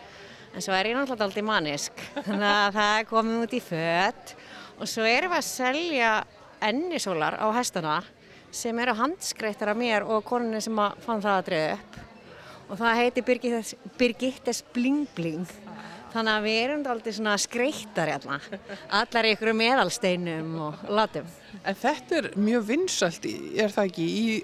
[0.55, 2.03] En svo er ég náttúrulega aldrei manisk.
[2.15, 4.35] Þannig að það er komið út í fött
[4.75, 6.11] og svo erum við að selja
[6.65, 7.97] ennisólar á hestana
[8.55, 12.01] sem eru handskreittar af mér og koninni sem fann það að dröða upp.
[12.65, 15.51] Og það heiti Birgittes, Birgittes Bling Bling.
[16.15, 18.37] Þannig að við erum aldrei svona skreittar hérna,
[18.95, 21.27] allar ykkur meðalsteinum og latum.
[21.67, 24.37] En þetta er mjög vinsalt, er það ekki, í,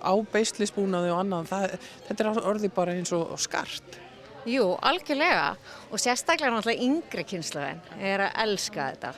[0.00, 4.00] á beislisbúnaði og annað, það, þetta er orðið bara eins og skart.
[4.48, 5.50] Jú, algjörlega
[5.92, 9.10] og sérstaklega náttúrulega yngri kynslaðin er að elska þetta.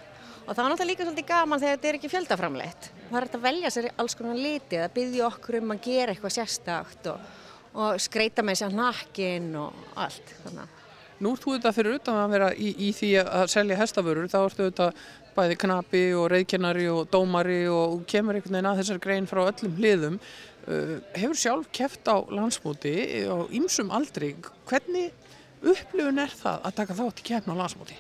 [0.43, 2.89] Og það er náttúrulega líka svolítið gaman þegar þetta er ekki fjöldaframleitt.
[3.13, 6.35] Það er að velja sér alls konar liti, að byggja okkur um að gera eitthvað
[6.35, 7.33] sérstakt og,
[7.77, 10.35] og skreita með sér nakkin og allt.
[10.43, 10.79] Þannig.
[11.23, 14.39] Nú ert þú þetta fyrir utan að vera í, í því að selja hestaförur, þá
[14.43, 14.89] ertu þetta
[15.37, 19.79] bæði knapi og reyðkennari og dómari og kemur einhvern veginn að þessar grein frá öllum
[19.79, 20.19] hliðum.
[20.63, 22.95] Uh, hefur sjálf keft á landsmóti
[23.33, 24.37] og ýmsum aldrei,
[24.71, 25.11] hvernig
[25.59, 27.97] upplifun er það að taka þátt í kefna á landsmóti?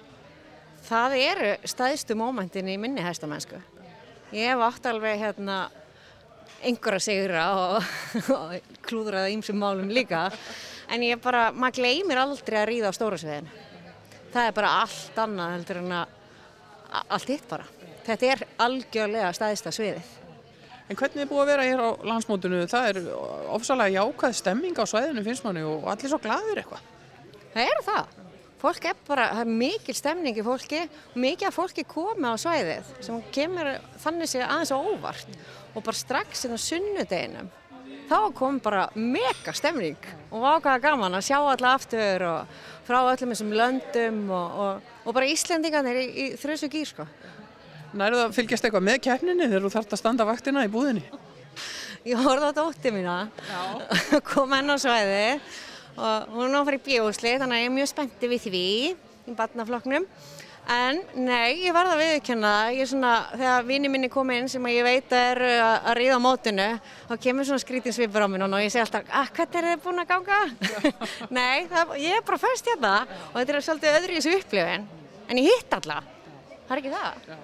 [0.86, 3.59] Það eru staðistu mómentin í minni hestamennsku.
[4.34, 5.59] Ég hef átt alveg hérna
[6.62, 7.90] einhverja sigra og,
[8.39, 10.28] og klúðraða ýmsum málum líka
[10.93, 13.60] en ég bara, maður gleymir aldrei að ríða á stóra sviðinu.
[14.32, 16.18] Það er bara allt annað heldur en að
[17.09, 17.66] allt hitt bara.
[18.02, 20.18] Þetta er algjörlega staðista sviðið.
[20.90, 22.64] En hvernig er búið að vera hér á landsmótinu?
[22.70, 22.98] Það er
[23.54, 26.90] ofsalega jákað stemming á svæðinu finnst manni og allir svo gladir eitthvað.
[27.54, 28.18] Það er það.
[28.62, 32.38] Fólk er bara, það er mikil stemning í fólki og mikið af fólki komi á
[32.38, 33.72] svæðið sem kemur
[34.04, 35.34] þannig sig aðeins óvart
[35.72, 37.50] og bara strax inn á sunnudeginum
[38.12, 39.98] þá kom bara mega stemning
[40.30, 42.56] og ákvaða gaman að sjá alla aftur og
[42.86, 47.06] frá öllum þessum löndum og, og, og bara Íslendingarnir í, í þrjusu gýr sko.
[47.93, 51.05] Nærðu að fylgjast eitthvað með keppninni þegar þú þarfst að standa vaktina í búðinni?
[52.09, 53.16] Ég horfði á dótti mína,
[54.32, 55.27] kom henn á svæði
[56.01, 60.09] og hún í bjósli þannig að ég er mjög spenntið við því í barnafloknum
[60.70, 62.52] En nei, ég var það að viðkjöna.
[62.77, 66.19] Ég er svona, þegar vini minni kom inn sem ég veit er að, að ríða
[66.23, 66.66] á mótinu,
[67.09, 69.82] þá kemur svona skrítinsvipur á mér og ég segi alltaf, að ah, hvernig er þið
[69.82, 70.39] búin að ganga?
[71.39, 72.93] nei, það, ég er bara fyrst hérna
[73.32, 74.86] og þetta er svolítið öðru í þessu upplifin.
[75.27, 75.98] En ég hitt alla.
[76.68, 77.39] Það er ekki það.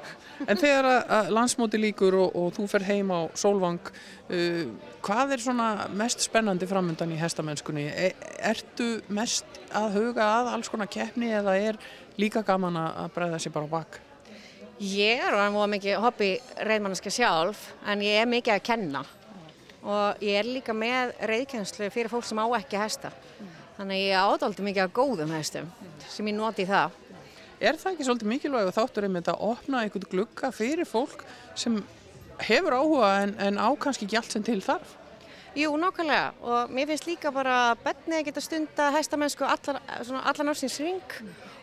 [0.47, 3.90] En þegar að landsmóti líkur og, og þú fer heim á Solvang,
[4.31, 5.69] uh, hvað er svona
[6.01, 7.89] mest spennandi framöndan í hestamennskunni?
[7.90, 8.12] E,
[8.51, 11.81] ertu mest að huga að alls konar keppni eða er
[12.19, 14.01] líka gaman að bregða sér bara á bakk?
[14.78, 16.32] Ég er það mikið hobby
[16.62, 19.03] reyðmanniska sjálf en ég er mikið að kenna
[19.82, 23.11] og ég er líka með reyðkennslu fyrir fólk sem á ekki hesta.
[23.78, 25.70] Þannig að ég ádáldi mikið að góðum hestum
[26.07, 26.95] sem ég noti það.
[27.59, 31.24] Er það ekki svolítið mikilvæg og þáttur einmitt að opna einhvern glugga fyrir fólk
[31.59, 31.80] sem
[32.47, 34.93] hefur áhuga en, en á kannski ekki allt sem til þarf?
[35.59, 36.36] Jú, nákvæmlega.
[36.47, 41.16] Og mér finnst líka bara að bennið geta stunda hestamennsku allan, allan ársins ring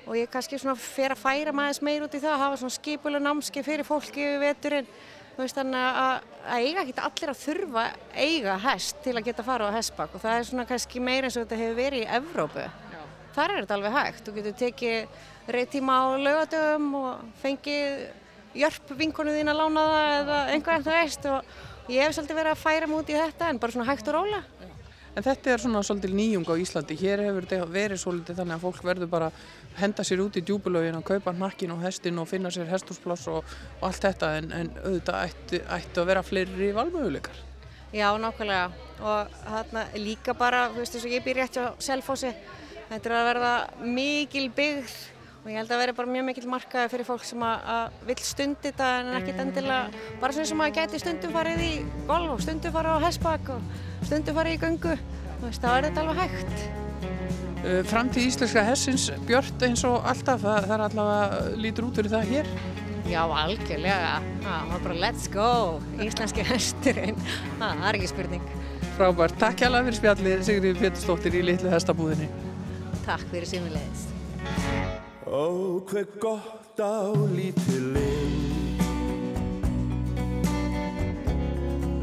[0.05, 2.75] og ég kannski svona fer að færa maður meir út í það að hafa svona
[2.75, 4.89] skipuleg námski fyrir fólki við veturinn.
[5.35, 7.85] Þú veist þannig að, að eiga ekki allir að þurfa
[8.19, 11.39] eiga hest til að geta fara á hestbakk og það er svona kannski meir eins
[11.39, 12.67] og þetta hefur verið í Evrópu
[13.35, 18.05] þar er þetta alveg hægt, þú getur tekið reytíma á laugadögum og fengið
[18.55, 22.55] jörp vinkonu þín að lána það eða einhvern það veist og ég hef svolítið verið
[22.55, 24.41] að færa múti í þetta en bara svona hægt og róla
[25.15, 26.95] En þetta er svona svolítið nýjung á Íslandi.
[26.99, 29.29] Hér hefur þetta verið svolítið þannig að fólk verður bara
[29.79, 33.47] henda sér út í djúbulögin og kaupa nakkin og hestin og finna sér hestúspláss og,
[33.79, 37.39] og allt þetta en, en auðvitað ættu, ættu að vera fleiri valmöguleikar.
[37.95, 38.67] Já, nákvæmlega
[38.99, 42.33] og þarna líka bara, þú veist þess að ég býr rétt á Selfossi
[42.89, 43.53] þetta er að verða
[43.97, 44.95] mikil byggð
[45.45, 48.65] og ég held að vera bara mjög mikil markaði fyrir fólk sem að, vil stundi
[48.65, 51.73] þetta en ekkert endilega bara svona sem að geti stundum farið í
[52.09, 53.67] golf og stundum farið á hestbakk og
[54.07, 54.95] stundum farið í göngu.
[55.35, 56.63] Þú veist, þá er þetta alveg hægt.
[57.65, 62.15] Uh, Framtíð íslenska hessins björt eins og alltaf, það, það er allavega lítur út fyrir
[62.15, 62.51] það hér.
[63.05, 65.51] Já, algjörlega, það var bara let's go
[66.01, 67.21] íslenski hesturinn.
[67.61, 68.49] Það er ekki spurning.
[68.97, 72.33] Frábært, takk hjá fyrir spjallið Sigriði Pétursdóttir í Litlu hestabúðinni.
[73.05, 74.07] Takk fyrir símulegis
[75.25, 78.43] Ó, hver gott á lítilinn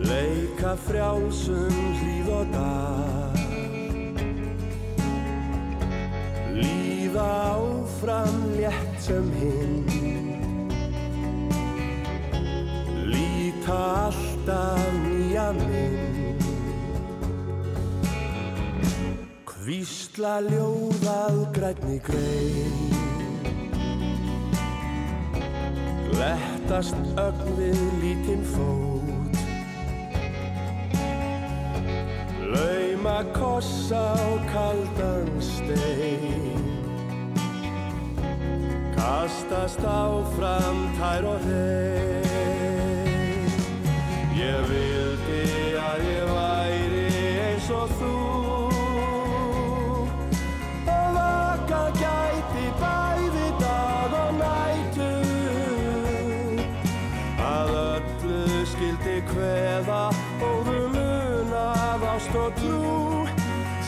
[0.06, 3.32] Leika frjálsum hlýð og dag
[6.52, 9.84] Líða áfram létt sem hinn.
[13.06, 16.11] Líta alltaf nýja minn
[19.62, 22.78] Hvísla ljóðað grænni grein.
[26.08, 29.38] Glettast ögn við lítinn fót.
[32.50, 36.66] Lauma kossa á kaldan stein.
[38.98, 42.66] Kastast áfram tær og hrein.
[44.34, 45.11] Ég vildi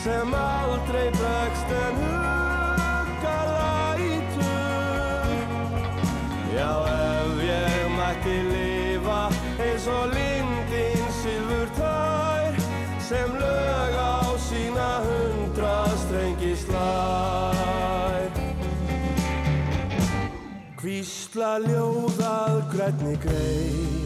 [0.05, 5.39] Sem aldrei bregst en hugga lætur
[6.53, 9.21] Já, ef ég mætti lifa
[9.65, 12.53] eins og lindin silfur tær
[13.07, 18.29] sem lög á sína hundra strengi slær.
[20.83, 24.05] Hvísla ljóðað grænni grein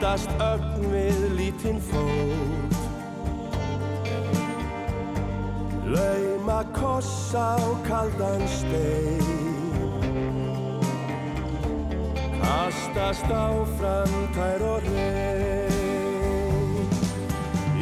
[0.00, 2.76] Glettast ögn við lítinn fót.
[5.84, 9.20] Lauma kossa á kaldan stein.
[12.40, 15.68] Kastast áfram tær og reyn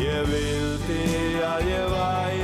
[0.03, 1.03] Ég vildi
[1.53, 2.38] að ég væri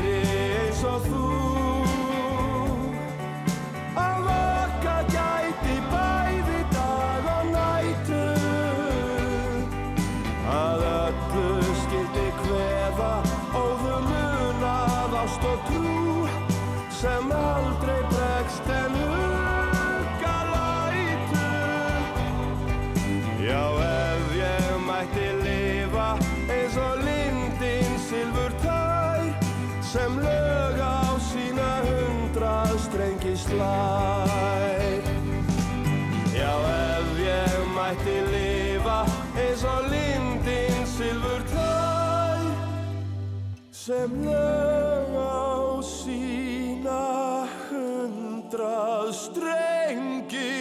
[43.84, 50.52] sem lög á sína hundrað strengi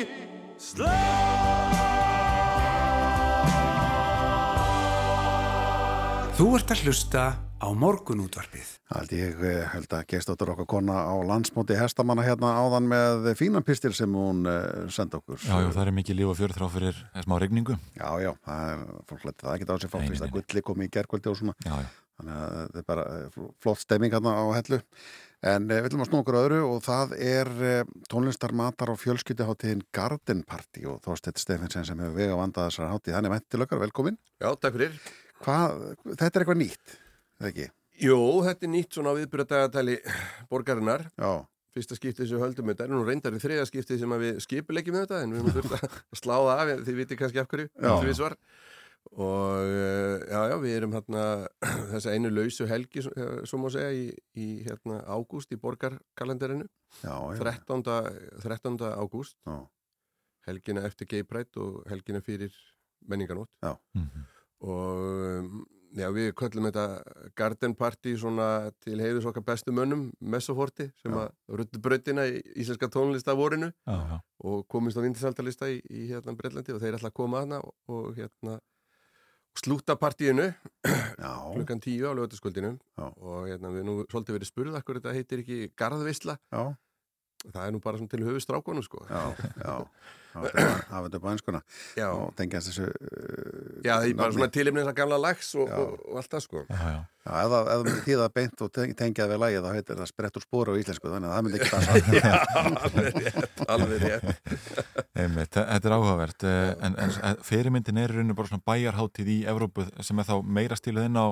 [6.33, 7.23] Þú ert að hlusta
[7.63, 8.69] á morgunútvarpið.
[8.91, 13.63] Hald ég eh, held að gestóttur okkar kona á landsmóti hestamanna hérna áðan með fínan
[13.63, 15.39] pistil sem hún uh, senda okkur.
[15.45, 17.77] Já, já, það er mikið líf og fjörð þrá fyrir smá regningu.
[17.95, 20.89] Já, já, það er fólk letið það ekki á sig fólk fyrst að gulli komi
[20.89, 21.55] í gerkvöldi og svona.
[21.63, 22.02] Já, já.
[22.23, 24.79] Þannig að þetta er bara eh, flott stemming hérna á hellu.
[25.43, 28.99] En eh, við ætlum að snú okkur öðru og það er eh, tónlistar matar og
[29.01, 33.17] fjölskyldiháttiðin Garden Party og Þorstedt Stefansson sem hefur vega vandað þessar háttið.
[33.17, 34.19] Þannig mætt til okkar, velkomin.
[34.39, 34.99] Já, takk fyrir.
[35.43, 35.81] Hvað,
[36.13, 36.99] þetta er eitthvað nýtt,
[37.41, 37.71] eða ekki?
[38.03, 39.97] Jú, þetta er nýtt svona viðbyrjadagatæli
[40.49, 41.09] borgarinnar.
[41.19, 41.33] Já.
[41.73, 44.97] Fyrsta skiptið sem við höldum þetta er nú reyndar í þriða skiptið sem við skipulegjum
[45.01, 47.71] þetta en við höfum þurft að slá það af því viti kannski af hverju.
[49.11, 51.23] Og uh, já, já, við erum hérna
[51.91, 54.07] þessa einu lausu helgi, svo má segja, í,
[54.39, 56.65] í hérna ágúst í borgarkalendarinu.
[57.03, 57.41] Já, já.
[57.67, 57.83] 13.
[58.41, 58.79] 13.
[58.95, 59.37] ágúst.
[59.45, 59.59] Já.
[60.47, 62.51] Helgina eftir Pride og helgina fyrir
[63.07, 63.51] menninganót.
[63.63, 63.77] Já.
[64.63, 64.99] Og
[65.43, 65.63] um,
[65.97, 66.85] já, við köllum þetta
[67.37, 68.47] Garden Party svona
[68.83, 71.25] til heiðus okkar bestu mönnum, Messoforti, sem Já.
[71.25, 74.19] að ruttu brautina í íslenska tónlista vorinu Já, já.
[74.47, 77.75] og komist á vindisaldalista í, í hérna Breitlandi og þeir ætla að koma aðna og,
[77.91, 78.59] og hérna
[79.59, 80.49] slúta partíinu
[80.83, 85.59] klukkan tíu á lögataskvöldinu og hérna við nú svolítið verið spurð akkur þetta heitir ekki
[85.77, 86.73] Garðvisla Já.
[87.51, 89.03] Það er nú bara til höfustrákonum sko.
[89.09, 89.23] Já,
[89.59, 89.73] já,
[90.33, 91.59] hafa þetta bara einskona
[91.93, 92.07] Já.
[92.09, 95.91] og tengjast þessu uh, Já, það er bara svona tilefnið þessar gamla lags og, og,
[96.09, 96.63] og allt það sko.
[96.71, 97.01] Já, já.
[97.23, 100.39] Já, ef það, ef það beint og teng- tengja við lagið þá heitir það sprett
[100.41, 101.93] úr spóru á íslensku þannig að það myndi ekki passa.
[102.17, 102.33] Já,
[102.87, 104.51] alveg rétt, alveg rétt.
[105.23, 106.97] Einmitt, þe- þetta er áhugavert eh, en,
[107.29, 111.07] en fyrirmyndin er í rauninu bara svona bæjarháttíð í Evrópu sem er þá meira stíluð
[111.11, 111.27] inn á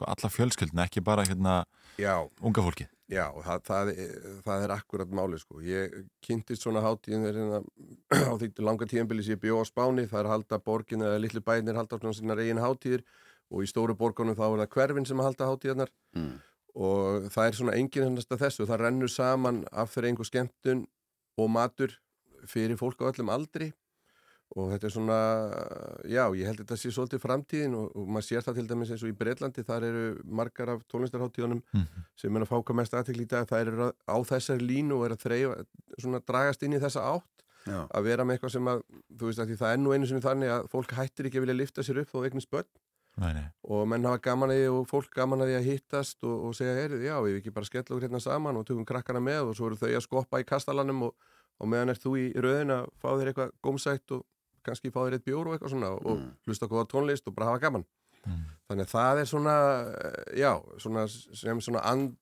[0.00, 1.60] sko, alla fjölskyldina, ekki bara hérna
[2.00, 2.16] Já.
[2.40, 4.10] unga fólki Já, og það, það, er,
[4.46, 5.58] það er akkurat máli sko.
[5.66, 7.58] Ég kynntist svona hátíðin hérna,
[8.14, 11.42] á því langa tíðanbili sem ég bjó á Spáni, það er halda borgin eða litlu
[11.42, 13.02] bænir halda svona sína reygin hátíðir
[13.50, 16.38] og í stóru borgunum þá er það hverfin sem halda hátíðarnar Mm.
[16.74, 20.86] og það er svona enginn hennast að þessu, það rennur saman af fyrir einhver skemmtun
[21.38, 21.98] og matur
[22.46, 23.72] fyrir fólk á öllum aldri
[24.56, 25.16] og þetta er svona,
[26.10, 28.90] já, ég held að þetta sé svolítið framtíðin og, og maður sér það til dæmis
[28.90, 32.04] eins og í Breitlandi, þar eru margar af tónlistarháttíðunum Mhm.
[32.18, 35.14] sem er að fáka mest aðtekli í dag, það eru á þessari línu og er
[35.14, 35.64] að þreyfa,
[36.00, 37.86] svona dragast inn í þessa átt Já.
[37.94, 38.82] að vera með eitthvað sem að,
[39.16, 41.46] þú veist að því það er nú einu sinni þannig að fólk hættir ekki að
[41.46, 42.24] vilja lifta sér upp og
[43.20, 43.46] Nei, nei.
[43.66, 46.54] og menn hafa gaman að því og fólk gaman að því að hittast og, og
[46.56, 49.56] segja, heyrðu, já, við ekki bara skella okkur hérna saman og tökum krakkana með og
[49.58, 51.14] svo eru þau að skoppa í kastalanum og,
[51.60, 54.22] og meðan ert þú í rauðin að fá þér eitthvað gómsætt og
[54.70, 56.32] kannski fá þér eitt bjór og eitthvað svona og Mm.
[56.46, 57.84] hlusta okkur á tónlist og bara hafa gaman
[58.68, 59.54] þannig að það er svona
[59.90, 62.16] eh, já, svona sem svona and,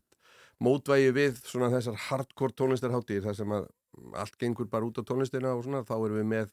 [0.63, 3.67] mótvægi við svona þessar hardcore tónlistarháttir þar sem að
[4.19, 6.49] allt gengur bara út á tónlistina og svona, þá erum við með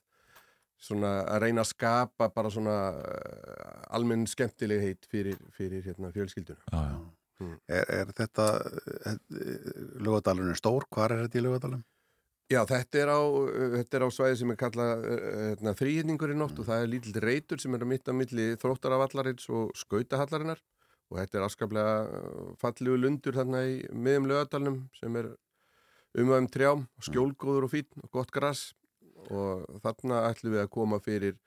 [0.81, 6.59] svona að reyna að skapa bara svona uh, almenn skemmtileg heit fyrir, fyrir hérna, fjölskylduna
[6.73, 6.97] já, já.
[7.67, 8.45] Er, er þetta
[10.05, 10.85] lögadalurinn stór?
[10.91, 11.83] Hvar er þetta í lögadalum?
[12.45, 13.21] Já, þetta er á,
[13.73, 15.13] þetta á svæði sem er kallað uh,
[15.49, 19.47] hérna, þrýhinningur í nótt og það er lítill reytur sem er að mitta milli þróttarafallarins
[19.49, 20.61] og skautahallarinnar.
[21.09, 25.31] Og þetta er afskaplega uh, fallegu lundur þarna í miðum lögadalunum sem er
[26.15, 28.67] umöðum trjám, skjólgóður og fín og gott gras.
[29.25, 31.41] Og þarna ætlum við að koma fyrir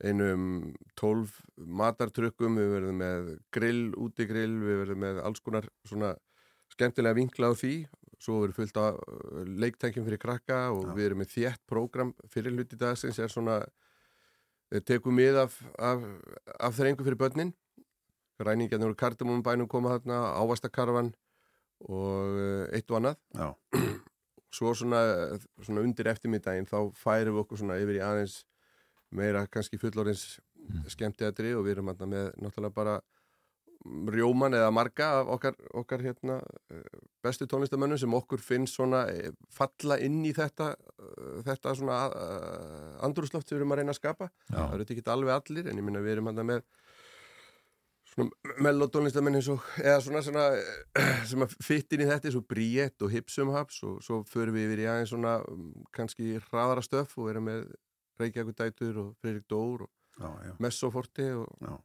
[0.00, 6.14] einum tólf matartrykkum, við verðum með grill, útigrill, við verðum með alls konar svona
[6.70, 7.74] skemmtilega vinkla á því,
[8.20, 12.54] svo verður fullt af uh, leiktækjum fyrir krakka og við erum með þétt prógram fyrir
[12.54, 13.60] hluti dagsins er svona
[14.70, 16.04] við tekum mið af, af,
[16.60, 17.54] af þrengu fyrir börnin
[18.40, 21.12] ræningjarnir úr kardamum bænum koma þarna ávastakarfan
[21.88, 23.48] og uh, eitt og annað Já.
[24.56, 25.00] svo svona,
[25.62, 28.40] svona undir eftirmiddaginn þá færum við okkur svona yfir í aðeins
[29.10, 30.84] meira kannski fullorins mm.
[30.92, 32.98] skemmtiðatri og við erum með náttúrulega bara
[33.84, 36.40] rjóman eða marga af okkar, okkar hérna,
[36.70, 42.00] eh, bestu tónlistamönnum sem okkur finnst svona eh, falla inn í þetta eh, þetta svona
[43.06, 44.58] andrúsloft sem við erum að reyna að skapa Já.
[44.58, 46.64] það eru þetta ekki alveg allir en ég minna við erum hann með
[48.10, 50.46] svona mellótónlistamenn eins og eða svona, svona
[51.30, 54.58] sem að fytt inn í þetta eins og Bríett og Hipsum Haps og svo förum
[54.58, 57.70] við yfir í aðeins svona um, kannski hraðara stöf og erum með
[58.20, 60.52] Reykjavík Dætur og Freirik Dór og Já, já.
[60.60, 61.78] Messoforti og Já.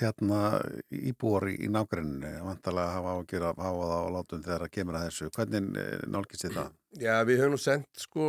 [0.00, 0.40] Hérna
[0.88, 5.06] íbúar í, nágrunni vantalega hafa á að hafa það á látum þegar það kemur að
[5.06, 5.30] þessu.
[5.36, 6.64] Hvernig eh, nálgist þetta?
[6.96, 8.28] Já, við höfum nú sendt sko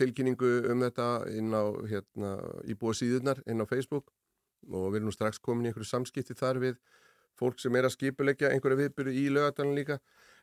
[0.00, 2.32] tilkynningu um þetta inn á hérna,
[2.68, 4.10] íbúa síðurnar inn á Facebook
[4.68, 6.80] og við erum nú strax komin í einhverju samskipti þar við
[7.40, 10.00] fólk sem er að skipulegja einhverja viðbyrju í lögadalinn líka.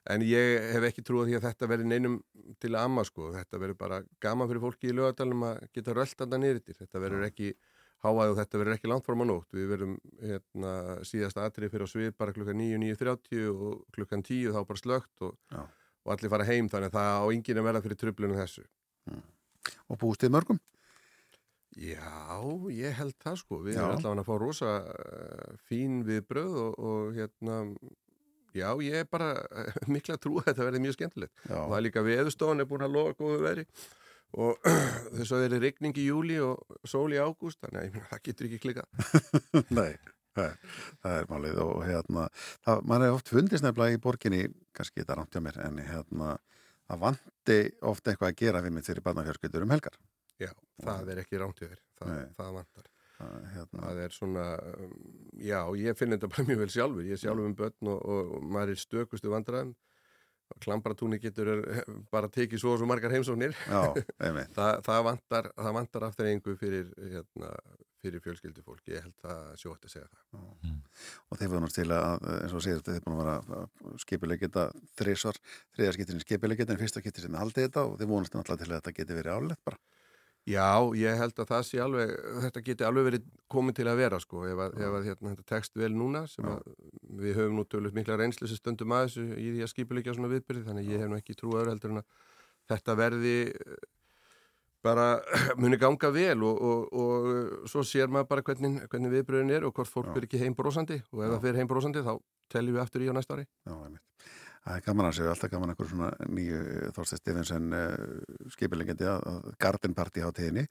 [0.07, 2.19] En ég hef ekki trúið því að þetta verði neinum
[2.63, 6.21] til að amma sko, þetta verður bara gaman fyrir fólki í lögadalinn að geta rölt
[6.23, 7.49] að það nýritir, þetta verður ekki
[8.05, 10.73] háað og þetta verður ekki langt fórum á nótt, við verðum hérna,
[11.07, 15.25] síðasta atrið fyrir á svið bara klukkan 9, 9.30 og klukkan 10 þá bara slögt
[15.25, 15.37] og,
[16.05, 18.67] og allir fara heim þannig að það á enginn að verða fyrir tröflunum þessu
[19.87, 20.59] Og búist þið mörgum?
[21.77, 22.41] Já,
[22.73, 23.61] ég held það sko.
[23.65, 27.59] Við erum allavega að fá rosa uh, fín viðbröð og, og hérna,
[28.57, 31.35] já, ég er bara uh, mikla trú að þetta verði mjög skemmtilegt.
[31.43, 31.59] Já.
[31.59, 33.67] Og það er líka veðustofan er búin að lofa góðu veri
[34.35, 34.59] og
[35.15, 38.49] þess að þeir eru rigning í júli og sól í ágúst, þannig að það getur
[38.49, 38.89] ekki klikað.
[39.79, 39.93] Nei,
[40.37, 42.27] það er, málið og hérna,
[42.65, 44.43] það, mann er oft fundist nefnilega í borginni,
[44.77, 46.35] kannski þetta rámt hjá mér, en hérna,
[46.89, 47.57] það vanti
[47.93, 49.97] oft eitthvað að gera við mitt fyrir barnafjörskyldur um helgar.
[50.37, 50.51] Já,
[50.83, 52.93] það er ekki rámt í þér, það, það vantar.
[53.17, 53.81] Það, hérna.
[53.81, 54.45] Það er svona,
[54.77, 54.95] um,
[55.41, 57.05] já, ég finn þetta bara mjög vel sjálfur.
[57.07, 59.73] Ég er sjálfur um börn og, og, maður er stökustu vandræðum.
[60.63, 61.65] Klampratúni getur er,
[62.13, 63.57] bara tekið svo og svo margar heimsóknir.
[63.67, 63.93] Já,
[64.25, 64.55] einmitt.
[64.55, 67.51] það, vantar, það vantar aftur einhver fyrir, hérna,
[68.01, 68.81] fyrir fjölskyldufólk.
[68.93, 70.79] Ég held það sjótt að segja það.
[71.27, 73.61] og þeir vonast til að, eins og segir þeir búin að vera
[74.05, 74.69] skipilegita
[74.99, 75.41] þrísvar,
[75.75, 78.79] þriðja skiptin skipilegita en fyrsta skiptin sem haldið þetta og þeir vonast náttúrulega til að
[78.79, 79.81] þetta geti verið álegt bara
[80.47, 82.11] Já, ég held að það sé alveg,
[82.45, 85.47] þetta geti alveg verið komið til að vera sko, ef, að, ef að, hérna, þetta
[85.51, 86.61] tekst vel núna sem að
[87.07, 90.31] við höfum nú tölvöld mikla reynslu sem stöndum að þessu í því að skipulegja svona
[90.31, 92.09] viðbyrði, þannig ég hef nú ekki trú öðru heldur en að
[92.71, 93.85] þetta verði eh,
[94.85, 95.07] bara
[95.61, 99.75] muni ganga vel og, og, og svo sér maður bara hvernig, hvernig viðbyrðin er og
[99.77, 102.13] hvort fólk fyrir ekki heimbrósandi og ef það fyrir heimbrósandi þá
[102.53, 103.47] teljum við aftur í á næsta ári.
[103.67, 103.75] Já.
[104.67, 106.57] Það er gaman að segja, alltaf gaman einhver svona nýju
[106.97, 110.65] Þorstein Stefansson uh, skipilegandi að, að Garden Party á tíðinni.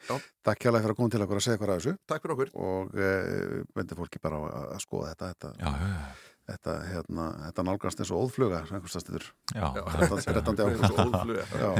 [0.44, 1.96] Takk hjálpa fyrir að koma til okkur að segja okkur að þessu.
[2.12, 2.54] Takk fyrir okkur.
[2.60, 5.30] Og uh, bendir fólki bara að, að skoða þetta.
[5.32, 6.36] Þetta, já, já.
[6.52, 9.28] þetta, hérna, þetta nálgast eins og óðfluga, einhverstastitur.
[9.56, 9.66] Já.
[9.72, 10.60] 13.
[10.60, 10.84] ágúst.
[10.84, 11.48] Eins og óðfluga.
[11.56, 11.72] Já.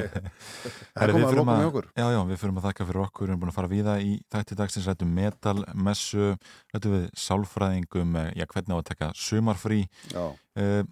[0.96, 1.92] Það er komið við að lokum hjá okkur.
[1.92, 4.18] Já, já, við fyrir að þakka fyrir okkur, við erum búin að fara víða í
[4.32, 6.32] þætti dagsins, rættum metal, messu,
[6.72, 9.84] rættum við sálfræðingum, eh, já, hvernig á að taka sumarfrí,
[10.14, 10.24] Já.
[10.32, 10.86] uh,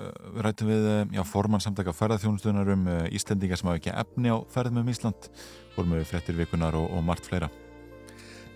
[0.00, 4.32] uh, rættum við, uh, já, formann samtaka ferðarþjónustunar um uh, Íslendinga sem hafa ekki efni
[4.32, 5.28] á ferðum um Ísland,
[5.76, 7.50] fórum við frettir vikunar og, og margt fleira.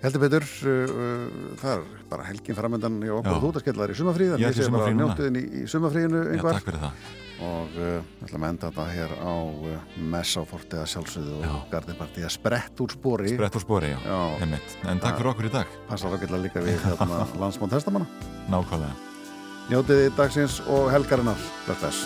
[0.05, 3.37] Heldur betur, uh, uh, það er bara helgin framöndan í okkur Já.
[3.39, 5.07] og þú ert að skella þær í sumafríð, Ég sumarfríi núna.
[5.07, 6.59] njóttuðin í, í sumafríinu Já, yngvar.
[6.59, 7.07] takk fyrir það.
[7.45, 12.27] Og uh, við ætlum að enda þetta hér á uh, Messáforti að sjálfsögðu og Gardenparti
[12.29, 13.33] að sprett úr spori.
[13.33, 14.21] Sprett úr spori, já, já.
[14.45, 14.77] einmitt.
[14.85, 15.75] En takk fyrir okkur í dag.
[15.89, 18.31] Passar ágætlega líka við hérna, landsmón testamanna.
[18.53, 19.14] Nákvæmlega.
[19.71, 21.39] Njótiði dagsins og helgarinnar.
[21.67, 21.99] Bless, bless.